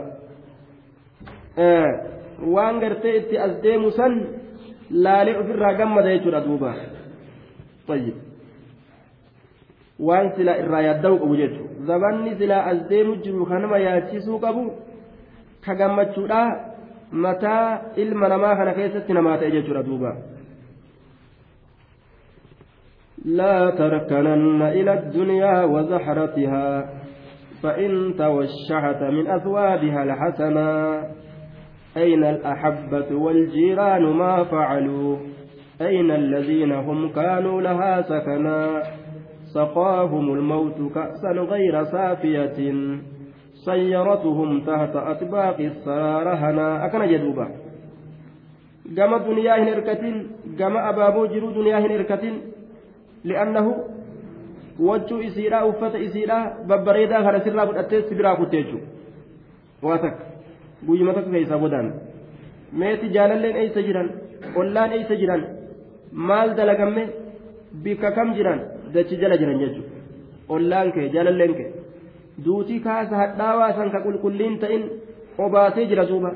waan 2.55 2.81
gartee 2.83 3.17
itti 3.21 3.37
as 3.47 3.53
deemu 3.63 3.91
san 3.99 4.13
laalee 5.05 5.37
ofirraa 5.43 5.75
gammada 5.81 6.09
jechuudha 6.17 6.41
duuba 6.49 6.71
طيب 7.89 8.15
waan 9.99 10.33
silaa 10.37 10.59
irraa 10.63 10.83
yaadda'u 10.89 11.19
qabu 11.19 11.37
jechuudha 11.37 11.87
zabanni 11.87 12.37
silaa 12.39 12.67
as 12.71 12.89
deemu 12.89 13.17
jiru 13.25 13.47
kanama 13.47 13.79
yaachisuu 13.79 14.39
qabu 14.39 14.73
ka 15.65 15.75
gammachuudha 15.75 16.43
mataa 17.13 17.95
ilma 17.97 18.29
namaa 18.29 18.57
kana 18.57 18.75
keessatti 18.75 19.13
namaa 19.13 19.39
ta'e 19.39 19.51
jechuudha 19.51 19.83
duuba. 19.83 20.13
لا 23.25 23.71
تركنن 23.71 24.63
إلى 24.63 24.93
الدنيا 24.93 25.65
وزحرتها 25.65 26.91
فإن 27.63 28.15
توشحت 28.19 29.03
من 29.03 29.27
أثوابها 29.27 30.03
الحسنا 30.03 30.71
أين 31.97 32.25
الأحبة 32.25 33.17
والجيران 33.17 34.03
ما 34.03 34.45
فعلوا 34.45 35.17
أين 35.81 36.11
الذين 36.11 36.73
هم 36.73 37.13
كانوا 37.13 37.63
لها 37.63 38.03
سكنا 38.03 38.83
سقاهم 39.55 40.27
الموت 40.35 40.79
كأسا 40.95 41.31
غير 41.53 41.85
سافية 41.85 42.59
سيرتهم 43.67 44.61
تحت 44.61 44.95
أطباق 44.97 45.59
السارهنا 45.61 46.67
أكن 46.87 47.03
جدوبا 47.13 47.47
جمع 48.97 49.17
دنيا 49.29 49.55
هنركتين 49.63 50.17
جمع 50.59 50.81
أبابو 50.91 51.27
جرو 51.33 51.51
دنيا 51.59 51.79
هنركتين 51.79 52.35
لأنه 53.25 53.67
wachuu 54.79 55.23
isiidha 55.23 55.67
uffata 55.67 55.99
isiidha 55.99 56.57
babbareedaa 56.67 57.23
kana 57.23 57.41
sirraa 57.45 57.67
fudhattee 57.67 58.03
sibiraa 58.09 58.37
kutteechu 58.37 58.79
waa 59.83 59.99
takka 59.99 60.25
guyyuma 60.87 61.15
takka 61.15 61.31
keessaa 61.31 61.59
bodaan 61.65 61.93
meeti 62.83 63.09
jaalalleen 63.17 63.57
eeysa 63.57 63.83
jiran 63.89 64.09
ollaan 64.63 64.93
eeysa 64.97 65.19
jiran 65.21 65.45
maal 66.31 66.57
dalagamme 66.57 67.05
bikka 67.85 68.11
kam 68.17 68.35
jiran 68.39 68.61
dachi 68.95 69.21
jala 69.23 69.39
jiran 69.43 69.61
jechuudha 69.63 69.99
ollaan 70.57 70.93
kee 70.97 71.09
jaalalleen 71.15 71.55
kee 71.59 71.71
duutii 72.45 72.81
kaasa 72.87 73.21
hadhaawaa 73.23 73.71
san 73.79 73.93
ka 73.95 74.05
qulqulliin 74.07 74.59
ta'in 74.65 74.83
obaasee 75.47 75.87
jira 75.93 76.09
duuba 76.11 76.33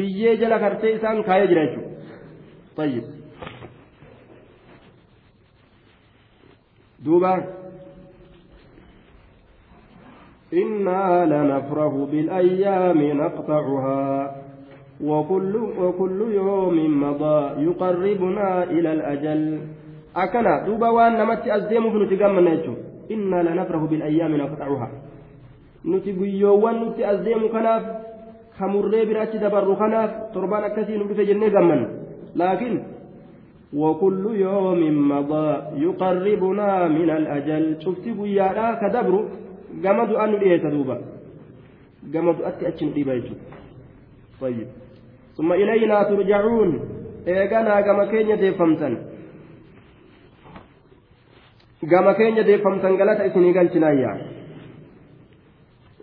biyyee 0.00 0.34
jala 0.42 0.58
kartee 0.64 0.96
isaan 0.96 1.22
kaayee 1.30 1.52
jira 1.52 1.68
jechuudha 1.68 3.16
duuba 7.04 7.32
إنا 10.52 11.26
لنفرح 11.26 11.92
بالأيام 12.12 13.02
نقطعها 13.02 14.36
وكل, 15.04 15.56
وكل 15.56 16.20
يوم 16.34 17.00
مضى 17.02 17.64
يقربنا 17.64 18.64
إلى 18.64 18.92
الأجل 18.92 19.60
أكنا 20.15 20.65
دوبا 20.65 20.89
وان 20.89 21.13
نمت 21.17 21.47
أزديم 21.47 21.83
بن 21.93 22.01
تقام 22.09 22.39
نيتو 22.39 22.73
إنا 23.11 23.39
لنفرح 23.47 23.81
بالأيام 23.91 24.35
نقطعها 24.35 24.89
nuti 25.83 26.13
guyyoowwan 26.15 26.79
nuti 26.79 27.03
as 27.03 27.19
deemu 27.25 27.49
kanaaf 27.51 27.83
kamurree 28.57 29.05
biraachi 29.05 29.37
dabarru 29.39 29.75
kanaaf 29.75 30.31
torbaan 30.33 30.63
akkasii 30.63 30.97
nu 30.97 31.07
dhufe 31.09 31.25
jennee 31.27 31.51
gammanna 31.51 31.87
laakiin 32.39 32.77
وكل 33.73 34.25
يوم 34.35 35.09
مضى 35.09 35.47
يقربنا 35.85 36.87
من 36.87 37.09
الأجل 37.09 37.81
شفت 37.81 38.05
بيانا 38.07 38.67
كدبر 38.81 39.15
جمد 39.83 40.11
أن 40.23 40.31
ليه 40.41 40.57
تدوبا 40.57 40.97
جمد 42.13 42.41
أتي 42.41 42.67
أتشن 42.67 42.89
طيب 44.41 44.67
ثم 45.37 45.53
إلينا 45.53 46.03
ترجعون 46.03 46.71
إيغانا 47.27 47.81
كما 47.81 48.05
كين 48.05 48.29
يدفمتن 48.29 48.93
كما 51.82 52.12
كين 52.12 52.36
يدفمتن 52.36 52.96
قالت 52.96 53.20
إسني 53.20 53.58
قالت 53.58 53.76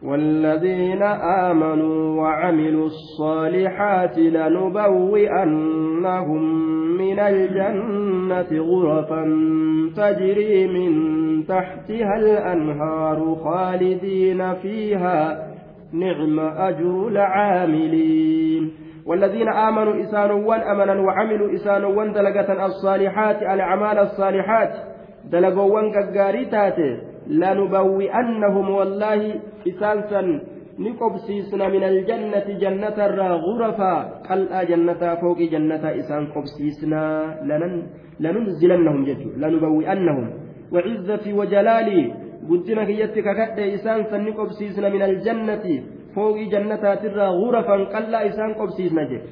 والذين 0.04 1.04
آمنوا 1.04 2.22
وعملوا 2.22 2.86
الصالحات 2.86 4.18
لنبوئنهم 4.18 5.62
من 6.98 7.20
الجنة 7.20 8.62
غرفا 8.62 9.24
تجري 9.98 10.68
من 10.68 10.92
تحتها 11.48 12.16
الأنهار 12.16 13.36
خالدين 13.44 14.54
فيها. 14.54 15.48
نعم 15.94 16.40
أجر 16.40 17.08
العاملين. 17.08 18.72
والذين 19.06 19.50
آمنوا 19.50 20.02
إسانوا 20.02 20.56
أمنا 20.62 21.02
وعملوا 21.02 21.54
إسانوا 21.54 21.96
دلقة 22.14 22.66
الصالحات 22.66 23.42
الأعمال 23.42 24.00
الصالحات 24.00 24.95
تاتي 26.52 26.92
لنبوئنهم 27.28 28.70
والله 28.70 29.22
إسانسا 29.68 30.22
نقبسيسنا 30.80 31.66
من 31.68 31.84
الجنة 31.84 32.48
جنة 32.64 32.98
الرا 33.08 33.30
غرفا 33.46 33.94
قلأ 34.30 34.64
جنة 34.64 35.02
فوق 35.22 35.40
جنة 35.54 35.84
إسان 36.00 36.24
قبسيسنا 36.36 37.04
لنن 37.50 37.74
لننزلنهم 38.20 39.00
جدو 39.10 39.30
لنبوئنهم. 39.42 40.26
وعزتي 40.74 41.32
وجلالي 41.34 42.02
قدنا 42.50 42.84
كيتك 42.90 43.28
كد 43.40 43.60
إسان 43.76 44.00
سن 44.12 44.28
قبسيسنا 44.40 44.88
من 44.90 45.02
الجنة 45.02 45.66
فوق 46.16 46.38
جنة 46.54 46.84
الرا 47.08 47.28
غرفا 47.40 47.76
قلأ 47.94 48.20
إسان 48.30 48.52
قبسيسنا 48.60 49.04
جدو 49.12 49.28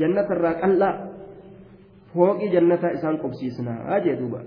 جنة 0.00 0.28
الرا 0.34 0.52
قلأ 0.62 0.90
فوق 2.14 2.40
جنة 2.54 2.82
إسان 2.96 3.14
قبسيسنا 3.22 3.72
أجي 3.96 4.14
دوبا. 4.20 4.40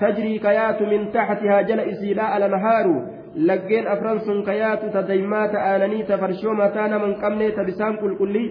تجري 0.00 0.38
كيات 0.38 0.82
من 0.82 1.12
تحتها 1.12 1.62
جل 1.62 1.80
إسيلاء 1.80 2.36
الأنهار 2.36 3.18
afran 3.38 4.20
sun 4.24 4.42
kayaatu 4.42 4.90
ta 4.92 5.02
daymaa 5.02 5.48
ta'ananii 5.48 6.04
ta 6.08 6.18
farshoo 6.18 6.54
mataa 6.54 6.88
nama 6.88 7.06
hin 7.06 7.20
qabne 7.20 7.50
ta 7.56 7.64
bisaan 7.64 7.98
qulqullii 7.98 8.48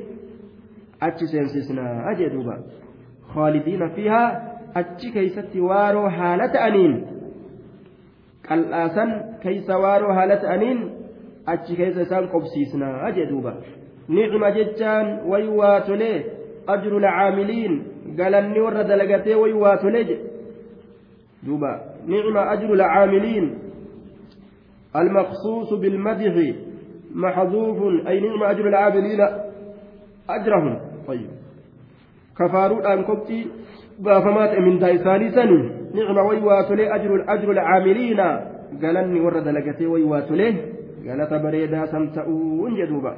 achi 1.07 1.27
seensisnaa 1.27 2.13
jee 2.19 2.29
duuba 2.29 2.55
khaalidiina 3.33 3.89
fiihaa 3.95 4.29
achi 4.81 5.11
keeysatti 5.15 5.59
waaroo 5.69 6.09
haala 6.19 6.47
ta'aniin 6.55 6.93
qal'aasan 8.47 9.11
keeysa 9.43 9.81
waaroo 9.85 10.13
haala 10.19 10.37
ta'aniin 10.45 10.79
achi 11.55 11.75
keessa 11.81 12.01
isaan 12.07 12.29
qobsiisnaa 12.35 13.11
jee 13.17 13.27
duuba 13.33 13.51
nicma 14.07 14.51
jechaan 14.59 15.07
way 15.33 15.47
waa 15.59 15.79
tolee 15.89 16.17
duuba 21.43 21.71
nicma 22.07 22.41
ajru 22.49 22.75
lcaamiliin 22.75 23.67
المخصوص 24.95 25.73
بالمدح 25.73 26.33
محذوف. 27.15 28.07
أي 28.07 28.19
نعم 28.19 28.43
أجر 28.43 28.67
العاملين 28.67 29.21
أجرهم. 30.29 30.79
طيب. 31.07 31.29
كفارون 32.39 32.85
أن 32.85 33.03
كبتي 33.03 33.47
بافمات 33.99 34.57
من 34.59 34.79
دايساني 34.79 35.31
سني 35.31 35.59
نعم 35.93 36.17
ويواتلي 36.17 36.95
أجر 36.95 37.15
الأجر 37.15 37.51
العاملين. 37.51 38.19
قالني 38.83 39.19
ورد 39.19 39.47
لقتي 39.47 39.85
ويواتلي 39.85 40.55
قالت 41.07 41.33
بريدا 41.33 41.85
سمتؤون 41.85 42.75
جدوبا 42.75 43.17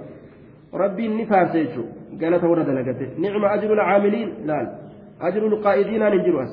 ربي 0.73 1.07
نفاسيشو 1.07 1.83
قالت 2.21 2.43
ورد 2.43 2.69
لقتي. 2.69 3.07
نعم 3.21 3.45
أجر 3.45 3.73
العاملين. 3.73 4.29
لا. 4.45 4.75
أجر 5.21 5.47
القائدين 5.47 5.99
ننجر 5.99 6.47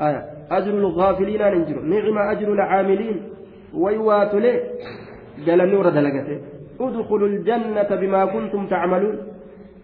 آية. 0.00 0.37
أجر 0.50 0.70
الغافلين 0.70 1.42
ننجر 1.42 1.80
نعم 1.80 2.18
أجر 2.18 2.52
العاملين. 2.52 3.16
ويواتلي 3.74 4.52
قال 5.46 5.60
نور 5.72 5.88
دلقته. 5.88 6.38
ادخلوا 6.80 7.28
الجنة 7.28 7.90
بما 8.00 8.24
كنتم 8.24 8.66
تعملون. 8.66 9.16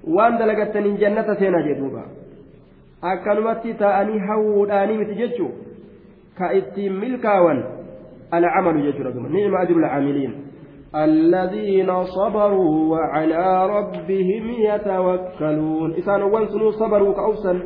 وان 0.04 0.38
دلقتني 0.38 0.96
جنة 0.96 1.34
سينا 1.34 1.60
جدوبا. 1.68 2.04
akkanumatti 3.04 3.74
ta'anii 3.74 4.18
hawuudhaanii 4.18 4.96
miti 4.96 5.14
jechuu 5.14 5.50
ka 6.38 6.52
ittiin 6.52 6.92
milkaawan 6.92 7.64
alcamalu 8.30 8.82
jechuudha 8.82 9.12
duma 9.12 9.28
nicma 9.28 9.60
ajru 9.60 9.80
lcaamiliin 9.80 10.34
الذين 10.94 12.04
صبروا 12.04 12.74
وعلى 12.92 13.66
ربهم 13.66 14.44
يتوكلون. 14.70 15.94
إسان 15.98 16.22
وانسنوا 16.22 16.70
صبروا 16.70 17.14
كأوسا 17.14 17.62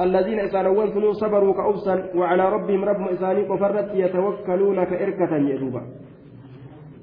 الذين 0.00 0.38
إسانوان 0.40 0.88
سنو 0.92 1.12
صبروا 1.12 1.54
كأبسا 1.54 1.94
وعلى 2.14 2.44
ربهم 2.48 2.84
رب 2.84 3.08
إساني 3.08 3.42
قفرت 3.48 3.88
يتوكلون 3.94 4.84
كإركة 4.84 5.36
يدوبا. 5.36 5.82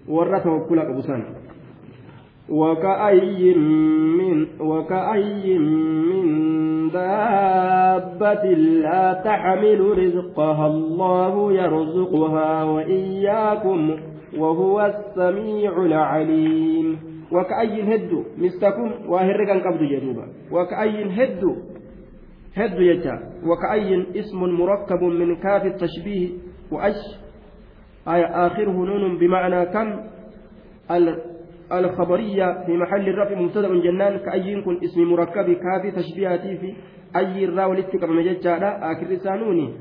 ورى 0.09 0.39
توكل 0.39 0.79
أبسان 0.79 1.23
وكأي 2.49 3.53
من 4.17 4.47
وكأي 4.61 5.59
من 5.59 6.25
دابة 6.93 8.43
لا 8.85 9.21
تحمل 9.25 9.79
رزقها 9.97 10.67
الله 10.67 11.53
يرزقها 11.53 12.63
وإياكم 12.63 13.79
وهو 14.37 14.75
السميع 14.93 15.71
العليم. 15.85 16.99
وكأي 17.31 17.95
هد 17.95 18.23
مستكم 18.37 18.91
واهرقا 19.09 19.55
قبض 19.65 19.81
جدوبا 19.83 20.25
وكأي 20.51 21.03
هد 21.17 21.41
هد 22.55 22.79
يجا 22.79 23.19
وكأي 23.45 24.05
اسم 24.19 24.39
مركب 24.43 25.03
من 25.03 25.35
كاف 25.35 25.65
التشبيه 25.65 26.29
وأش 26.71 26.95
آية 28.07 28.47
آخره 28.47 28.71
نون 28.71 29.17
بمعنى 29.17 29.65
كم 29.65 29.99
الخبرية 31.71 32.63
في 32.65 32.77
محل 32.77 33.09
الرفع 33.09 33.35
مبتدأ 33.41 33.67
جنان 33.67 34.17
كأي 34.17 34.61
كن 34.61 34.79
اسم 34.83 35.01
مركب 35.03 35.53
كاف 35.53 35.95
تشبيهاتي 35.95 36.57
في 36.57 36.73
أي 37.15 37.45
الراء 37.45 37.73
لتكب 37.73 38.09
مججا 38.09 38.57
آخر 38.91 39.07
لسانوني 39.07 39.73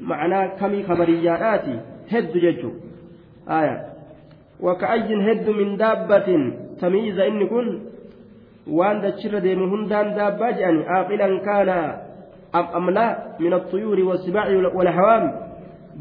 معنى 0.00 0.48
كم 0.60 0.82
خبرياتي 0.82 1.80
هد 2.10 2.36
يجو 2.36 2.70
آية. 3.50 3.94
وكأي 4.60 5.32
هد 5.32 5.48
من 5.50 5.76
دابة 5.76 6.26
تمييز 6.80 7.18
إن 7.18 7.46
كن 7.48 7.80
وان 8.70 9.00
دتشر 9.00 9.38
ديم 9.38 9.62
هندان 9.62 10.14
دابة 10.14 10.50
جاني 10.50 10.84
عاقلا 10.88 11.38
كان 11.38 11.68
أم 12.54 12.90
لا 12.90 13.34
من 13.40 13.52
الطيور 13.52 14.00
والسباع 14.00 14.46
والحوام 14.74 15.32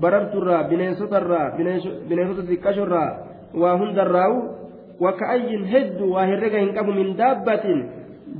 بررت 0.02 0.36
الرا 0.36 0.62
بنيسوت 0.62 1.14
الرا 1.14 1.58
بنيسوت 2.10 2.50
الكشر 2.50 2.84
الرا 2.84 3.08
وهند 3.56 4.00
الراو 4.00 4.34
وكأي 5.00 5.66
هد 5.66 6.02
وهرقا 6.02 6.60
هنكب 6.64 6.86
من 6.86 7.16
دابة 7.16 7.66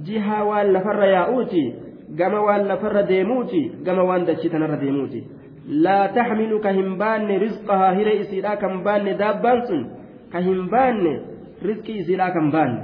جهة 0.06 0.44
واللفر 0.44 1.04
ياؤوتي 1.04 1.74
deemuuti 2.14 3.72
gama 3.84 4.04
waan 4.06 4.26
dachii 4.26 4.50
tanarra 4.50 4.78
deemuuti 4.78 5.26
laa 5.82 6.14
taxmilu 6.14 6.60
ka 6.62 6.70
hin 6.70 6.98
baanne 6.98 7.40
rizqahaa 7.42 7.94
hire 7.98 8.14
isiidhaa 8.22 8.58
kan 8.62 8.84
baanne 8.86 9.18
daabbaan 9.18 9.66
sun 9.68 9.82
ka 10.30 10.40
hin 10.40 10.70
baanne 10.70 11.14
rizqii 11.66 11.98
isiidhaa 12.06 12.32
kan 12.32 12.52
baanne 12.52 12.82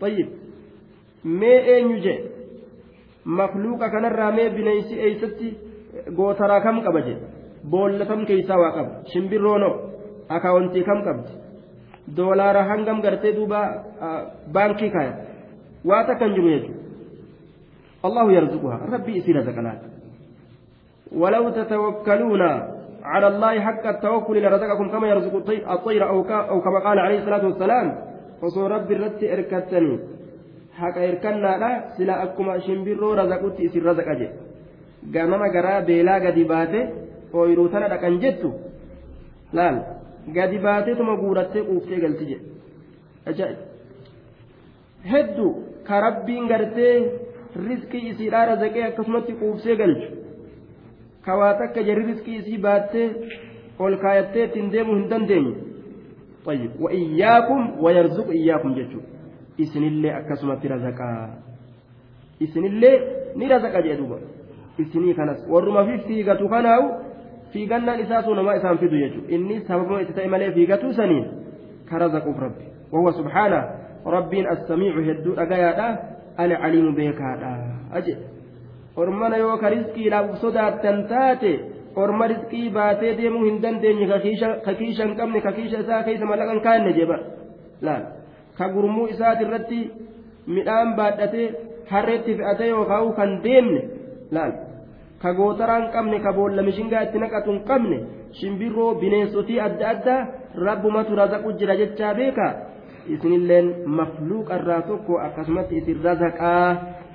طيب 0.00 0.28
makluuqa 3.24 3.90
kanarraa 3.90 4.32
mee 4.32 4.50
bineensi 4.50 5.00
eeysatti 5.00 5.58
gootaraa 6.16 6.60
kam 6.60 6.80
qaba 6.82 7.00
je 7.00 7.16
boolla 7.70 8.06
kam 8.06 8.26
keeysaa 8.26 8.58
waa 8.58 8.72
qaba 8.72 8.90
shimbirroono 9.12 9.70
akaawontii 10.28 10.84
kam 10.84 11.02
qabdi 11.04 11.32
doolaara 12.16 12.64
hangam 12.64 13.02
gartee 13.02 13.36
duuba 13.36 13.60
baankii 14.52 14.90
kaaya 14.90 15.12
waa 15.84 16.04
takkan 16.04 16.34
jiru 16.34 16.50
jechuudha 16.50 16.80
الله 18.04 18.32
يرزقها 18.32 18.78
ربي 18.92 19.16
يصير 19.16 19.36
رزقناك 19.36 19.80
ولو 21.12 21.50
تتوكلون 21.50 22.42
على 23.02 23.26
الله 23.28 23.60
حق 23.60 23.86
التوكل 23.86 24.42
لرزقكم 24.42 24.90
كما 24.90 25.08
يرزق 25.08 25.34
الطير 25.70 26.08
أو 26.08 26.60
كما 26.64 26.78
قال 26.84 26.98
عليه 26.98 27.18
الصلاة 27.18 27.44
والسلام 27.44 27.86
osoo 28.48 28.68
rabbi 28.74 28.94
irratti 28.96 29.26
erkattanii 29.36 29.98
haqa 30.80 31.00
erkannaadha 31.10 31.70
sila 31.96 32.14
akkuma 32.24 32.54
shimbirroo 32.66 33.14
razaqutti 33.20 33.62
isin 33.68 33.84
razaqa 33.90 34.14
jedhe 34.20 34.36
ganama 35.14 35.48
garaa 35.56 35.80
beelaa 35.88 36.20
gadi 36.26 36.44
baate 36.52 36.80
ooyiruu 37.40 37.68
tana 37.72 37.88
dhaqan 37.92 38.20
jettu 38.24 38.50
laal 39.58 39.76
gadi 40.38 40.58
baateetuma 40.66 41.14
guurattee 41.22 41.62
quuftee 41.68 42.00
galti 42.04 42.24
jedhe 42.30 43.48
hedduu 45.12 45.50
ka 45.88 46.00
rabbiin 46.06 46.46
gartee 46.52 46.94
riskii 47.68 48.04
isiidhaa 48.10 48.44
razaqee 48.50 48.84
akkasumatti 48.88 49.32
quufsee 49.40 49.76
galchu 49.80 50.08
ka 51.24 51.32
waa 51.40 51.54
takka 51.60 51.80
jarri 51.88 52.04
riskii 52.12 52.36
isii 52.42 52.58
baattee 52.66 53.06
ol 53.84 53.94
kaayattee 54.04 54.44
ittiin 54.48 54.72
deemuu 54.74 54.96
hin 55.00 55.08
dandeenye 55.12 55.52
طيب 56.44 56.70
وإياكم 56.80 57.60
ويرزق 57.80 58.28
إياكم 58.28 58.74
جتشو 58.74 59.00
إسن 59.60 59.82
الله 59.82 60.18
أكسمت 60.18 60.66
رزقا 60.66 61.10
إسن 62.42 62.64
الله 62.64 62.92
نرزق 63.36 63.74
جدوبا 63.80 64.18
إسني 64.80 65.12
كانت. 65.12 65.38
ورما 65.48 65.84
في 65.84 65.98
فيغتو 65.98 66.48
كانوا 66.48 66.88
في 67.52 67.66
جنة 67.66 67.92
إساسو 68.02 68.34
نما 68.34 68.56
إسان 68.56 68.76
في 68.76 68.86
جتشو 68.88 69.20
إني 69.34 69.60
سبب 69.68 69.90
ما 69.90 70.00
إتتاي 70.00 70.28
مالي 70.28 70.52
فيغتو 70.52 70.92
سنين 70.92 71.24
كرزق 71.90 72.26
ربي. 72.26 72.66
وهو 72.92 73.10
سبحانه. 73.10 73.62
ربي 74.06 74.52
السميع 74.52 74.92
هدو 75.08 75.32
أغايا 75.32 75.98
العليم 76.40 76.94
بيكا 76.94 77.30
أجل 77.92 78.16
ورمنا 78.96 79.36
يو 79.36 79.56
كرزقي 79.58 80.08
لا 80.08 80.34
صدات 80.34 80.82
تنتاتي 80.82 81.54
orma 81.96 82.26
rizqii 82.32 82.70
baatee 82.70 83.16
deemuu 83.18 83.44
hin 83.44 83.60
dandeenye 83.62 84.06
ka 84.06 84.18
kiisha 84.74 85.04
hin 85.04 85.16
qabne 85.16 85.40
ka 85.40 85.52
kiisha 85.52 85.80
isaa 85.84 86.02
keessa 86.08 86.26
mallaqa 86.30 86.52
hin 86.52 86.62
kaanne 86.68 86.92
jeba 86.98 87.18
laal 87.88 88.02
ka 88.58 88.68
gurmuu 88.74 89.06
isaati 89.14 89.44
irratti 89.48 89.80
midhaan 90.56 90.96
baadhatee 90.96 91.46
harreetti 91.92 92.34
fe'atee 92.40 92.68
yookaan 92.72 93.12
kan 93.20 93.36
deemne 93.44 93.82
laal 94.38 94.52
ka 95.22 95.32
gootaraa 95.38 95.78
hin 95.80 95.90
qabne 95.96 96.20
ka 96.26 96.32
boolla 96.32 96.62
mishingaa 96.68 97.02
itti 97.08 97.18
naqatu 97.24 97.50
hin 97.54 97.62
qabne 97.70 98.00
shimbirroo 98.40 98.94
bineensotii 99.00 99.60
adda 99.68 99.88
addaa 99.94 100.20
rabbumatu 100.66 101.16
razaqu 101.22 101.52
jira 101.62 101.76
jechaa 101.82 102.14
beeka 102.20 102.46
isinilleen 103.14 103.68
mafluuqa 103.98 104.60
irraa 104.60 104.82
tokko 104.92 105.18
akkasumatti 105.26 105.82
isin 105.82 106.02
razaqaa 106.04 106.66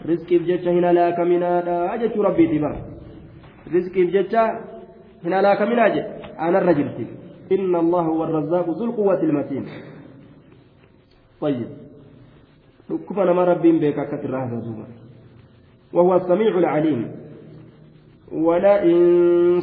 riskiif 0.09 0.43
jecha 0.49 0.71
hin 0.77 0.83
halaakaminaadha 0.89 1.97
jechuu 2.03 2.23
rabbiiti 2.27 2.59
bara 2.59 2.77
riskiif 3.73 4.11
jecha 4.15 4.43
hin 5.23 5.33
halaakaminaa 5.33 5.89
jedhe 5.89 6.09
anarra 6.47 6.73
jirti 6.73 7.07
inna 7.49 7.79
allaha 7.79 8.09
huwa 8.09 8.27
arrazaaqu 8.27 8.71
dhul 8.79 8.93
quwwati 8.99 9.25
ilmatiin 9.25 9.65
طيب 11.41 11.69
dhukkuba 12.89 13.25
nama 13.25 13.45
rabbiin 13.45 13.79
beeka 13.79 14.01
akkas 14.01 14.23
irraa 14.23 14.41
hasaasuuba 14.45 14.85
وهو 15.93 16.15
السميع 16.15 16.57
العليم 16.57 17.11
ولئن 18.33 18.97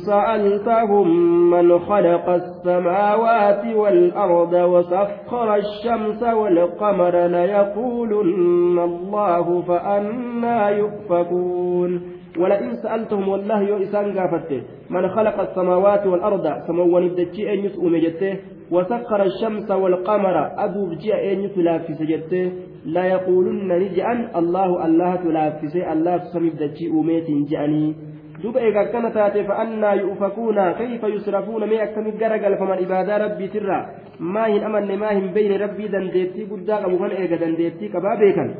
سألتهم 0.06 1.06
من 1.50 1.78
خلق 1.78 2.28
السماوات 2.28 3.64
والأرض 3.74 4.52
وسخر 4.52 5.54
الشمس 5.56 6.22
والقمر 6.22 7.26
ليقولن 7.26 8.78
الله 8.78 9.62
فأنا 9.62 10.70
يؤفكون 10.70 11.90
ولئن 12.38 12.76
سألتهم 12.76 13.28
والله 13.28 13.60
يو 13.62 13.76
إسان 13.82 14.18
قافته 14.18 14.62
من 14.90 15.08
خلق 15.08 15.40
السماوات 15.40 16.06
والأرض 16.06 16.66
سموان 16.66 17.08
بدتشي 17.08 17.52
أن 17.52 17.58
يسؤم 17.58 17.96
جته 17.96 18.36
وسخر 18.70 19.22
الشمس 19.22 19.70
والقمر 19.70 20.36
أدو 20.64 20.86
بجي 20.86 21.32
أن 21.32 21.44
يتلافس 21.44 22.02
جته 22.02 22.52
لا 22.86 23.04
يقولن 23.04 23.68
نجأن 23.68 24.28
الله 24.36 24.86
الله 24.86 25.16
تلافس 25.16 25.76
الله 25.76 26.16
تسمي 26.16 26.50
بدتشي 26.50 26.86
أميت 26.88 27.28
جأني 27.50 27.94
eega 28.42 28.80
akkana 28.80 29.10
taate 29.10 29.44
fa'annaa 29.44 29.94
yu'ufakuuna 29.94 30.74
kayfa 30.74 31.08
yusrafuuna 31.08 31.66
mee 31.66 31.78
akkamitti 31.84 32.18
gara 32.18 32.38
galfaman 32.38 32.82
ibaadaa 32.82 33.18
rabbiitirraa 33.24 33.86
maa 34.18 34.46
hin 34.46 34.64
amanne 34.68 34.96
maa 34.96 35.12
hin 35.18 35.28
beyne 35.36 35.58
rabbii 35.64 35.92
dandeettii 35.92 36.48
guddaa 36.54 36.80
qabu 36.86 36.98
kana 37.02 37.20
eega 37.22 37.38
dandeettii 37.44 37.92
qabaa 37.94 38.16
beekan 38.24 38.50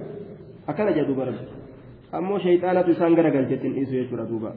akkana 0.67 0.95
jedha 0.95 1.09
duba 1.09 1.27
rabbi 1.31 1.62
ammoo 2.19 2.39
shayxaanatu 2.45 2.91
isaan 2.97 3.15
gara 3.19 3.31
galchettiin 3.37 3.75
dhiisu 3.77 3.93
jechuudha 4.01 4.27
duuba 4.33 4.51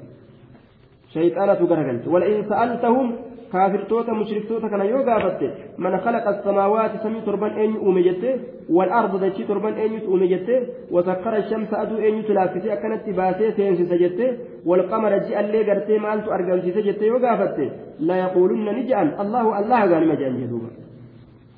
shayxaanatu 1.14 1.68
gara 1.72 1.84
galche 1.89 2.10
wala 2.16 2.26
in 2.34 2.43
sa'altahum 2.51 3.08
kaafirtoota 3.53 4.14
mushriktoota 4.20 4.70
kana 4.70 4.86
yoo 4.91 5.03
gaafatte 5.10 5.47
man 5.84 5.93
khalaqa 6.06 6.32
samaawaati 6.47 6.97
samii 7.03 7.22
torban 7.28 7.51
eenyu 7.62 7.80
uume 7.88 8.01
jette 8.08 8.30
wal 8.78 8.91
arda 8.99 9.18
dachii 9.24 9.45
torban 9.51 9.74
eenyutu 9.84 10.08
uume 10.12 10.28
jette 10.34 10.56
wasakkara 10.95 11.39
shamsa 11.49 11.80
aduu 11.84 11.99
eenyutu 12.08 12.34
laaffisee 12.38 12.72
akkanatti 12.78 13.14
baasee 13.20 13.51
seensisa 13.58 13.97
jette 14.03 14.26
wal 14.70 14.84
qamara 14.91 15.20
ji'allee 15.28 15.64
gartee 15.70 15.99
maaltu 16.06 16.34
argamsiise 16.38 16.84
jette 16.88 17.06
yoo 17.12 17.20
gaafatte 17.28 17.66
la 18.10 18.18
yaquulunna 18.24 18.72
ni 18.78 18.84
je'an 18.89 19.14
allahu 19.26 19.49
allaha 19.60 19.88
gaanima 19.93 20.16
je'an 20.22 20.39
jedhuuba 20.41 20.70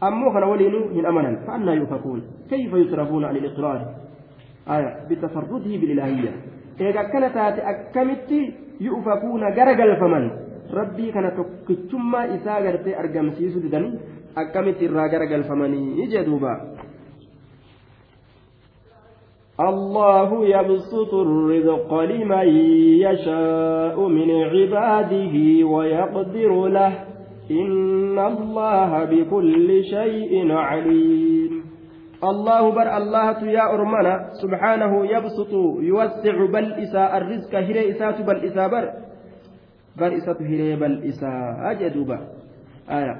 ammoo 0.09 0.31
kana 0.35 0.51
waliinuu 0.53 0.83
hin 0.97 1.05
amanan 1.11 1.37
fa'annaa 1.45 1.75
yufakuun 1.81 2.21
kayfa 2.49 2.77
yusrafuuna 2.83 3.29
an 3.31 3.39
iliqraari 3.41 3.85
aya 4.75 4.89
bitafarrudihi 5.09 5.77
bililahiyya 5.81 6.33
eega 6.79 6.99
akkana 7.05 7.29
taate 7.37 7.61
akkamitti 7.73 8.39
yu'fakuuna 8.87 9.51
gara 9.51 9.73
galfaman 9.81 10.25
rabbii 10.79 11.11
kana 11.11 11.31
tokkichummaa 11.39 12.25
isaa 12.37 12.61
gartee 12.61 12.95
argamsiisu 13.03 13.63
didanii 13.65 13.99
akkamitti 14.35 14.85
irraa 14.89 15.07
gara 15.13 15.25
galfamanii 15.33 16.07
jedhuuba 16.15 16.53
الله 19.59 20.29
يبسط 20.45 21.13
الرزق 21.13 21.93
لمن 21.93 22.47
يشاء 23.05 24.07
من 24.07 24.29
عباده 24.31 25.65
ويقدر 25.65 26.67
له 26.67 26.93
إن 27.51 28.19
الله 28.19 29.03
بكل 29.03 29.83
شيء 29.83 30.51
عليم 30.51 31.36
الله 32.23 32.71
بر 32.71 32.97
الله 32.97 33.45
يا 33.45 33.73
أرمنا 33.73 34.29
سبحانه 34.41 35.05
يبسط 35.05 35.53
يوسع 35.79 36.45
بل 36.45 36.73
إساء 36.73 37.17
الرزق 37.17 37.55
هري 37.55 37.91
إساء 37.91 38.21
بل 38.21 38.45
إساء 38.45 38.67
بر. 38.67 38.85
بل 39.97 40.13
إساء 40.13 40.41
هري 40.41 40.75
بل 40.75 41.03
إساء 41.03 41.71
أجدوبا 41.71 42.19
آية. 42.89 43.15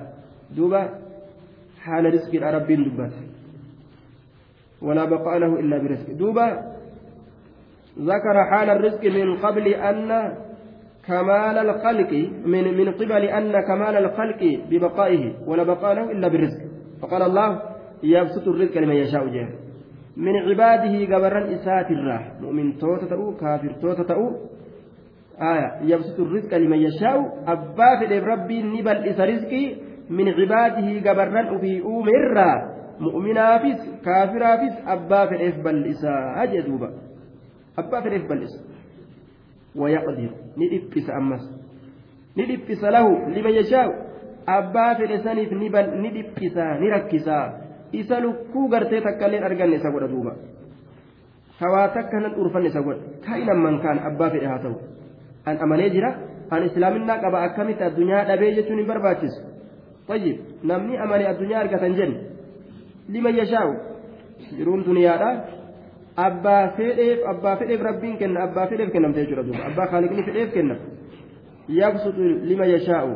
دوبا. 0.57 0.89
حال 1.81 2.13
رزق 2.13 2.33
رب 2.41 2.71
دبت 2.71 3.13
ولا 4.81 5.05
بقاء 5.05 5.37
له 5.37 5.59
إلا 5.59 5.77
برزق. 5.77 6.11
دوبا. 6.11 6.47
ذكر 7.99 8.43
حال 8.51 8.69
الرزق 8.69 9.03
من 9.05 9.37
قبل 9.37 9.67
أن 9.67 10.33
كمال 11.07 11.57
الخلق 11.57 12.11
من 12.45 12.77
من 12.77 12.87
قبل 12.93 13.23
أن 13.23 13.53
كمال 13.67 13.95
الخلق 13.97 14.41
ببقائه. 14.69 15.33
ولا 15.47 15.63
بقاء 15.63 15.93
له 15.93 16.11
إلا 16.11 16.27
بالرزق. 16.27 16.61
فقال 17.01 17.21
الله 17.21 17.76
يبسط 18.03 18.47
الرزق 18.47 18.77
لمن 18.77 18.95
يشاء 18.95 19.27
جاه 19.27 19.49
من 20.17 20.35
عباده 20.35 21.15
قبرا 21.15 21.41
إسات 21.55 21.91
الراح 21.91 22.31
مؤمن 22.41 22.77
توتا 22.77 23.05
تأو 23.05 23.35
كافر 23.35 23.71
توتا 23.81 24.03
تأو 24.03 24.25
آية 25.41 25.69
يبسط 25.81 26.19
الرزق 26.19 26.57
لمن 26.57 26.77
يشاء 26.77 27.43
أبا 27.47 27.89
في 27.99 28.19
ربي 28.19 28.63
نبل 28.63 28.97
إس 29.09 29.19
رزقي 29.19 29.75
من 30.09 30.27
عباده 30.29 31.09
قبرا 31.09 31.57
في 31.57 31.81
أمرا 31.81 32.77
mu'minaafis 32.99 33.81
kaafiraafis 34.05 34.73
abbaa 34.85 35.27
fedheef 35.27 35.61
bal'isaa 35.65 36.47
jee 36.53 36.63
duuba 36.67 36.89
abbaa 37.81 38.01
fedheef 38.05 38.25
bal'isa 38.29 38.59
wayaqdir 39.81 40.31
ni 40.57 40.69
dhiphisa 40.73 41.17
ammas 41.19 41.43
ni 42.35 42.47
dhiphisa 42.51 42.91
lahu 42.97 43.11
lima 43.35 43.53
yashaa'u 43.59 43.93
abbaa 44.57 44.95
fedhe 45.01 45.21
saniif 45.27 45.51
ni 45.51 46.09
dhiphisaa 46.17 46.71
ni 46.79 46.89
rakkisaa 46.95 47.45
isa 47.91 48.19
lukkuu 48.19 48.67
gartee 48.69 49.01
takkaillee 49.01 49.43
arganne 49.49 49.75
isa 49.75 49.91
godha 49.91 50.07
duuba 50.07 50.35
hawaa 51.59 51.87
takka 51.97 52.19
nan 52.19 52.33
dhuurfanne 52.35 52.67
isa 52.67 52.81
godha 52.81 53.01
kaa'inan 53.25 53.59
mankaan 53.65 53.99
abbaa 54.09 54.29
fedhe 54.29 54.47
haa 54.51 54.59
ta'u 54.63 54.75
an 55.45 55.57
amanee 55.65 55.89
jira 55.95 56.09
an 56.49 56.65
islaaminaa 56.69 57.19
qaba 57.23 57.43
akkamitti 57.49 57.83
addunyaa 57.89 58.25
dhabee 58.29 58.55
jechuun 58.57 58.79
hin 58.79 58.87
barbaachisu 58.87 59.41
tayyib 60.07 60.37
namni 60.63 60.97
amane 61.05 61.27
addunyaa 61.31 61.61
argatan 61.65 61.95
jenne 61.99 62.17
liman 63.15 63.35
yashaa'u 63.41 63.73
jiruun 64.57 64.85
duniyaadha 64.89 65.29
abbaa 66.27 66.61
fedheef 66.77 67.19
abbaa 67.33 67.55
fedheef 67.61 67.81
rabbiin 67.89 68.17
kenna 68.17 68.43
abbaa 68.49 68.67
fedheef 68.67 68.91
kennamte 68.91 69.19
jechuudha 69.23 69.47
duuba 69.49 69.65
abbaa 69.71 69.87
kaaliqni 69.93 70.23
fedheef 70.29 70.53
kenna 70.53 70.75
yabsutu 71.79 72.29
lima 72.51 72.65
yashaa'u 72.75 73.13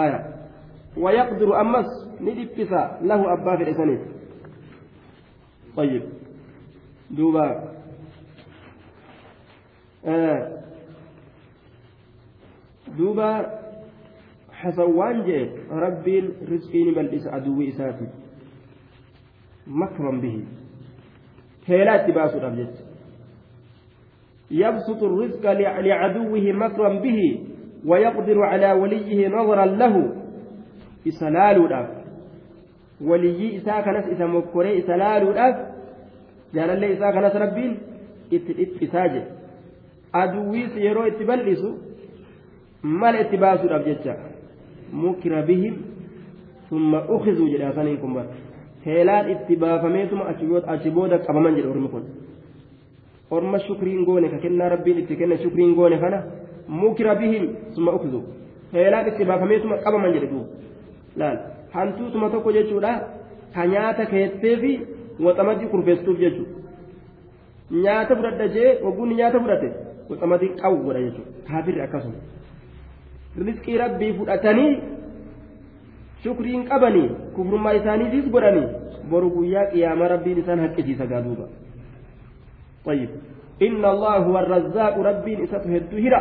aya 0.00 0.18
ويقدر 0.98 1.60
أمس 1.60 1.86
ندبس 2.20 2.72
له 3.02 3.32
أبا 3.32 3.56
في 3.56 3.62
الإسانيس 3.62 4.00
طيب. 5.76 6.02
دوبا. 7.10 7.74
آه. 10.06 10.62
دوبا. 12.98 13.58
حسوان 14.52 15.24
جي. 15.24 15.50
ربي 15.70 16.20
رزقين 16.20 16.94
بل 16.94 17.08
إس 17.14 17.26
أدوي 17.26 17.68
إساتي. 17.68 18.08
مكرا 19.66 20.20
به. 20.20 20.44
هيلا 21.66 22.04
اتباس 22.04 22.34
الأبجد 22.34 22.74
يبسط 24.50 25.02
الرزق 25.02 25.52
لعدوه 25.80 26.52
مكرا 26.52 27.00
به. 27.00 27.46
ويقدر 27.86 28.42
على 28.42 28.72
وليه 28.72 29.28
نظرا 29.28 29.64
له. 29.66 30.17
isa 31.10 31.30
laaluudhaaf 31.36 31.88
waliyyii 33.10 33.50
isaa 33.60 33.82
kanas 33.88 34.06
isa 34.14 34.26
mokkoree 34.34 34.74
isa 34.80 34.96
laaluudhaaf 35.02 35.56
jaalallee 36.54 36.92
isaa 36.96 37.12
kanas 37.18 37.34
rabbiin 37.44 37.76
itti 38.38 38.52
dhiphisaa 38.58 39.06
jedhe 39.14 39.26
aduwwiis 40.22 40.76
yeroo 40.86 41.06
itti 41.12 41.24
bal'isu 41.30 41.70
mala 42.82 43.20
itti 43.24 43.36
baasuudhaaf 43.44 43.84
jecha 43.90 44.14
mukira 45.04 45.42
bihim 45.52 45.74
summa 46.68 47.02
ukhizuu 47.16 47.48
jedhe 47.54 47.64
hasaniin 47.70 47.98
kun 48.04 48.14
bar 48.18 48.26
teelaan 48.84 49.30
itti 49.34 49.56
baafameetuma 49.56 50.24
achi 50.74 50.90
booda 50.90 51.18
qabaman 51.26 51.56
jedhe 51.56 51.68
ormi 51.68 51.88
kun. 51.88 52.04
Orma 53.30 53.58
shukriin 53.58 54.04
goone 54.04 54.28
ka 54.32 54.38
kennaa 54.44 54.68
rabbiin 54.74 54.98
itti 54.98 55.16
kenne 55.16 55.36
shukriin 55.42 55.74
goone 55.74 55.98
kana 55.98 56.22
mukira 56.68 57.14
bihim 57.14 57.44
summa 57.74 57.92
ukhizuu. 57.92 58.22
Teelaan 58.72 59.08
itti 59.08 59.24
baafameetuma 59.24 59.76
qabaman 59.84 60.12
jedhe 60.14 60.28
duuba 60.32 60.46
laal 61.22 61.38
hantuutuma 61.74 62.30
tokko 62.34 62.52
jechuudha 62.58 62.92
ka 63.54 63.66
nyaata 63.74 64.06
keessee 64.12 64.56
fi 64.62 64.72
waxamadii 65.26 65.70
kurfeessuuf 65.74 66.18
jechuudha 66.24 66.58
nyaata 67.84 68.16
fudhadha 68.16 68.48
jee 68.56 68.70
wagguun 68.86 69.14
nyaata 69.20 69.40
fudhate 69.44 69.70
waxamadii 70.10 70.52
qabu 70.62 70.82
godha 70.86 71.04
jechuudha 71.06 71.30
kaafirri 71.48 71.80
akkasuma 71.86 73.46
rizqii 73.46 73.78
rabbii 73.84 74.12
fudhatanii 74.18 74.72
shukriin 76.24 76.68
qabanii 76.72 77.08
kufrummaa 77.38 77.78
isaaniitiis 77.80 78.30
godhanii 78.36 78.68
boru 79.10 79.30
guyyaa 79.38 79.70
qiyaamaa 79.72 80.12
rabbiin 80.14 80.44
isaan 80.44 80.66
haqqisiisa 80.66 81.10
gaaduuba 81.14 81.48
طيب 82.88 83.08
إن 83.62 83.84
الله 83.84 84.16
هو 84.16 84.38
الرزاق 84.38 84.94
ربي 84.98 85.44
إساته 85.44 85.72
هرا 86.04 86.20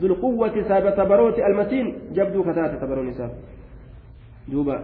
ذو 0.00 0.06
القوة 0.06 0.54
سابة 0.68 0.90
تبروت 0.90 1.38
المتين 1.38 1.86
جبدو 2.16 2.42
كتات 2.42 2.72
تبرون 2.82 3.12
ساب 3.12 3.30
duuba. 4.50 4.76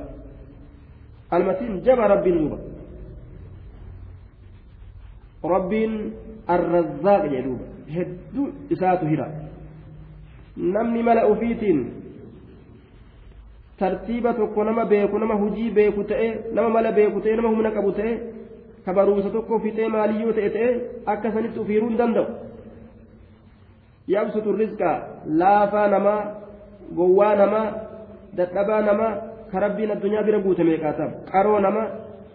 Almasiin 1.30 1.80
jaba 1.84 2.08
rabbiin 2.08 2.38
muuba 2.40 2.58
rabbiin 5.54 5.92
arrazzaaq 6.54 7.22
jee 7.32 7.42
duuba. 7.46 7.64
Hedduu 7.94 8.46
isaatu 8.70 9.06
hira. 9.06 9.26
Namni 10.56 11.02
mala 11.02 11.26
ufiitiin 11.32 11.80
tartiiba 13.78 14.34
tokko 14.34 14.64
nama 14.64 14.84
beeku 14.84 15.18
nama 15.18 15.34
hujii 15.34 15.70
beeku 15.70 16.04
ta'e 16.04 16.28
nama 16.54 16.68
mala 16.68 16.92
beeku 16.92 17.20
ta'e 17.20 17.36
nama 17.36 17.48
humna 17.48 17.70
qabu 17.76 17.92
ta'e 17.98 18.12
ka 18.84 18.90
baruumsa 18.96 19.30
tokko 19.36 19.58
fixee 19.64 19.88
maaliyyoo 19.94 20.32
ta'e 20.38 20.50
ta'e 20.56 20.68
akka 21.06 21.28
sanitti 21.34 21.58
ufiiruu 21.60 21.88
hin 21.88 21.98
danda'u. 21.98 22.26
Yabsutu 24.14 24.52
rizqa 24.60 24.90
laafaa 25.40 25.88
namaa 25.94 26.20
gowwaa 26.96 27.34
namaa 27.42 27.66
dadhabaa 28.36 28.82
namaa 28.88 29.12
ka 29.52 29.60
rabbiin 29.64 29.94
addunyaa 29.96 30.26
bira 30.28 30.38
guute 30.46 30.64
meeqaatam 30.70 31.10
qaroo 31.32 31.60
namaa 31.66 31.88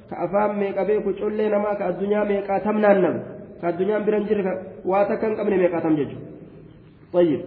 ka 0.10 0.16
afaan 0.26 0.58
meeqa 0.62 0.86
beeku 0.90 1.14
collee 1.20 1.50
namaa 1.56 1.76
ka 1.80 1.92
addunyaa 1.92 2.26
meeqaatam 2.32 2.80
naannamu 2.86 3.20
ka 3.62 3.68
addunyaan 3.72 4.06
bira 4.08 4.18
hin 4.20 4.28
jirre 4.32 4.54
waa 4.92 5.06
takka 5.12 5.28
hin 5.28 5.38
qabne 5.42 5.58
meeqaatam 5.64 6.00
jechuudha 6.02 6.36
طيب 7.14 7.42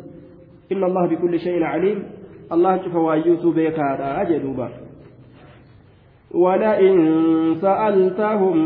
إن 0.73 0.85
الله 0.85 1.07
بكل 1.07 1.41
شيء 1.41 1.63
عليم 1.63 1.99
الله 2.53 2.83
شوف 2.85 2.95
وايوتو 2.95 3.51
بيكا 3.53 4.23
أجدوبا 4.23 4.69
ولئن 6.35 6.97
سألتهم 7.61 8.57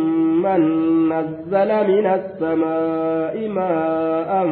من 0.43 0.63
نزل 1.09 1.69
من 1.89 2.07
السماء 2.07 3.49
ماء 3.49 4.47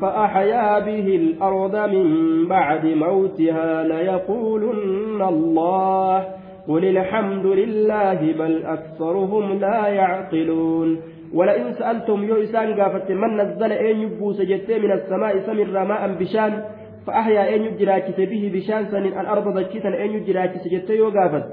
فأحيا 0.00 0.78
به 0.78 1.16
الأرض 1.16 1.76
من 1.76 2.08
بعد 2.48 2.86
موتها 2.86 3.82
ليقولن 3.82 5.22
الله 5.22 6.26
قل 6.68 6.84
الحمد 6.84 7.46
لله 7.46 8.32
بل 8.32 8.62
أكثرهم 8.64 9.58
لا 9.58 9.86
يعقلون. 9.86 11.00
ولئن 11.34 11.72
سألتم 11.72 12.24
yoo 12.24 12.42
isaan 12.42 12.80
gaafatte 12.80 13.10
من 13.10 13.36
نزل 13.36 13.72
eenyu 13.72 14.00
buuse 14.00 14.40
من 14.68 14.92
السماء 14.92 15.38
سمر 15.38 15.84
ماء 15.84 16.12
bishaan 16.20 16.62
فأحيا 17.06 17.56
eenyu 17.56 17.62
jiraachise 17.62 18.20
به 18.20 18.50
bishaan 18.54 18.84
san 18.84 19.04
الأرض 19.04 19.58
dachii 19.58 19.76
isaa 19.76 19.88
eenyu 19.88 20.10
jiraachise 20.10 20.68
jette 20.68 20.90
yoo 20.90 21.05
gaafatte 21.05 21.44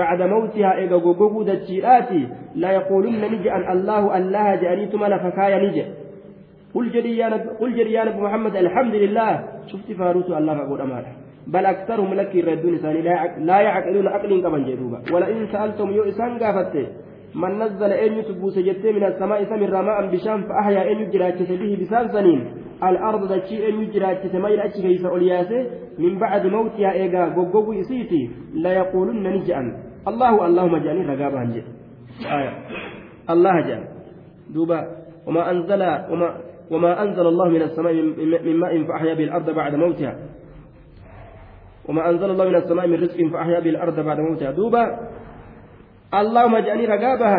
بعد 0.00 0.20
موتها 0.22 0.70
إيغا 0.80 0.96
غوغو 0.96 1.42
دجيراتي 1.42 2.22
لا 2.62 2.70
يقولن 2.78 3.22
نجي 3.32 3.48
أن 3.56 3.62
الله 3.74 4.02
الله 4.18 4.46
جانيت 4.62 4.94
ملا 4.94 5.18
فكايا 5.24 5.58
نجي. 5.64 5.84
قل 6.74 6.86
جري 6.94 7.16
يا 7.16 7.28
قل 7.60 7.70
جري 7.78 7.92
يا 7.92 8.04
نبي 8.04 8.20
محمد 8.26 8.54
الحمد 8.56 8.94
لله. 8.94 9.30
شفت 9.70 9.88
فاروس 9.98 10.28
الله 10.30 10.56
أقول 10.64 10.80
أمانة 10.80 11.10
بل 11.46 11.64
أكثرهم 11.74 12.14
لك 12.14 12.34
يردون 12.34 12.74
ثاني 12.82 13.00
لا 13.48 13.58
يعقلون 13.66 14.06
عقل 14.14 14.30
كمن 14.42 14.62
جدوبا. 14.68 14.98
ولئن 15.12 15.46
سألتم 15.52 15.88
يو 15.90 16.04
قافت 16.42 16.74
من 17.34 17.52
نزل 17.62 17.92
أن 18.04 18.12
يتبوس 18.18 18.56
جت 18.58 18.84
من 18.96 19.04
السماء 19.04 19.44
سمر 19.50 19.74
ماء 19.88 19.98
بشام 20.12 20.40
فأحيا 20.48 20.82
أن 20.92 20.96
يجراكس 21.02 21.50
به 21.60 21.72
بسان 21.80 22.08
سنين. 22.14 22.40
الأرض 22.88 23.22
دشي 23.32 23.68
أن 23.68 23.74
يجرات 23.82 24.26
تميل 24.26 24.60
أتش 24.60 24.76
كيس 24.84 25.04
أولياسه. 25.04 25.62
من 25.98 26.18
بعد 26.18 26.46
موتها 26.46 26.92
إيغا 26.92 27.24
غوغو 27.34 27.72
إسيتي 27.80 28.30
لا 28.54 28.72
يقولون 28.72 29.22
نجأن 29.22 29.66
الله 30.08 30.46
اللهم 30.46 30.74
جاني 30.76 31.02
رقابا 31.06 31.38
هنجي 31.42 31.62
آية. 32.24 32.52
الله 33.30 33.54
جان 33.68 33.82
دوبا. 34.54 34.80
وما 35.26 35.42
أنزل 35.50 35.82
وما 36.10 36.28
وما 36.70 37.02
أنزل 37.02 37.26
الله 37.26 37.48
من 37.48 37.62
السماء 37.62 37.92
من 38.48 38.56
ماء 38.60 38.72
فأحيا 38.88 39.14
به 39.14 39.24
الأرض 39.24 39.48
بعد 39.50 39.74
موتها. 39.74 40.14
وما 41.88 42.02
أنزل 42.10 42.30
الله 42.30 42.46
من 42.48 42.56
السماء 42.56 42.86
من 42.86 42.98
رزق 43.04 43.18
فأحيا 43.32 43.60
به 43.60 43.70
الأرض 43.70 44.00
بعد 44.00 44.18
موتها. 44.20 44.50
دوبا. 44.50 44.84
اللهم 46.14 46.54
جاني 46.58 46.84
رقابا 46.86 47.34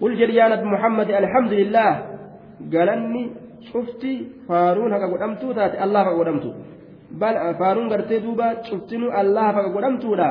قل 0.00 0.10
جريان 0.16 0.64
محمد 0.64 1.08
الحمد 1.10 1.52
لله 1.52 1.90
قالني 2.72 3.22
cufti 3.72 4.12
faaruun 4.48 4.92
haqa 4.92 5.06
godhamtuu 5.08 5.54
taate 5.54 5.76
allah 5.84 6.04
haqa 6.04 6.18
godhamtu 6.18 6.50
bal 7.20 7.36
faaruun 7.60 7.88
gartee 7.88 8.20
duuba 8.20 8.62
cuftinuu 8.68 9.10
allah 9.10 9.54
haqa 9.56 9.72
godhamtuudha 9.76 10.30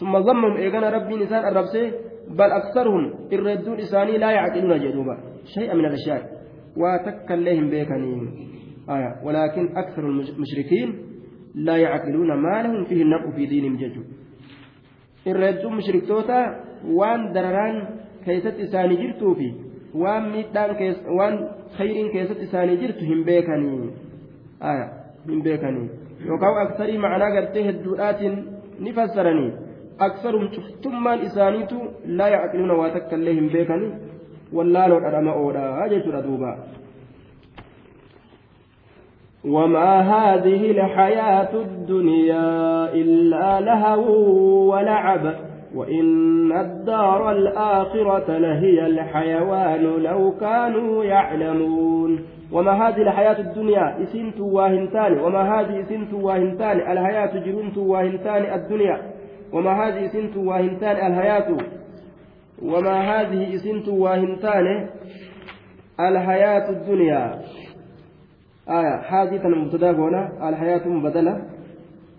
ثم 0.00 0.18
ضمهم 0.18 0.56
إيغانا 0.56 0.90
ربي 0.90 1.14
نسان 1.16 1.42
الربسي 1.48 1.92
بل 2.38 2.50
أكثرهم 2.60 3.02
الردون 3.32 3.78
إساني 3.78 4.18
لا 4.18 4.30
يعقلون 4.30 4.80
جدوبا. 4.80 5.16
شيئا 5.54 5.74
من 5.74 5.86
الأشياء. 5.86 6.22
وتكا 6.76 7.34
لهم 7.34 7.66
آية. 8.90 9.10
ولكن 9.24 9.76
أكثر 9.76 10.02
المشركين 10.08 10.88
لا 11.54 11.76
يعقلون 11.76 12.30
ما 12.44 12.62
لهم 12.62 12.84
فيه 12.84 13.02
النقع 13.02 13.30
في 13.36 13.46
دينهم 13.46 13.76
جدو. 13.76 14.02
الردون 15.26 15.76
مشرك 15.76 16.08
توتا 16.08 16.40
وان 16.98 17.32
درران 17.32 17.76
كيست 18.24 18.56
إساني 18.60 18.96
جرتو 18.96 19.34
فيه. 19.34 19.64
waan 19.94 20.30
miidhaan 20.30 20.76
waan 21.18 21.34
khayriin 21.78 22.10
keessatti 22.12 22.44
isaanii 22.44 22.76
jirtu 22.76 23.04
hin 23.10 23.24
beekanii 23.24 23.90
hin 25.28 25.42
beekanii 25.42 25.90
yookaan 26.26 26.58
aksarii 26.62 26.98
macnaa 26.98 27.30
gartee 27.36 27.64
hedduudhaatiin 27.66 28.34
ni 28.78 28.92
aksarum 29.98 30.48
cuftummaan 30.48 31.22
isaaniitu 31.22 31.76
laa 32.06 32.28
yacqiluuna 32.28 32.74
waa 32.74 32.90
takka 32.90 33.16
illee 33.16 33.34
hin 33.34 33.50
beekanii 33.50 33.92
wallaaloodha 34.52 35.10
dhama'oodha 35.10 35.88
jechuudha 35.88 36.22
duuba. 36.22 36.56
وما 39.44 40.00
هذه 40.00 40.70
الحياة 40.70 41.52
الدنيا 41.54 42.92
إلا 42.94 43.60
لهو 43.60 44.72
ولعب 44.72 45.34
وإن 45.74 46.52
الدار 46.52 47.30
الآخرة 47.32 48.38
لهي 48.38 48.86
الحيوان 48.86 49.82
لو 49.82 50.32
كانوا 50.40 51.04
يعلمون. 51.04 52.24
وما 52.52 52.72
هذه 52.72 53.02
الحياة 53.02 53.38
الدنيا؟ 53.40 54.02
isiin 54.02 54.40
waa 54.40 54.61
hin 54.61 54.82
taane 54.82 55.18
وما 55.18 55.60
هذه 55.60 55.80
isiin 55.80 56.14
waa 56.14 56.31
hin 56.31 56.48
taane 56.48 56.76
الحياة 56.92 57.38
jiruun 57.38 57.76
waa 57.78 57.99
hin 57.99 58.19
taane 58.19 58.54
الدنيا. 58.54 59.13
وما 59.54 59.72
هذه 59.72 60.06
isiin 60.06 60.36
waa 60.36 60.52
hin 60.52 60.69
taane 60.69 60.96
الحياة؟ 61.06 61.56
وما 62.62 62.96
هذه 63.00 63.54
isiin 63.54 63.88
waa 63.88 64.15
hin 64.15 64.42
taane 64.42 64.88
الحياة 66.00 66.70
الدنيا؟ 66.70 67.40
آية 68.68 69.46
المبتدا 69.46 69.90
هنا 69.90 70.48
الحياة 70.48 70.88
مبدلة. 70.88 71.42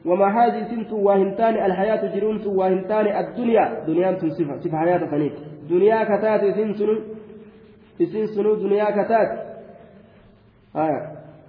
وما 0.06 0.28
هذه 0.28 0.64
سنت 0.64 0.92
واهنتان 0.94 1.66
الحياة 1.66 2.16
جرونت 2.16 2.48
واهنتان 2.48 3.08
الدنيا؟ 3.08 3.84
دنيا 3.88 4.18
صفة 4.20 4.60
صفة 4.60 4.78
حياة 4.78 4.98
ثانية 4.98 5.32
دنيا 5.70 6.04
كتات 6.04 6.42
سنسن 6.56 7.00
سنسن 7.98 8.44
دنيا 8.44 8.92
كتات. 8.92 9.32
آية 10.76 11.02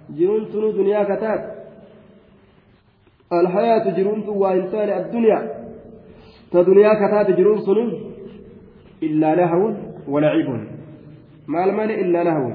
جرونت 0.09 0.55
دنيا 0.55 1.03
كتات. 1.03 1.57
الحياة 3.33 3.95
جرونت 3.97 4.29
واهنتان 4.29 4.89
الدنيا. 5.01 5.66
تدنيا 6.51 6.93
كتات 6.93 7.27
جرون 7.37 7.59
سنون 7.61 7.89
إلا 9.03 9.35
لهو 9.35 9.63
ولعب 10.07 10.49
ما 11.47 11.63
المال 11.65 11.91
إلا 11.91 12.23
لهو 12.23 12.51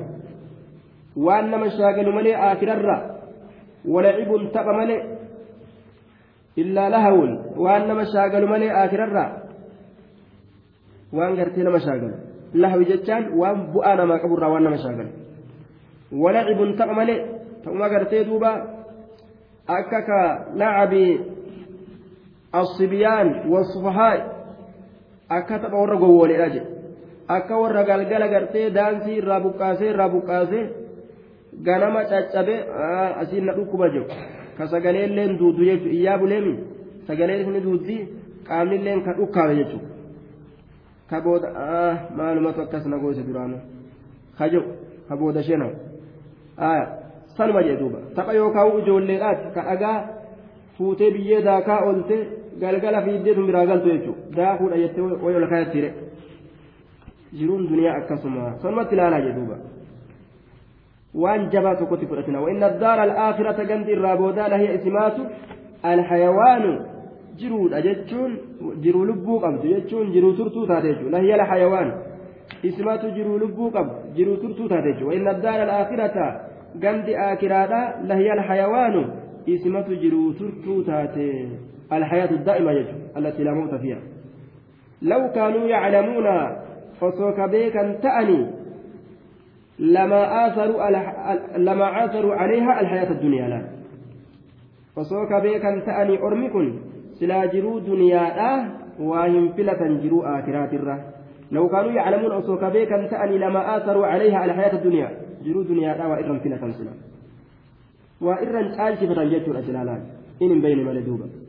وأن 1.17 1.61
مشاكل 1.61 2.07
ملئ 2.13 2.35
آخر 2.53 2.69
الرّ 2.73 2.91
ولعب 3.85 4.31
تقى 4.55 4.73
ملئ 4.81 5.13
illaa 6.57 6.93
lahawun 6.93 7.57
waan 7.57 7.89
nama 7.89 8.05
shaagalu 8.05 8.47
malee 8.49 8.69
aakirarraa 8.69 9.31
waan 11.17 11.37
gartee 11.37 11.65
nama 11.65 11.81
shaagalu 11.81 12.17
lahawi 12.53 12.85
jechaan 12.93 13.33
waan 13.41 13.73
bu'aa 13.73 13.97
namaa 13.97 14.21
qaburraa 14.25 14.53
waan 14.53 14.65
nama 14.69 14.79
shaagalu 14.85 15.11
walacibun 16.13 16.77
tapha 16.77 16.95
malee 17.01 17.21
ta'uma 17.65 17.89
gartee 17.89 18.25
duuba 18.29 18.53
akka 19.79 20.01
ka 20.09 20.21
lacabii 20.61 21.11
الصبيان 22.56 23.50
والصفهاء 23.50 24.38
akka 25.30 25.60
tapha 25.60 25.78
warra 25.78 25.98
gowwooleedha 26.00 26.50
jedhe 26.50 26.70
akka 27.28 27.60
warra 27.62 27.84
galgala 27.84 28.28
gartee 28.34 28.70
daansii 28.78 29.18
irraa 29.22 29.40
buqqaasee 29.46 29.90
irraa 29.94 30.10
buqqaasee 30.16 30.66
ganama 31.68 32.02
caccabe 32.12 32.56
asiin 33.22 33.46
na 33.46 33.54
dhukkuba 33.58 33.90
jedhu 33.90 34.08
ka 34.58 34.68
sagaleelleen 34.74 35.38
duudu 35.40 35.66
jechuudha 35.70 35.96
iyyaa 35.98 36.18
buleemi 36.22 36.54
sagaleen 37.08 37.52
ni 37.54 37.62
duuddi 37.66 37.98
qaamnilleen 38.48 39.04
ka 39.06 39.12
dhukkaame 39.20 39.56
jechuudha 39.60 39.90
ka 41.10 41.22
booda 41.22 41.50
maalumatu 42.18 42.62
akkas 42.62 42.86
na 42.86 42.98
goose 43.04 43.22
duraanu 43.28 43.58
ka 44.38 44.50
jiru 44.50 44.70
ka 45.10 45.16
booda 45.16 45.44
shena 45.44 45.68
sanuma 47.38 47.64
jee 47.68 47.78
duuba 47.82 48.00
tapha 48.16 48.34
yookaan 48.40 48.80
ijoolleedhaati 48.80 49.54
ka 49.56 49.62
dhagaa 49.70 50.00
fuutee 50.78 51.12
biyyee 51.12 51.42
daakaa 51.50 51.80
oolte 51.88 52.18
Galgala 52.61 53.03
fiiddee 53.03 53.35
tun 53.35 53.47
biraa 53.47 53.67
galtu 53.67 53.89
jechuudha 53.95 54.37
daakuudha 54.37 54.83
jettee 54.83 55.03
wayii 55.25 55.39
ol 55.41 55.49
kaayatti 55.53 55.93
jiruun 57.39 57.69
duniyaa 57.71 57.97
akkasuma 58.01 58.55
sanumatti 58.63 58.95
ilaalaa 58.95 59.21
jee 59.27 59.37
duuba. 59.39 59.57
waan 61.15 61.51
jabaa 61.51 61.77
tokkotti 61.77 62.07
fudhatina 62.07 62.41
وإن 62.41 62.63
الدار 62.63 63.05
الآخرة 63.05 63.59
قند 63.71 63.89
الرابودا 63.89 64.49
لهي 64.49 64.75
اسمات 64.75 65.17
الحيوان 65.85 66.65
jiruu 68.83 69.05
lubbuu 69.05 69.41
qabdu 69.41 69.69
jechuun 69.69 70.13
jiruu 70.13 70.33
turtuu 70.37 70.67
taate 70.67 70.89
jechuudha 70.89 71.19
lahiya 71.19 71.37
la 71.37 71.45
hayawaan 71.45 71.93
ismatu 72.63 73.11
jiruu 73.17 73.39
lubbuu 73.39 73.71
qabdu 73.71 73.95
jiruu 74.17 74.37
turtuu 74.37 74.69
taate 74.69 74.93
jechuudha 74.93 75.09
وإن 75.13 75.29
الدار 75.29 75.63
الآخرة 75.63 76.17
قند 76.83 77.09
آكرادا 77.09 77.83
لهي 78.09 78.33
الحيوان 78.33 78.97
اسمة 79.49 79.89
jiruu 80.03 80.33
turtuu 80.39 80.83
taate 80.85 81.29
الحياة 81.93 82.31
الدائمة 82.31 82.73
يجب 82.73 82.95
التي 83.17 83.45
لا 83.45 83.53
موت 83.53 83.75
فيها. 83.75 83.99
لو 85.03 85.31
كانوا 85.35 85.69
يعلمون 85.69 86.27
فسوك 87.01 87.41
بيكا 87.51 87.93
تأني 87.93 88.47
لما 89.79 90.47
آثروا 90.47 90.91
لما 91.57 92.05
آثروا 92.05 92.35
عليها 92.35 92.81
الحياة 92.81 93.11
الدنيا 93.11 93.49
لا. 93.49 93.63
فسوك 94.97 95.33
بيكا 95.43 95.81
تأني 95.81 96.19
أرمكن 96.19 96.73
سلا 97.21 97.47
جرو 97.47 97.79
دنيا 97.79 98.23
لا 98.37 98.69
وهم 98.99 99.53
فلة 99.53 100.01
جرو 100.03 100.23
آخرات 100.23 100.75
الره 100.75 100.99
لو 101.53 101.69
كانوا 101.69 101.93
يعلمون 101.93 102.33
أسوك 102.33 102.65
بيكا 102.65 103.07
تأني 103.07 103.39
لما 103.39 103.77
آثروا 103.77 104.07
عليها 104.07 104.45
الحياة 104.45 104.75
الدنيا 104.75 105.09
جرو 105.45 105.63
دنيا 105.63 105.95
لا 105.99 106.07
وإرم 106.07 106.39
فلة 106.39 106.57
سلا. 106.57 106.95
وإرم 108.21 108.67
آلشفة 108.81 109.25
جيتشو 109.25 109.51
الأجلالان 109.51 110.01
إن 110.43 110.61
بين 110.61 110.85
ملدوبة 110.87 111.42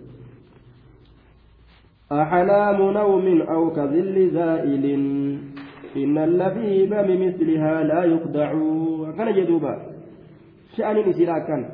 أحلام 2.22 2.80
نوم 2.92 3.42
أو 3.42 3.72
كظل 3.72 4.30
زائل 4.34 4.86
إن 5.96 6.18
اللبيب 6.18 6.90
بمثلها 6.90 7.84
لا 7.84 8.04
يخدع 8.04 8.52
كان 9.18 9.34
جدوبا 9.36 9.74
شأن 10.78 11.10
نسيرا 11.10 11.40
كان 11.40 11.66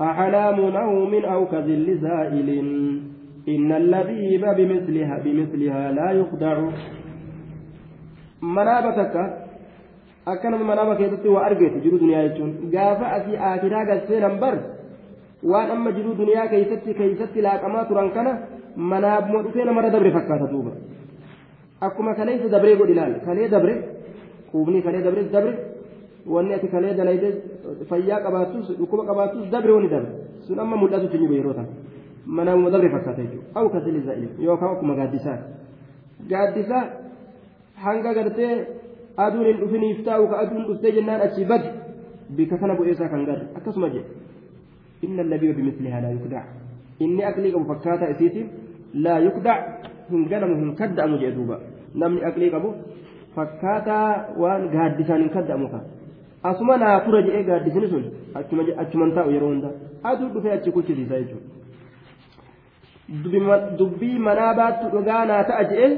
أحلام 0.00 0.60
نوم 0.60 1.14
أو 1.24 1.46
كظل 1.46 1.98
زائل 1.98 2.48
إن 3.48 3.72
اللبيب 3.72 4.44
بمثلها 4.58 5.18
بمثلها 5.24 5.92
لا 5.92 6.10
يخدع 6.10 6.70
منابتك 8.42 9.16
akkanuma 10.26 10.64
manaaba 10.64 10.96
keessatti 10.96 11.28
waa 11.28 11.44
argeeti 11.48 11.80
jiru 11.84 11.98
duniyaa 11.98 12.22
jechuun 12.28 12.50
gaafa 12.72 13.12
asii 13.16 13.36
akiraa 13.50 13.84
galchee 13.90 14.20
nambar 14.24 14.56
waan 15.52 15.70
amma 15.74 15.92
jiru 15.96 16.14
duniyaa 16.18 16.48
keessatti 16.52 16.94
keessatti 16.98 17.44
laaqamaa 17.46 17.84
turan 17.90 18.10
kana 18.16 18.32
manaabmoo 18.92 19.42
dhufee 19.42 19.64
namarra 19.64 19.90
dabre 19.90 20.10
fakkaata 20.16 20.46
duuba 20.52 20.72
akkuma 21.80 22.14
kaleessa 22.14 22.48
dabree 22.48 22.76
godhi 22.76 22.92
ilaal 22.92 23.14
kalee 23.26 23.48
dabre 23.48 23.74
quubni 24.52 24.82
kalee 24.82 25.02
dabre 25.06 25.22
dabre 25.34 25.52
wanni 26.26 26.54
ati 26.54 26.68
kalee 26.74 26.94
dalayde 26.94 27.28
fayyaa 27.90 28.20
qabaattus 28.24 28.66
dhukkuba 28.78 29.04
qabaattus 29.10 29.50
dabre 29.54 29.72
wani 29.76 29.88
dabre 29.88 30.10
sun 30.46 30.58
amma 30.58 30.76
mul'atutti 30.76 31.18
ni 31.18 31.36
yeroo 31.36 31.54
tan 31.58 31.66
manaabuma 32.26 32.70
dabre 32.70 32.88
fakkaata 32.94 33.22
jechuudha 33.22 33.60
aw 33.60 33.68
kasili 33.74 34.00
za'il 34.06 34.28
yookaan 34.46 34.72
akkuma 34.74 34.94
gaaddisaa 35.00 35.38
gaaddisaa 36.30 36.84
hanga 37.84 38.14
gartee 38.14 38.54
aduun 39.16 39.46
hin 39.50 39.60
dhufiniif 39.60 40.04
taa'u 40.04 40.28
ka 40.30 40.36
aduun 40.44 40.64
dhuftee 40.68 40.92
jennaan 40.96 41.20
achi 41.26 41.44
badi 41.44 41.68
bika 42.36 42.56
kana 42.58 42.74
bu'eesaa 42.78 43.08
kan 43.12 43.24
garre 43.28 43.44
akkasuma 43.58 43.88
jedhe 43.94 44.08
inna 45.06 45.22
labiba 45.32 45.54
bimislihaa 45.58 46.00
laa 46.04 46.12
yukdac 46.16 46.46
inni 47.04 47.22
aqlii 47.30 47.52
qabu 47.54 47.66
fakkaataa 47.72 48.10
isiitiin 48.14 48.48
kadda'amu 50.80 51.16
jedhe 51.22 51.34
duuba 51.38 51.56
namni 51.94 52.20
aqlii 52.30 52.50
qabu 52.54 52.68
fakkaataa 53.36 54.10
waan 54.42 54.62
gaaddisaan 54.74 55.20
hin 55.24 55.30
kadda'amu 55.36 55.66
ka 55.74 55.80
asuma 56.50 56.74
naa 56.82 56.96
tura 57.06 57.20
jedhee 57.26 57.44
gaaddisni 57.50 57.86
sun 57.92 58.04
achuman 58.82 59.10
taa'u 59.16 59.30
yeroo 59.36 59.50
hunda 59.54 59.70
aduu 60.10 60.28
dhufee 60.34 60.52
achi 60.58 60.70
kuchisiisa 60.76 61.14
jechuudha 61.22 61.58
dubbii 63.78 64.16
manaa 64.28 64.52
baattu 64.60 64.86
dhugaa 64.94 65.22
naa 65.30 65.42
ta'a 65.50 65.62
jedhee 65.70 65.92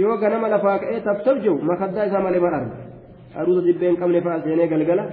yoo 0.00 0.14
ganama 0.22 0.46
lafaa 0.54 0.76
ka'ee 0.82 1.00
tabtab 1.08 1.36
jiru 1.44 1.58
makaddaa 1.70 2.04
isaa 2.10 2.24
malee 2.26 2.42
mar 2.46 2.54
arga 2.60 2.76
aruusa 3.40 3.62
jibbeen 3.66 3.96
qabne 4.00 4.18
fa'a 4.26 4.38
seenee 4.44 4.68
galgala 4.72 5.04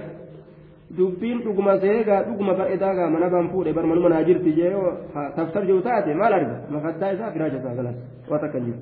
dubbiin 0.96 1.38
dhuguma 1.44 1.74
seegaa 1.84 2.22
dhuguma 2.28 2.54
bareedaa 2.60 2.94
gaa 2.98 3.10
mana 3.14 3.28
baan 3.34 3.50
fuudhe 3.52 3.72
bar 3.76 3.84
manuma 3.90 4.08
naa 4.12 4.22
jirti 4.28 4.52
jee 4.58 4.72
tabtab 5.36 5.64
jiru 5.68 5.80
taate 5.88 6.14
maal 6.20 6.32
arga 6.38 6.56
makaddaa 6.76 7.12
isaa 7.16 7.30
firaaja 7.34 7.58
isaa 7.62 7.74
galas 7.78 7.96
waa 8.30 8.42
takka 8.46 8.60
jiru 8.66 8.80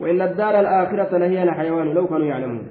وإن 0.00 0.20
الدار 0.22 0.60
الآخرة 0.60 1.18
لهي 1.18 1.42
الحيوان 1.42 1.86
لو 1.96 2.06
كانوا 2.08 2.26
يعلمون 2.26 2.66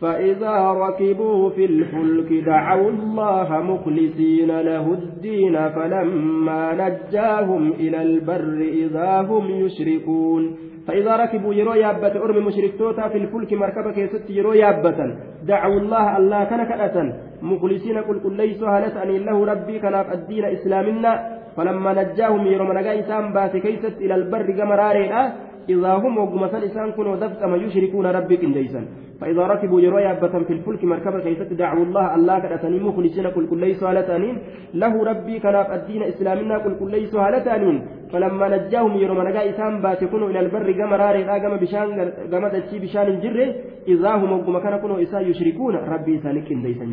فإذا 0.00 0.56
ركبوا 0.72 1.50
في 1.50 1.64
الفلك 1.64 2.30
دعوا 2.46 2.90
الله 2.90 3.48
مخلصين 3.70 4.50
له 4.60 4.92
الدين 4.92 5.68
فلما 5.76 6.62
نجاهم 6.82 7.72
إلى 7.72 8.02
البر 8.02 8.58
إذا 8.82 9.20
هم 9.20 9.44
يشركون 9.50 10.42
فإذا 10.86 11.16
ركبوا 11.16 11.54
يرو 11.54 11.74
يابة 11.74 12.14
أرمي 12.24 12.40
مشركتوتا 12.40 13.08
في 13.08 13.18
الفلك 13.18 13.52
مركبة 13.52 13.92
كيست 13.92 14.30
يرو 14.30 14.52
يابة 14.52 14.98
دعوا 15.46 15.78
الله 15.80 16.16
الله 16.16 16.44
كان 16.44 16.62
كأة 16.64 16.96
مخلصين 17.42 17.98
قل 17.98 18.18
قل 18.24 18.32
ليسوا 18.36 18.68
هلتني 18.68 19.18
له 19.18 19.36
ربي 19.52 19.78
كان 19.78 19.94
الدين 19.94 20.44
إسلامنا. 20.44 21.12
فلما 21.56 21.92
نجاهم 21.92 22.46
يرو 22.46 22.64
منقا 22.64 23.00
إسام 23.00 23.32
بات 23.32 23.56
كيست 23.56 23.96
إلى 24.00 24.14
البر 24.14 24.48
قمرارينا. 24.58 25.20
إذا 25.68 25.92
هم 25.94 26.18
وقمة 26.18 26.64
إسان 26.64 26.92
كنوا 26.92 27.16
دفت 27.16 27.42
ما 27.42 27.56
يشركون 27.56 28.06
ربي 28.06 28.36
كنديسا 28.36 28.82
فإذا 29.20 29.42
ركبوا 29.46 29.80
يرو 29.80 29.98
يابة 29.98 30.34
في 30.46 30.52
الفلك 30.52 30.84
مركبة 30.84 31.20
كيست 31.20 31.52
دعوا 31.52 31.84
الله 31.84 32.14
الله 32.14 32.38
كأتني 32.38 32.78
مخلصين 32.78 33.26
قل 33.26 33.46
قل 33.50 33.58
ليسوا 33.58 33.88
هلتنين 33.90 34.36
له 34.74 35.04
ربي 35.04 35.38
كان 35.38 35.56
الدين 35.76 36.02
إسلامنا 36.02 36.58
قل 36.64 36.74
قل 36.80 36.90
ليسوا 36.90 37.20
هلتنين 37.26 37.76
فلما 38.12 38.46
نجاهم 38.54 38.92
يرو 39.02 39.14
منقا 39.14 39.50
إسام 39.50 39.82
بات 39.82 40.04
كنوا 40.04 40.28
إلى 40.30 40.40
البر 40.40 40.68
قمرارينا 40.78 41.34
قم 41.42 41.54
بشان 41.62 41.88
قم 42.32 42.44
تشي 42.54 42.78
بشان 42.82 43.20
جره 43.22 43.48
إذا 43.92 44.10
هم 44.20 44.32
وقمة 44.32 44.58
كان 44.64 44.74
كنوا 44.82 45.02
إسان 45.02 45.22
يشركون 45.30 45.74
ربي 45.92 46.12
إسان 46.18 46.36
كنديسا 46.46 46.86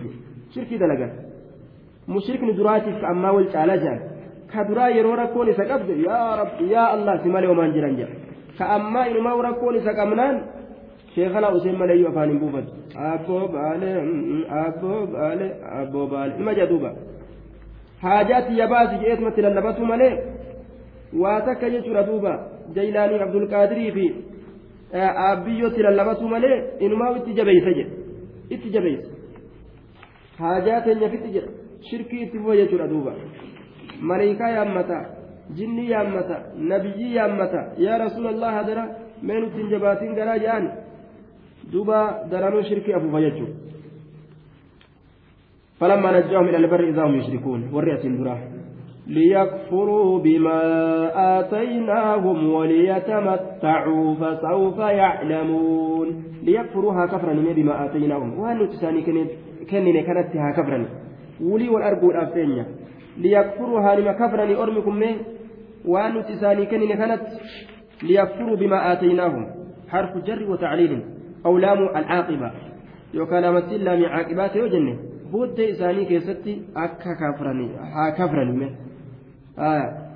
شركي 0.53 0.77
دلقا. 0.81 1.07
مشرك 2.15 2.41
دراتي 2.57 2.91
أما 3.11 3.29
والشالجان 3.35 3.99
كدرا 4.53 4.87
يرو 4.97 5.13
ركون 5.21 5.49
إسا 5.49 5.63
يا 6.07 6.21
رب 6.39 6.53
يا 6.73 6.83
الله 6.95 7.13
سمالي 7.23 7.47
ومان 7.51 7.71
جران 7.75 7.95
جران 7.99 8.28
ka 8.59 8.69
ammaa 8.77 9.05
inumaa 9.11 9.41
rakkoon 9.47 9.75
isa 9.81 9.93
qabnaan 9.99 10.35
sheekana 11.15 11.49
useen 11.57 11.77
malee 11.81 12.07
afaan 12.09 12.29
hin 12.31 12.39
buufatu. 12.39 12.71
Abboo 13.11 13.47
baale 13.55 13.91
abboo 14.63 15.01
baale 15.13 15.47
abboo 15.81 16.07
baale. 16.13 16.33
Ima 16.39 16.53
jedhuuba 16.59 16.91
haajaatti 18.03 18.57
yabaasi 18.61 18.95
je'eetumatti 19.03 19.41
lallabatu 19.45 19.85
malee 19.91 20.13
waa 21.23 21.41
takka 21.47 21.69
jechuudha 21.75 22.03
duuba. 22.09 22.33
Jaylaanii 22.75 23.21
abdulqaadirii 23.27 23.91
fi 23.97 24.05
abbiyyooti 25.29 25.83
lallabatu 25.87 26.27
malee 26.33 26.57
inumaa 26.79 27.11
itti 27.21 27.33
jabeeysa 27.39 27.71
jedhe. 27.79 27.93
Itti 28.49 28.69
jabeeysa 28.75 29.09
haajaa 30.41 30.81
teenyafitti 30.81 31.31
jedha 31.37 31.51
shirkii 31.89 32.21
itti 32.25 32.37
bu'a 32.43 32.55
jechuudha 32.61 32.87
duuba. 32.93 33.13
Maleekaa 34.11 34.51
yaammataa 34.57 35.05
jinni 35.57 35.89
yaammata 35.91 36.43
nabiyyi 36.73 37.15
yaammata 37.15 37.65
yaa 37.77 37.97
rasuulallah 38.05 38.53
hadara 38.53 38.83
mee 39.21 39.39
nutti 39.39 39.61
hin 39.61 39.69
jabaatin 39.69 40.15
garaa 40.19 40.37
jedhan 40.43 40.69
duuba 41.71 41.97
daranuu 42.31 42.63
shirkii 42.69 42.93
afuufa 42.93 43.25
jechuudha 43.25 43.69
فلما 45.79 46.19
نجاهم 46.19 46.47
إلى 46.47 46.57
البر 46.57 46.83
إذا 46.83 47.03
هم 47.03 47.15
يشركون 47.15 47.69
ورئة 47.73 48.03
دراه 48.07 48.39
ليكفروا 49.07 50.19
بما 50.19 50.61
آتيناهم 51.39 52.53
وليتمتعوا 52.53 54.15
فسوف 54.15 54.77
يعلمون. 54.77 56.23
ليكفروها 56.43 57.05
كفرا 57.05 57.33
بما 57.33 57.85
آتيناهم. 57.85 58.39
وأن 58.39 58.69
تساني 58.69 59.01
كنن 59.71 60.01
كانت 60.01 60.27
كفرا. 60.57 60.85
ولي 61.41 61.69
والأرجو 61.69 62.11
الأفنية 62.11 62.65
ليكفروها 63.17 63.95
لما 63.95 64.11
كفرني 64.11 64.55
أرمكم 64.55 65.03
من 65.85 65.91
وأن 65.91 66.23
تساني 66.25 66.65
كنن 66.65 66.93
كانت 66.93 67.21
ليكفروا 68.03 68.55
بما 68.55 68.93
آتيناهم 68.93 69.47
حرف 69.89 70.17
جر 70.17 70.51
وتعليل 70.51 71.03
أو 71.45 71.57
لام 71.57 71.77
العاقبة 71.77 72.51
يوكان 73.13 73.53
مثل 73.53 73.83
لام 73.83 74.05
عاقبات 74.05 74.57
وجنة 74.57 74.99
بود 75.31 75.59
إساني 75.59 76.05
كيستي 76.05 76.61
أكا 76.75 77.13
كفرني 77.21 77.67
ها 77.75 78.09
كفرني 78.09 78.51
من 78.51 78.75
آه 79.59 80.09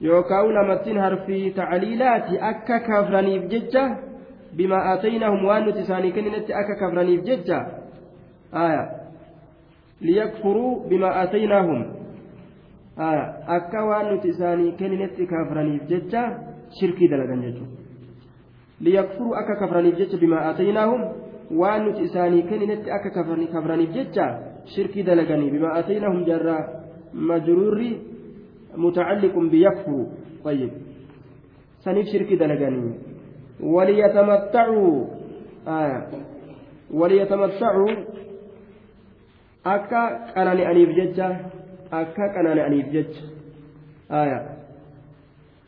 يوكاو 0.00 0.50
لمتين 0.50 1.02
حرف 1.02 1.26
تعليلات 1.56 2.24
أكا 2.30 2.78
كفرني 2.78 3.38
بججة 3.38 3.96
بما 4.52 4.94
آتيناهم 4.94 5.44
وأن 5.44 5.74
تساني 5.74 6.12
كنت 6.12 6.50
أكا 6.50 6.74
كفرني 6.80 7.16
بججة 7.16 7.66
آية 8.54 8.90
ليكفروا 10.00 10.88
بما 10.88 11.22
آتيناهم 11.22 12.01
akka 12.96 13.84
waan 13.84 14.12
nuti 14.12 14.28
isaanii 14.28 14.72
kenninetti 14.72 15.26
kafraniif 15.26 15.88
jecha 15.88 16.22
shirkii 16.78 17.08
dalagan 17.08 17.42
jechuudha 17.42 17.76
liyakfuruu 18.80 19.34
akka 19.34 19.56
kafraniif 19.56 19.96
jecha 19.96 20.16
bimaa 20.16 20.42
aataynaahum 20.48 21.02
waan 21.60 21.84
nuti 21.84 22.02
isaanii 22.10 22.42
kenninetti 22.42 22.90
akka 22.90 23.10
kafraniif 23.10 23.94
jecha 23.94 24.26
shirkii 24.74 25.02
dalaganii 25.02 25.50
bimaa 25.50 25.74
ataynahum 25.82 26.24
jarraa 26.24 26.60
majruurri 27.12 27.92
mutacalliqun 28.76 29.50
biyakfuru 29.50 30.04
طيب 30.44 30.70
سنيف 31.84 32.06
شركي 32.06 32.36
دلقاني 32.36 32.92
وليتمتعوا 33.60 35.06
آه 35.68 36.02
وليتمتعوا 36.90 37.90
أكا 39.66 40.32
قناني 40.34 40.72
قناني 41.92 42.66
أنيف 42.66 42.88
ججة 42.88 43.20
آية 44.10 44.38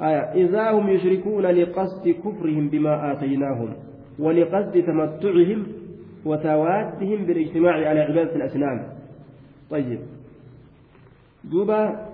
آية 0.01 0.23
إذا 0.45 0.71
هم 0.71 0.89
يشركون 0.91 1.47
لقصد 1.47 2.09
كفرهم 2.09 2.69
بما 2.69 3.13
آتيناهم 3.13 3.75
ولقصد 4.19 4.83
تمتعهم 4.83 5.67
وتوادهم 6.25 7.25
بالاجتماع 7.27 7.89
على 7.89 8.01
عبادة 8.01 8.37
الأسنام 8.37 8.87
طيب 9.71 10.01
دوبا 11.45 12.09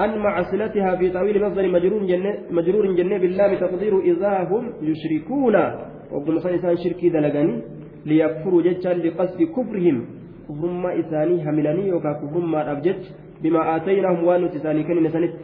أن 0.00 0.18
مع 0.18 0.42
صلتها 0.42 0.96
في 0.96 1.10
تأويل 1.10 1.42
مصدر 1.44 1.68
مجرور 1.68 2.06
جنة 2.06 2.38
مجرور 2.50 2.94
جنة 2.96 3.18
بالله 3.18 3.54
تقدير 3.54 4.00
إذا 4.00 4.42
هم 4.50 4.72
يشركون 4.82 5.54
وابن 6.12 6.36
إنسان 6.48 6.76
شركي 6.76 7.08
دلقاني 7.08 7.62
ليكفروا 8.06 8.62
ججا 8.62 8.94
لقصد 8.94 9.42
كفرهم 9.42 10.06
كفرما 10.48 11.00
إساني 11.00 11.36
هملاني 11.48 11.92
وكا 11.92 12.12
كفرما 12.12 12.72
أبجج 12.72 13.02
بما 13.42 13.76
آتيناهم 13.76 14.24
وانو 14.24 14.46
تساني 14.46 14.82
كان 14.82 15.02
نسانت 15.02 15.34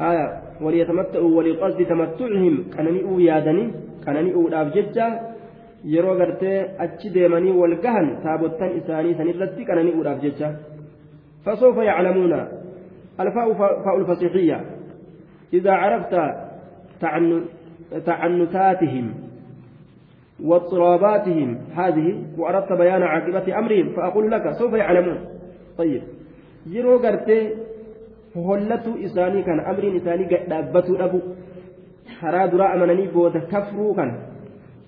آية 0.00 0.26
وليتمتعوا 0.60 1.36
ولقصد 1.36 1.80
تمتعهم 1.90 2.54
كانني 2.74 3.24
يادني 3.24 3.64
كانني 4.04 4.30
أبجج 4.60 4.98
yeroo 5.84 6.16
gartee 6.16 6.64
achi 6.84 7.10
deemanii 7.12 7.52
wal 7.60 7.74
gahan 7.84 8.06
taabottan 8.24 8.70
isaanii 8.80 9.18
sanirratti 9.18 9.66
qananii 9.68 9.92
uudhaaf 9.98 10.22
jecha. 10.24 10.48
Fasoofa 11.44 11.84
yaclamuuna? 11.84 12.40
الفاء 13.20 13.52
فاء 13.54 13.96
الفصيحية 13.96 14.64
إذا 15.52 15.72
عرفت 15.72 16.14
تعنتاتهم 18.06 19.14
واضطراباتهم 20.40 21.58
هذه 21.74 22.24
وأردت 22.38 22.72
بيان 22.72 23.02
عاقبة 23.02 23.58
أمرهم 23.58 23.92
فأقول 23.96 24.30
لك 24.30 24.52
سوف 24.58 24.72
يعلمون 24.72 25.18
طيب 25.78 26.02
kan 29.46 29.60
amriin 29.70 29.96
isaanii 29.96 30.26
gadhaabbatuu 30.26 30.96
dhabu 30.98 31.20
karaa 32.20 32.48
duraa 32.50 32.72
amananii 32.74 33.08
booda 33.14 33.40
kafruu 33.40 33.94
kan 33.94 34.10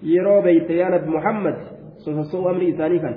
yeroo 0.03 0.43
beeyte 0.43 0.77
yaa 0.77 0.91
nabi 0.91 1.11
muhammad 1.17 1.57
sosossoo 2.05 2.49
amri 2.49 2.69
isaanii 2.75 2.99
kan 3.05 3.15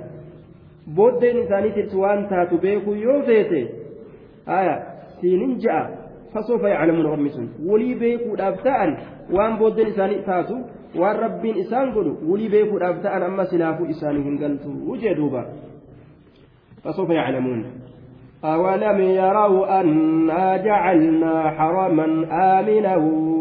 booddeen 0.95 1.37
isaaniitiif 1.43 1.95
waan 2.03 2.27
taatu 2.29 2.57
beekuu 2.65 2.95
yoo 3.05 3.21
feete 3.29 3.61
aya 4.57 4.75
siinin 5.21 5.55
ja'a 5.65 5.83
fasoofa 6.33 6.69
yaclamuuna 6.69 7.09
ormi 7.15 7.29
sun 7.37 7.49
walii 7.69 7.95
beekuudhaaf 8.03 8.61
ta'an 8.67 8.97
waan 9.37 9.57
booddeen 9.61 9.91
isaanii 9.93 10.21
taatu 10.29 10.59
waan 10.95 11.19
rabbiin 11.25 11.57
isaan 11.57 11.91
godhu 11.93 12.17
walii 12.31 12.49
beekuudhaaf 12.49 13.01
ta'an 13.03 13.23
amma 13.23 13.45
silaafuu 13.45 13.85
isaanii 13.95 14.23
hin 14.23 14.37
galtu 14.37 14.97
jee 15.01 15.15
duuba 15.15 15.45
fasoofa 16.83 17.13
yaclamuun 17.13 17.63
أولم 18.45 19.01
يروا 19.01 19.81
أنا 19.81 20.57
جعلنا 20.57 21.49
حرما 21.49 22.05
آمنا 22.31 22.95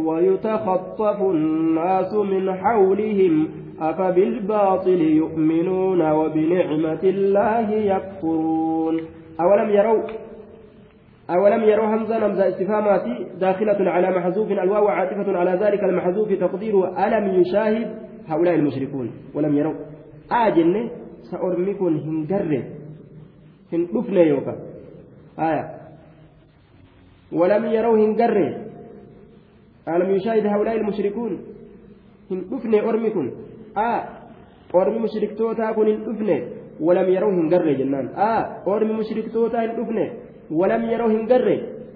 ويتخطف 0.06 1.22
الناس 1.22 2.14
من 2.14 2.54
حولهم 2.54 3.48
أفبالباطل 3.80 5.00
يؤمنون 5.00 6.10
وبنعمة 6.12 7.02
الله 7.04 7.70
يكفرون 7.70 9.00
أولم 9.40 9.70
يروا 9.70 10.02
أولم 11.30 11.64
يروا 11.64 11.86
همزة 11.86 12.26
همزة 12.26 12.48
استفهاماتي 12.48 13.26
داخلة 13.40 13.90
على 13.90 14.10
محذوف 14.10 14.50
الواو 14.50 14.88
عاطفة 14.88 15.36
على 15.36 15.50
ذلك 15.50 15.84
المحذوف 15.84 16.32
تقديره 16.32 17.06
ألم 17.06 17.40
يشاهد 17.40 17.98
هؤلاء 18.28 18.54
المشركون. 18.54 19.10
ولم 19.34 19.58
يروا. 19.58 19.74
آجن 20.30 20.90
سأرمكن 21.30 21.96
هنجر. 21.96 22.64
هندفن 23.72 24.16
يوكا. 24.16 24.56
آية. 25.38 25.64
ولم 27.32 27.64
يروا 27.64 27.96
هنجر. 27.98 28.56
ألم 29.88 30.10
يشاهد 30.10 30.46
هؤلاء 30.46 30.76
المشركون. 30.76 31.40
هندفن 32.30 32.74
أرمكن. 32.74 33.32
آه 33.76 34.04
أرمي 34.74 34.98
مشرك 34.98 35.38
توتا 35.38 35.72
كن 35.72 35.88
هندفن. 35.88 36.48
ولم 36.80 37.08
يروا 37.08 37.32
هنجر 37.32 37.72
جنان. 37.72 38.08
آه 38.08 38.62
أرمي 38.66 38.92
مشرك 38.92 39.32
توتا 39.32 39.64
هندفن. 39.64 40.27
ولم 40.50 40.82
يروا 40.84 41.12
هنجر 41.12 41.46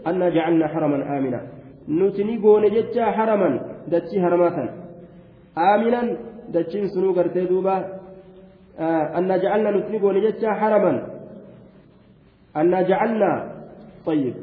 أن 0.06 0.20
جعلنا 0.34 0.66
حرما 0.68 1.18
آمنا. 1.18 1.40
نتني 1.88 2.36
قون 2.42 2.64
جتشا 2.74 3.04
حرما 3.16 3.50
دتشي 3.92 4.20
هرماتا 4.24 4.64
آمنا 5.58 6.00
دتشين 6.54 6.86
سنو 6.94 7.12
قرتي 7.16 7.44
دوبا. 7.50 7.76
آه 8.78 9.18
أن 9.18 9.30
جعلنا 9.42 9.70
نتني 9.76 9.98
قون 9.98 10.16
جتشا 10.24 10.50
حرما. 10.60 10.92
أن 12.56 12.72
جعلنا 12.88 13.30
طيب. 14.06 14.34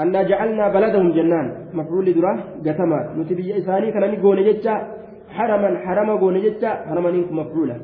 أن 0.00 0.14
جعلنا 0.30 0.64
بلدهم 0.74 1.08
جنان. 1.16 1.46
مفعول 1.78 2.06
دراه 2.16 2.38
قتما. 2.66 3.00
نتبي 3.18 3.58
إساني 3.58 3.88
كان 3.92 4.14
جتشا 4.48 4.74
حرما 5.36 5.70
حرما 5.84 6.14
قول 6.22 6.36
جتشا 6.44 6.70
حرما 6.88 7.10
مفعولا. 7.38 7.76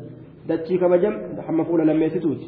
دتشي 0.49 0.79
كبجم 0.81 1.15
مفعولا 1.59 1.85
لما 1.93 2.05
يتتوت 2.05 2.43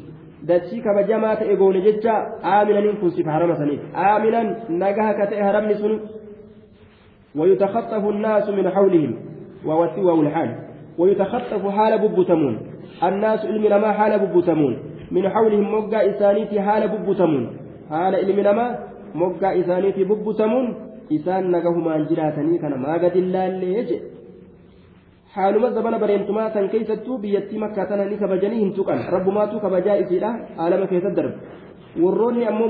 dachii 0.49 0.81
kabajamaa 0.85 1.35
ta'e 1.41 1.55
goone 1.61 1.81
jecha 1.87 2.13
aaminan 2.53 2.97
kun 3.01 3.11
sifa 3.17 3.31
harama 3.35 3.55
saniif 3.61 3.81
aaminan 4.05 4.47
nagaha 4.83 5.13
ka 5.19 5.25
ta'e 5.31 5.43
haramni 5.49 5.75
sun 5.83 5.93
ويتخطف 7.35 8.03
الناس 8.09 8.49
من 8.49 8.69
حولهم 8.69 9.15
ووسوى 9.65 10.13
الحال 10.27 10.49
ويتخطف 10.97 11.67
حال 11.67 11.93
ببتمون 11.97 12.55
الناس 13.03 13.45
علم 13.45 13.65
لما 13.65 13.91
حال 13.91 14.19
ببتمون 14.19 14.77
من 15.11 15.29
حولهم 15.29 15.73
مقا 15.75 16.09
إسانيتي 16.09 16.61
حال 16.61 16.87
ببتمون 16.87 17.43
حال 17.89 18.15
علم 18.15 18.39
لما 18.39 18.79
مقا 19.15 19.59
إسانيتي 19.59 20.03
ببتمون 20.03 20.75
إسان 21.15 21.51
نقهما 21.51 21.95
أنجلاتني 21.95 22.57
كان 22.57 22.73
ما 22.83 22.93
قد 22.93 23.15
الله 23.15 23.47
اللي 23.47 23.67
haaluma 25.35 25.71
zabana 25.77 25.99
bareentumaa 26.03 26.49
san 26.53 26.69
keessattuu 26.69 27.17
biyyattii 27.17 27.63
makkaa 27.63 27.85
tana 27.91 28.05
ni 28.05 28.17
kabajanii 28.23 28.61
hin 28.63 28.73
tuqan 28.79 29.03
rabbumaatu 29.15 29.59
kabajaa 29.65 29.97
isiidha 30.03 30.31
aalama 30.57 30.87
keessatti 30.91 31.21
darbe 31.21 31.35
warroonni 32.05 32.47
ammoo 32.51 32.67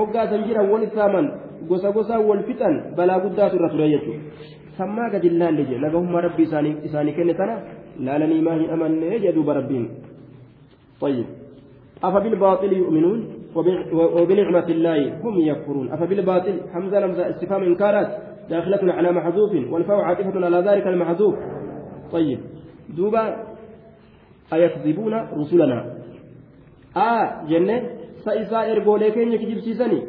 moggaasan 0.00 0.44
jiran 0.48 0.70
wal 0.72 0.86
saaman 0.96 1.30
gosa 1.68 1.92
gosaan 1.92 2.26
wal 2.30 2.42
fixan 2.48 2.76
balaa 2.96 3.20
guddaatu 3.26 3.60
irra 3.60 3.70
ture 3.74 3.88
jechuudha 3.94 4.52
sammaa 4.78 5.08
gadi 5.14 5.30
laalle 5.42 5.62
jedhe 5.70 5.84
nagahummaa 5.86 6.26
rabbi 6.26 6.48
isaanii 6.88 7.16
kenne 7.20 7.38
sana 7.40 7.56
laalanii 8.08 8.42
maa 8.48 8.58
hin 8.60 8.74
amanne 8.78 9.22
jedhuuba 9.26 9.60
rabbiin 9.60 9.86
طيب 11.00 11.26
أفبالباطل 12.04 12.72
يؤمنون 12.72 13.20
وبنعمة 14.18 14.68
الله 14.68 14.98
هم 15.24 15.34
يكفرون 15.50 15.92
أفبالباطل 15.92 16.60
حمزة 16.72 17.00
لمزة 17.00 17.30
استفهام 17.30 17.62
إنكارات 17.62 18.10
داخلة 18.50 18.92
على 18.92 19.12
محذوف 19.12 19.72
والفاء 19.72 19.96
عاطفة 19.96 20.44
على 20.44 20.56
ذلك 20.56 20.86
المحذوف. 20.86 21.34
طيب. 22.12 22.40
دوبا 22.96 23.44
أيكذبون 24.52 25.14
رسلنا. 25.14 25.94
آه 26.96 27.46
جنة. 27.48 27.90
سإساء 28.24 28.72
إرقولي 28.72 29.10
كين 29.10 29.32
يكجب 29.32 29.60
سيسني. 29.60 30.02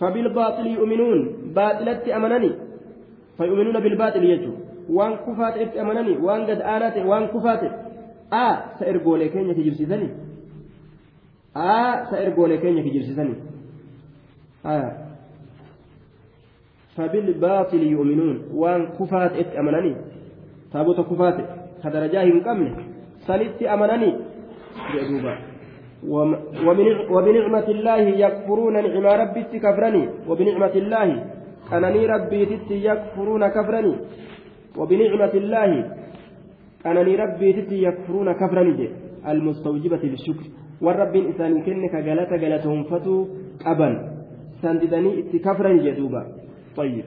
فبالباطل 0.00 0.66
يؤمنون. 0.66 1.52
باطلت 1.54 2.08
أمنني. 2.08 2.52
فيؤمنون 3.36 3.80
بالباطل 3.80 4.24
يجو. 4.24 4.52
وان 4.90 5.16
كفات 5.16 5.76
أمنني. 5.76 6.16
وان 6.16 6.42
قد 6.42 6.60
آنات 6.60 6.96
وان 7.06 7.26
كفات. 7.26 7.62
آه 8.32 8.58
سإرقولي 8.78 9.28
كين 9.28 9.50
يكجب 9.50 9.72
سيسني. 9.72 10.08
آه 11.56 12.04
سإرقولي 12.10 12.58
كين 12.58 12.78
يكجب 12.78 13.02
سيسني. 13.02 13.34
آه 14.66 15.07
فبالباطل 16.98 17.82
يؤمنون. 17.94 18.36
وان 18.60 18.80
كفات 18.98 19.32
ات 19.40 19.50
أمنني. 19.60 19.92
تابوت 20.72 21.00
كفات 21.10 21.36
كدرجاه 21.84 22.28
قمن 22.46 22.68
سنت 23.26 23.62
أمنني. 23.62 24.10
جدوبا. 24.94 25.34
وبنعمة 27.14 27.68
الله 27.76 28.00
يكفرون 28.24 28.74
نعم 28.84 29.06
ربي 29.22 29.42
كفرني 29.64 30.02
وبنعمة 30.28 30.74
الله 30.82 31.08
أنني 31.72 32.02
ربي 32.06 32.40
تت 32.50 32.70
يكفرون 32.70 33.42
كفرني. 33.56 33.94
وبنعمة 34.78 35.34
الله 35.42 35.70
أنني 36.86 37.12
ربي 37.22 37.48
تت 37.56 37.72
يكفرون 37.72 38.28
كفرني. 38.32 38.88
المستوجبة 39.30 40.02
للشكر. 40.12 40.46
والرب 40.84 41.14
إنسان 41.16 41.52
كنك 41.66 41.94
جلت 42.06 42.32
جلتهم 42.42 42.80
فتو 42.90 43.26
أبا 43.66 43.88
سنددني 44.62 45.10
اتكفرني 45.20 45.78
جدوبا. 45.86 46.22
طيب. 46.78 47.04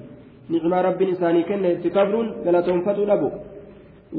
نعم 0.50 0.74
رب 0.74 1.02
إنساني 1.02 1.42
كن 1.44 1.64
تكبرون 1.84 2.28
قال 2.46 2.56
تنفتوا 2.68 3.06
لبو 3.06 3.30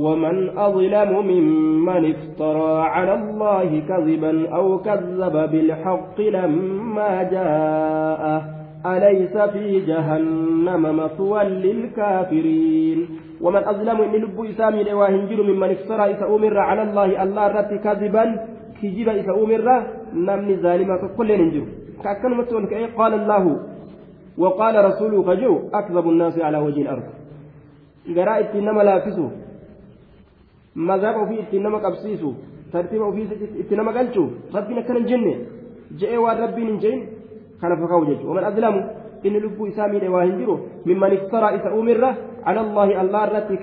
ومن 0.05 0.37
أظلم 0.59 1.11
ممن 1.31 2.03
افترى 2.15 2.73
على 2.95 3.15
الله 3.15 3.71
كذبا 3.89 4.33
أو 4.57 4.67
كذب 4.79 5.37
بالحق 5.53 6.19
لما 6.21 7.13
جاءه. 7.35 8.41
أليس 8.87 9.37
في 9.53 9.65
جهنم 9.89 10.83
مثوى 11.01 11.45
للكافرين. 11.45 12.99
ومن 13.45 13.63
أظلم 13.73 13.99
إن 14.01 14.15
لب 14.23 14.39
إسامي 14.51 14.81
لواهنجر 14.89 15.39
ممن 15.43 15.71
افترى 15.77 16.05
إذا 16.13 16.27
أمر 16.35 16.59
على 16.59 16.83
الله 16.83 17.09
الله 17.23 17.45
رت 17.57 17.73
كذبا. 17.85 18.25
كجب 18.83 19.09
إذا 19.09 19.33
أمر. 19.43 19.67
نمني 20.15 20.55
ظالما 20.65 20.95
كل 21.17 21.29
ننجر 21.41 21.65
كأكن 22.05 22.31
متون 22.39 22.65
قال 22.99 23.13
الله. 23.21 23.45
وقال 24.39 24.85
رسوله 24.85 25.23
كجو 25.23 25.59
أكذب 25.75 26.09
الناس 26.09 26.39
على 26.39 26.59
وجه 26.59 26.83
الأرض 26.83 27.03
قرأت 28.17 28.55
إنما 28.57 28.83
لافسه 28.83 29.31
مذهب 30.77 31.17
ofii 31.17 31.39
ittiin 31.39 31.63
nama 31.63 31.81
qabsiisu 31.81 32.35
tartiiba 32.73 33.05
ofii 33.07 33.29
itti 33.61 33.77
nama 33.77 33.93
galchu 33.93 34.31
rabbiin 34.55 34.79
akkana 34.79 34.99
hin 34.99 35.09
jenne 35.09 35.35
je'ee 36.01 36.19
waan 36.19 36.39
rabbiin 36.39 36.69
hin 36.69 36.81
je'in 36.81 37.01
kana 37.61 37.77
fakkaatu 37.77 38.07
jechuudha 38.07 38.29
waman 38.29 38.45
azlamu 38.45 38.83
inni 39.23 39.41
lubbuu 39.41 39.67
isaa 39.67 39.89
miidhe 39.89 40.09
waa 40.09 40.25
hin 40.25 40.39
jiru 40.39 40.61
mimman 40.85 41.13
iftaraa 41.13 41.53
isa 41.59 41.75
uumirra 41.75 42.17
ala 42.45 42.61
allahi 42.61 42.95
allah 42.95 43.27
irratti 43.29 43.57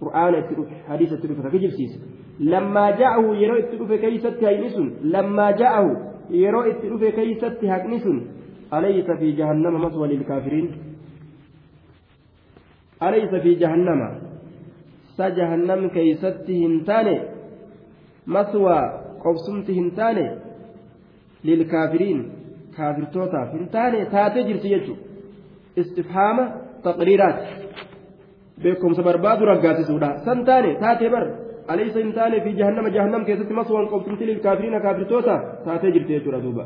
qur'aana 0.00 0.38
itti 0.42 0.54
dhufe 0.58 0.74
hadiisa 0.88 1.14
itti 1.18 1.28
dhufe 1.28 1.42
ka 1.46 1.50
kijibsiisa 1.50 1.98
lammaa 2.54 2.90
ja'ahu 3.02 3.34
yeroo 3.42 3.58
itti 3.62 3.76
dhufe 3.82 3.98
keeysatti 4.04 4.44
haqni 4.50 4.70
sun 4.76 4.88
lammaa 5.14 5.52
ja'ahu 5.62 5.90
yeroo 6.42 6.64
itti 6.72 6.86
dhufe 6.92 7.12
keeysatti 7.20 7.66
haqni 7.74 8.00
sun 8.08 8.18
alaysa 8.78 9.16
fi 9.20 9.32
jahannama 9.40 9.78
maswa 9.86 10.08
lilkaafiriin 10.12 10.68
alaysa 13.00 13.40
fi 13.40 13.56
jahannama? 13.56 14.08
Sa 15.16 15.30
jahannam 15.30 15.90
keeysatti 15.90 16.54
hin 16.62 16.84
taane? 16.84 17.14
Maswaa 18.26 18.82
qobsumti 19.24 19.74
hin 19.74 19.90
taane? 19.98 20.24
Lilkaafiriin 21.42 22.20
kaafirtootaaf 22.76 23.52
hin 23.52 23.68
taane? 23.68 24.04
Taate 24.14 24.44
jirti 24.48 24.68
jechu 24.74 24.96
istifhaama 25.76 26.44
taqriiraati. 26.82 27.46
تقريرات 28.56 28.78
بكم 28.78 28.92
سبرباد 28.92 29.42
رقات 29.42 29.80
سودا 29.80 30.16
سنتاني 30.16 30.74
تاتي 30.74 31.08
بر 31.08 31.26
أليس 31.70 31.96
هنتاني 31.96 32.40
في 32.40 32.52
جهنم 32.52 32.88
جهنم 32.88 33.24
كيست 33.24 33.52
مثوى 33.52 33.86
قبسمت 33.86 34.22
للكافرين 34.22 34.78
كافر 34.78 35.02
توتا 35.02 35.36
تاتي 35.64 35.90
جرسيتو 35.90 36.30
ردوبا 36.30 36.64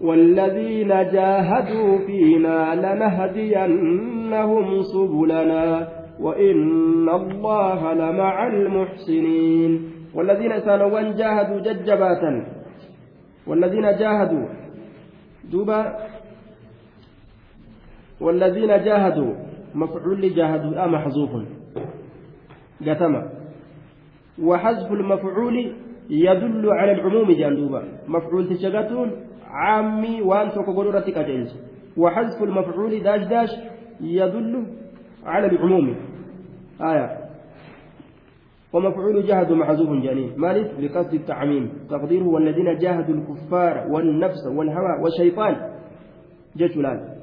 والذين 0.00 0.88
جاهدوا 0.88 1.98
فينا 2.06 2.74
لنهدينهم 2.74 4.66
سبلنا 4.82 5.88
وإن 6.20 7.08
الله 7.08 7.92
لمع 7.92 8.46
المحسنين 8.46 9.72
والذين 10.14 10.60
سانوا 10.60 11.00
جاهدوا 11.20 11.60
ججباتا 11.66 12.32
والذين 13.46 13.86
جاهدوا 14.00 14.46
دوبا 15.52 15.80
والذين 18.20 18.68
جاهدوا 18.68 19.47
مفعول 19.74 20.34
جاهدوا 20.34 20.84
آه 20.84 20.86
محذوف 20.86 21.30
قتم 22.86 23.22
وحذف 24.42 24.92
المفعول 24.92 25.72
يدل 26.10 26.70
على 26.70 26.92
العموم 26.92 27.32
جاندوبا 27.32 27.82
مفعول 28.08 28.48
تشغتون 28.48 29.10
عامي 29.50 30.20
توكو 30.54 30.72
غدورتي 30.72 31.12
كاجيلس 31.12 31.56
وحذف 31.96 32.42
المفعول 32.42 33.02
داش 33.02 33.22
داش 33.28 33.50
يدل 34.00 34.66
على 35.24 35.46
العموم. 35.46 35.96
آية. 36.80 37.18
ومفعول 38.72 39.26
جاهد 39.26 39.52
محذوف 39.52 39.88
جنين. 39.88 40.32
مالك؟ 40.36 40.70
لقصد 40.80 41.14
التعميم. 41.14 41.72
تقديره 41.90 42.24
والذين 42.26 42.78
جاهدوا 42.78 43.14
الكفار 43.14 43.86
والنفس 43.90 44.46
والهوى 44.46 45.02
والشيطان. 45.02 45.56
جتلان 46.56 47.17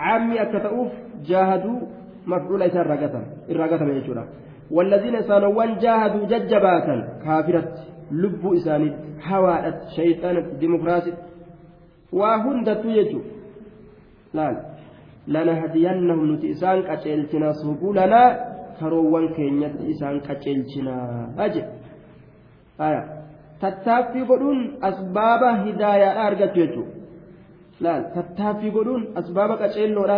عامي 0.00 0.42
التتأوف 0.42 0.92
جاهدوا 1.28 1.78
مفعول 2.26 2.62
إسان 2.62 2.84
رقة 2.92 3.14
الرقة 3.50 3.84
يجتلان 3.98 4.28
والذين 4.70 5.16
سانوان 5.22 5.78
جاهدوا 5.78 6.26
ججباتا 6.32 6.96
كافرة 7.24 7.62
lubbuu 8.10 8.54
isaaniit 8.54 8.94
hawaadhat 9.28 9.78
shayxaanatti 9.96 10.58
dimokiraasitti 10.60 11.22
waa 12.18 12.36
hundattuu 12.44 12.92
jechuudha 12.98 13.30
laal 14.38 14.56
lanahdiyannahum 15.36 16.28
nuti 16.32 16.52
isaan 16.54 16.82
qaceelchina 16.88 17.52
subulanaa 17.62 18.28
karoowwan 18.80 19.28
keenyatti 19.38 19.90
isaan 19.94 20.20
qaceelchinaa 20.28 21.48
jedhe 21.54 21.64
aya 22.88 23.02
tattaaffii 23.64 24.28
godhuun 24.30 24.62
asbaaba 24.90 25.50
hidaayaadha 25.64 26.26
argatu 26.30 26.60
jechuudha 26.60 26.92
laal 27.85 28.03
tattaaffii 28.15 28.71
godhuun 28.77 29.03
asbaaba 29.21 29.57
qaceelloodha 29.63 30.17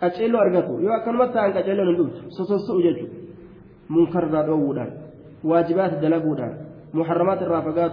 qaceelloo 0.00 0.40
argatu 0.44 0.78
yoo 0.84 0.94
akkanumatti 0.98 1.34
ta'an 1.38 1.56
qaceelloon 1.56 1.88
hin 1.90 1.98
dhuftu 2.00 2.20
sosossa'u 2.36 2.80
jechuudha 2.86 3.16
munkarraa 3.94 4.46
dhoowwuudhaan 4.48 4.92
waajibaata 5.50 6.02
dalaguudhaan 6.04 6.54
محرمات 6.94 7.42
الرافقات 7.42 7.92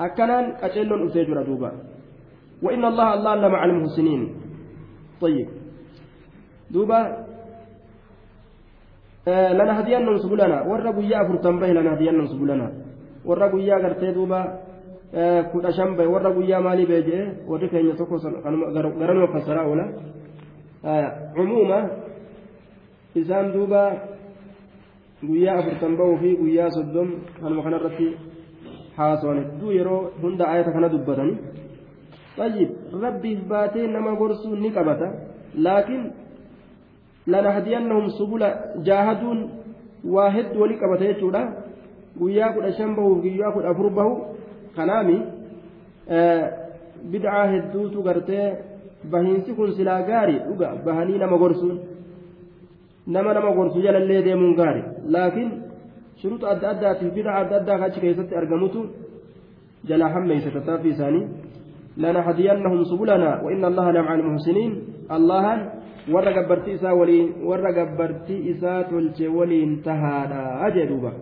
أكنان 0.00 0.44
قتلون 0.62 1.06
أسيجر 1.06 1.42
دوبا 1.42 1.70
وإن 2.62 2.84
الله 2.84 3.14
الله 3.14 3.34
لمع 3.34 3.64
المحسنين 3.64 4.22
طيب 5.20 5.48
دوبا 6.70 7.00
آه 9.28 9.52
لنهدينهم 9.52 10.16
سبلنا 10.18 10.62
ورقوا 10.62 11.02
يا 11.02 11.20
فرتم 11.28 11.60
به 11.60 11.70
لنهدينهم 11.72 12.26
سبلنا 12.26 12.72
ورقوا 13.24 13.60
يا 13.60 13.76
غرتي 13.82 14.12
دوبا 14.12 14.40
آه 15.14 15.40
كل 15.52 15.66
شنبه 15.72 16.06
ورقوا 16.08 16.42
يا 16.42 16.58
مالي 16.58 16.84
بيجي 16.90 17.18
ورك 17.50 17.74
أن 17.74 17.86
يتوكل 17.90 18.18
غرنا 19.00 19.26
فسرا 19.26 19.62
ولا 19.62 19.86
آه 20.84 21.08
عموما 21.36 21.80
إسام 23.16 23.46
دوبا 23.54 23.84
guyyaa 25.28 25.58
afurtan 25.58 25.96
bahuu 25.96 26.16
fi 26.20 26.36
guyyaa 26.36 26.70
soddom 26.76 27.10
kanuma 27.40 27.62
kanarratti 27.66 28.06
haasawan 28.96 29.38
hedduu 29.42 29.72
yeroo 29.78 30.00
hunda 30.22 30.48
ayata 30.52 30.72
kana 30.72 30.88
dubbatanii 30.94 31.38
طيب 32.38 32.70
ربي 33.04 33.34
باتين 33.50 33.92
نما 33.94 34.10
غرسو 34.20 34.54
نقبتا 34.54 35.08
لكن 35.66 36.00
لنهدينهم 37.26 38.08
سبل 38.18 38.42
جاهدون 38.86 39.38
واحد 40.14 40.46
ولقبتا 40.56 41.04
يجودا 41.10 41.42
guyyaa 42.18 42.52
kudha 42.54 42.72
shan 42.78 42.94
bahuuf 42.94 43.22
kanaami 44.76 45.16
bid'aa 47.12 47.44
hedduutu 47.52 48.02
gartee 48.08 48.46
bahiinsi 49.12 49.50
kun 49.58 49.72
silaa 49.76 50.02
gaarii 50.10 50.40
dhuga 50.48 50.68
bahanii 50.86 51.18
nama 51.22 51.36
gorsuun 51.42 51.78
nama 53.06 53.34
nama 53.34 53.50
gorsu 53.58 53.82
jalallee 53.86 54.24
deemuun 54.26 54.54
gaari 54.60 54.82
laakiin 55.14 55.50
shuruuxa 56.20 56.46
adda 56.54 56.68
addaatiif 56.74 57.14
bid'a 57.18 57.32
adda 57.42 57.56
addaa 57.60 57.78
achi 57.86 58.00
keessatti 58.04 58.34
argamutu 58.42 58.80
jalaa 59.88 60.12
hammeeysa 60.16 60.50
tattaaffii 60.56 60.94
isaanii 60.96 61.26
لنهدينهم 62.02 62.84
سبلنا 62.90 63.30
وإن 63.44 63.62
الله 63.70 63.86
لمع 63.96 64.14
المحسنين 64.14 64.72
الله 65.16 65.46
warra 66.14 66.32
gabbartii 66.36 66.74
isaa 66.78 66.94
waliin 67.00 67.28
warra 67.48 67.72
gabbartii 67.72 68.40
isaa 68.52 68.84
tolche 68.90 69.28
waliin 69.28 69.82
tahaadha 69.86 70.70
jedhuuba 70.76 71.12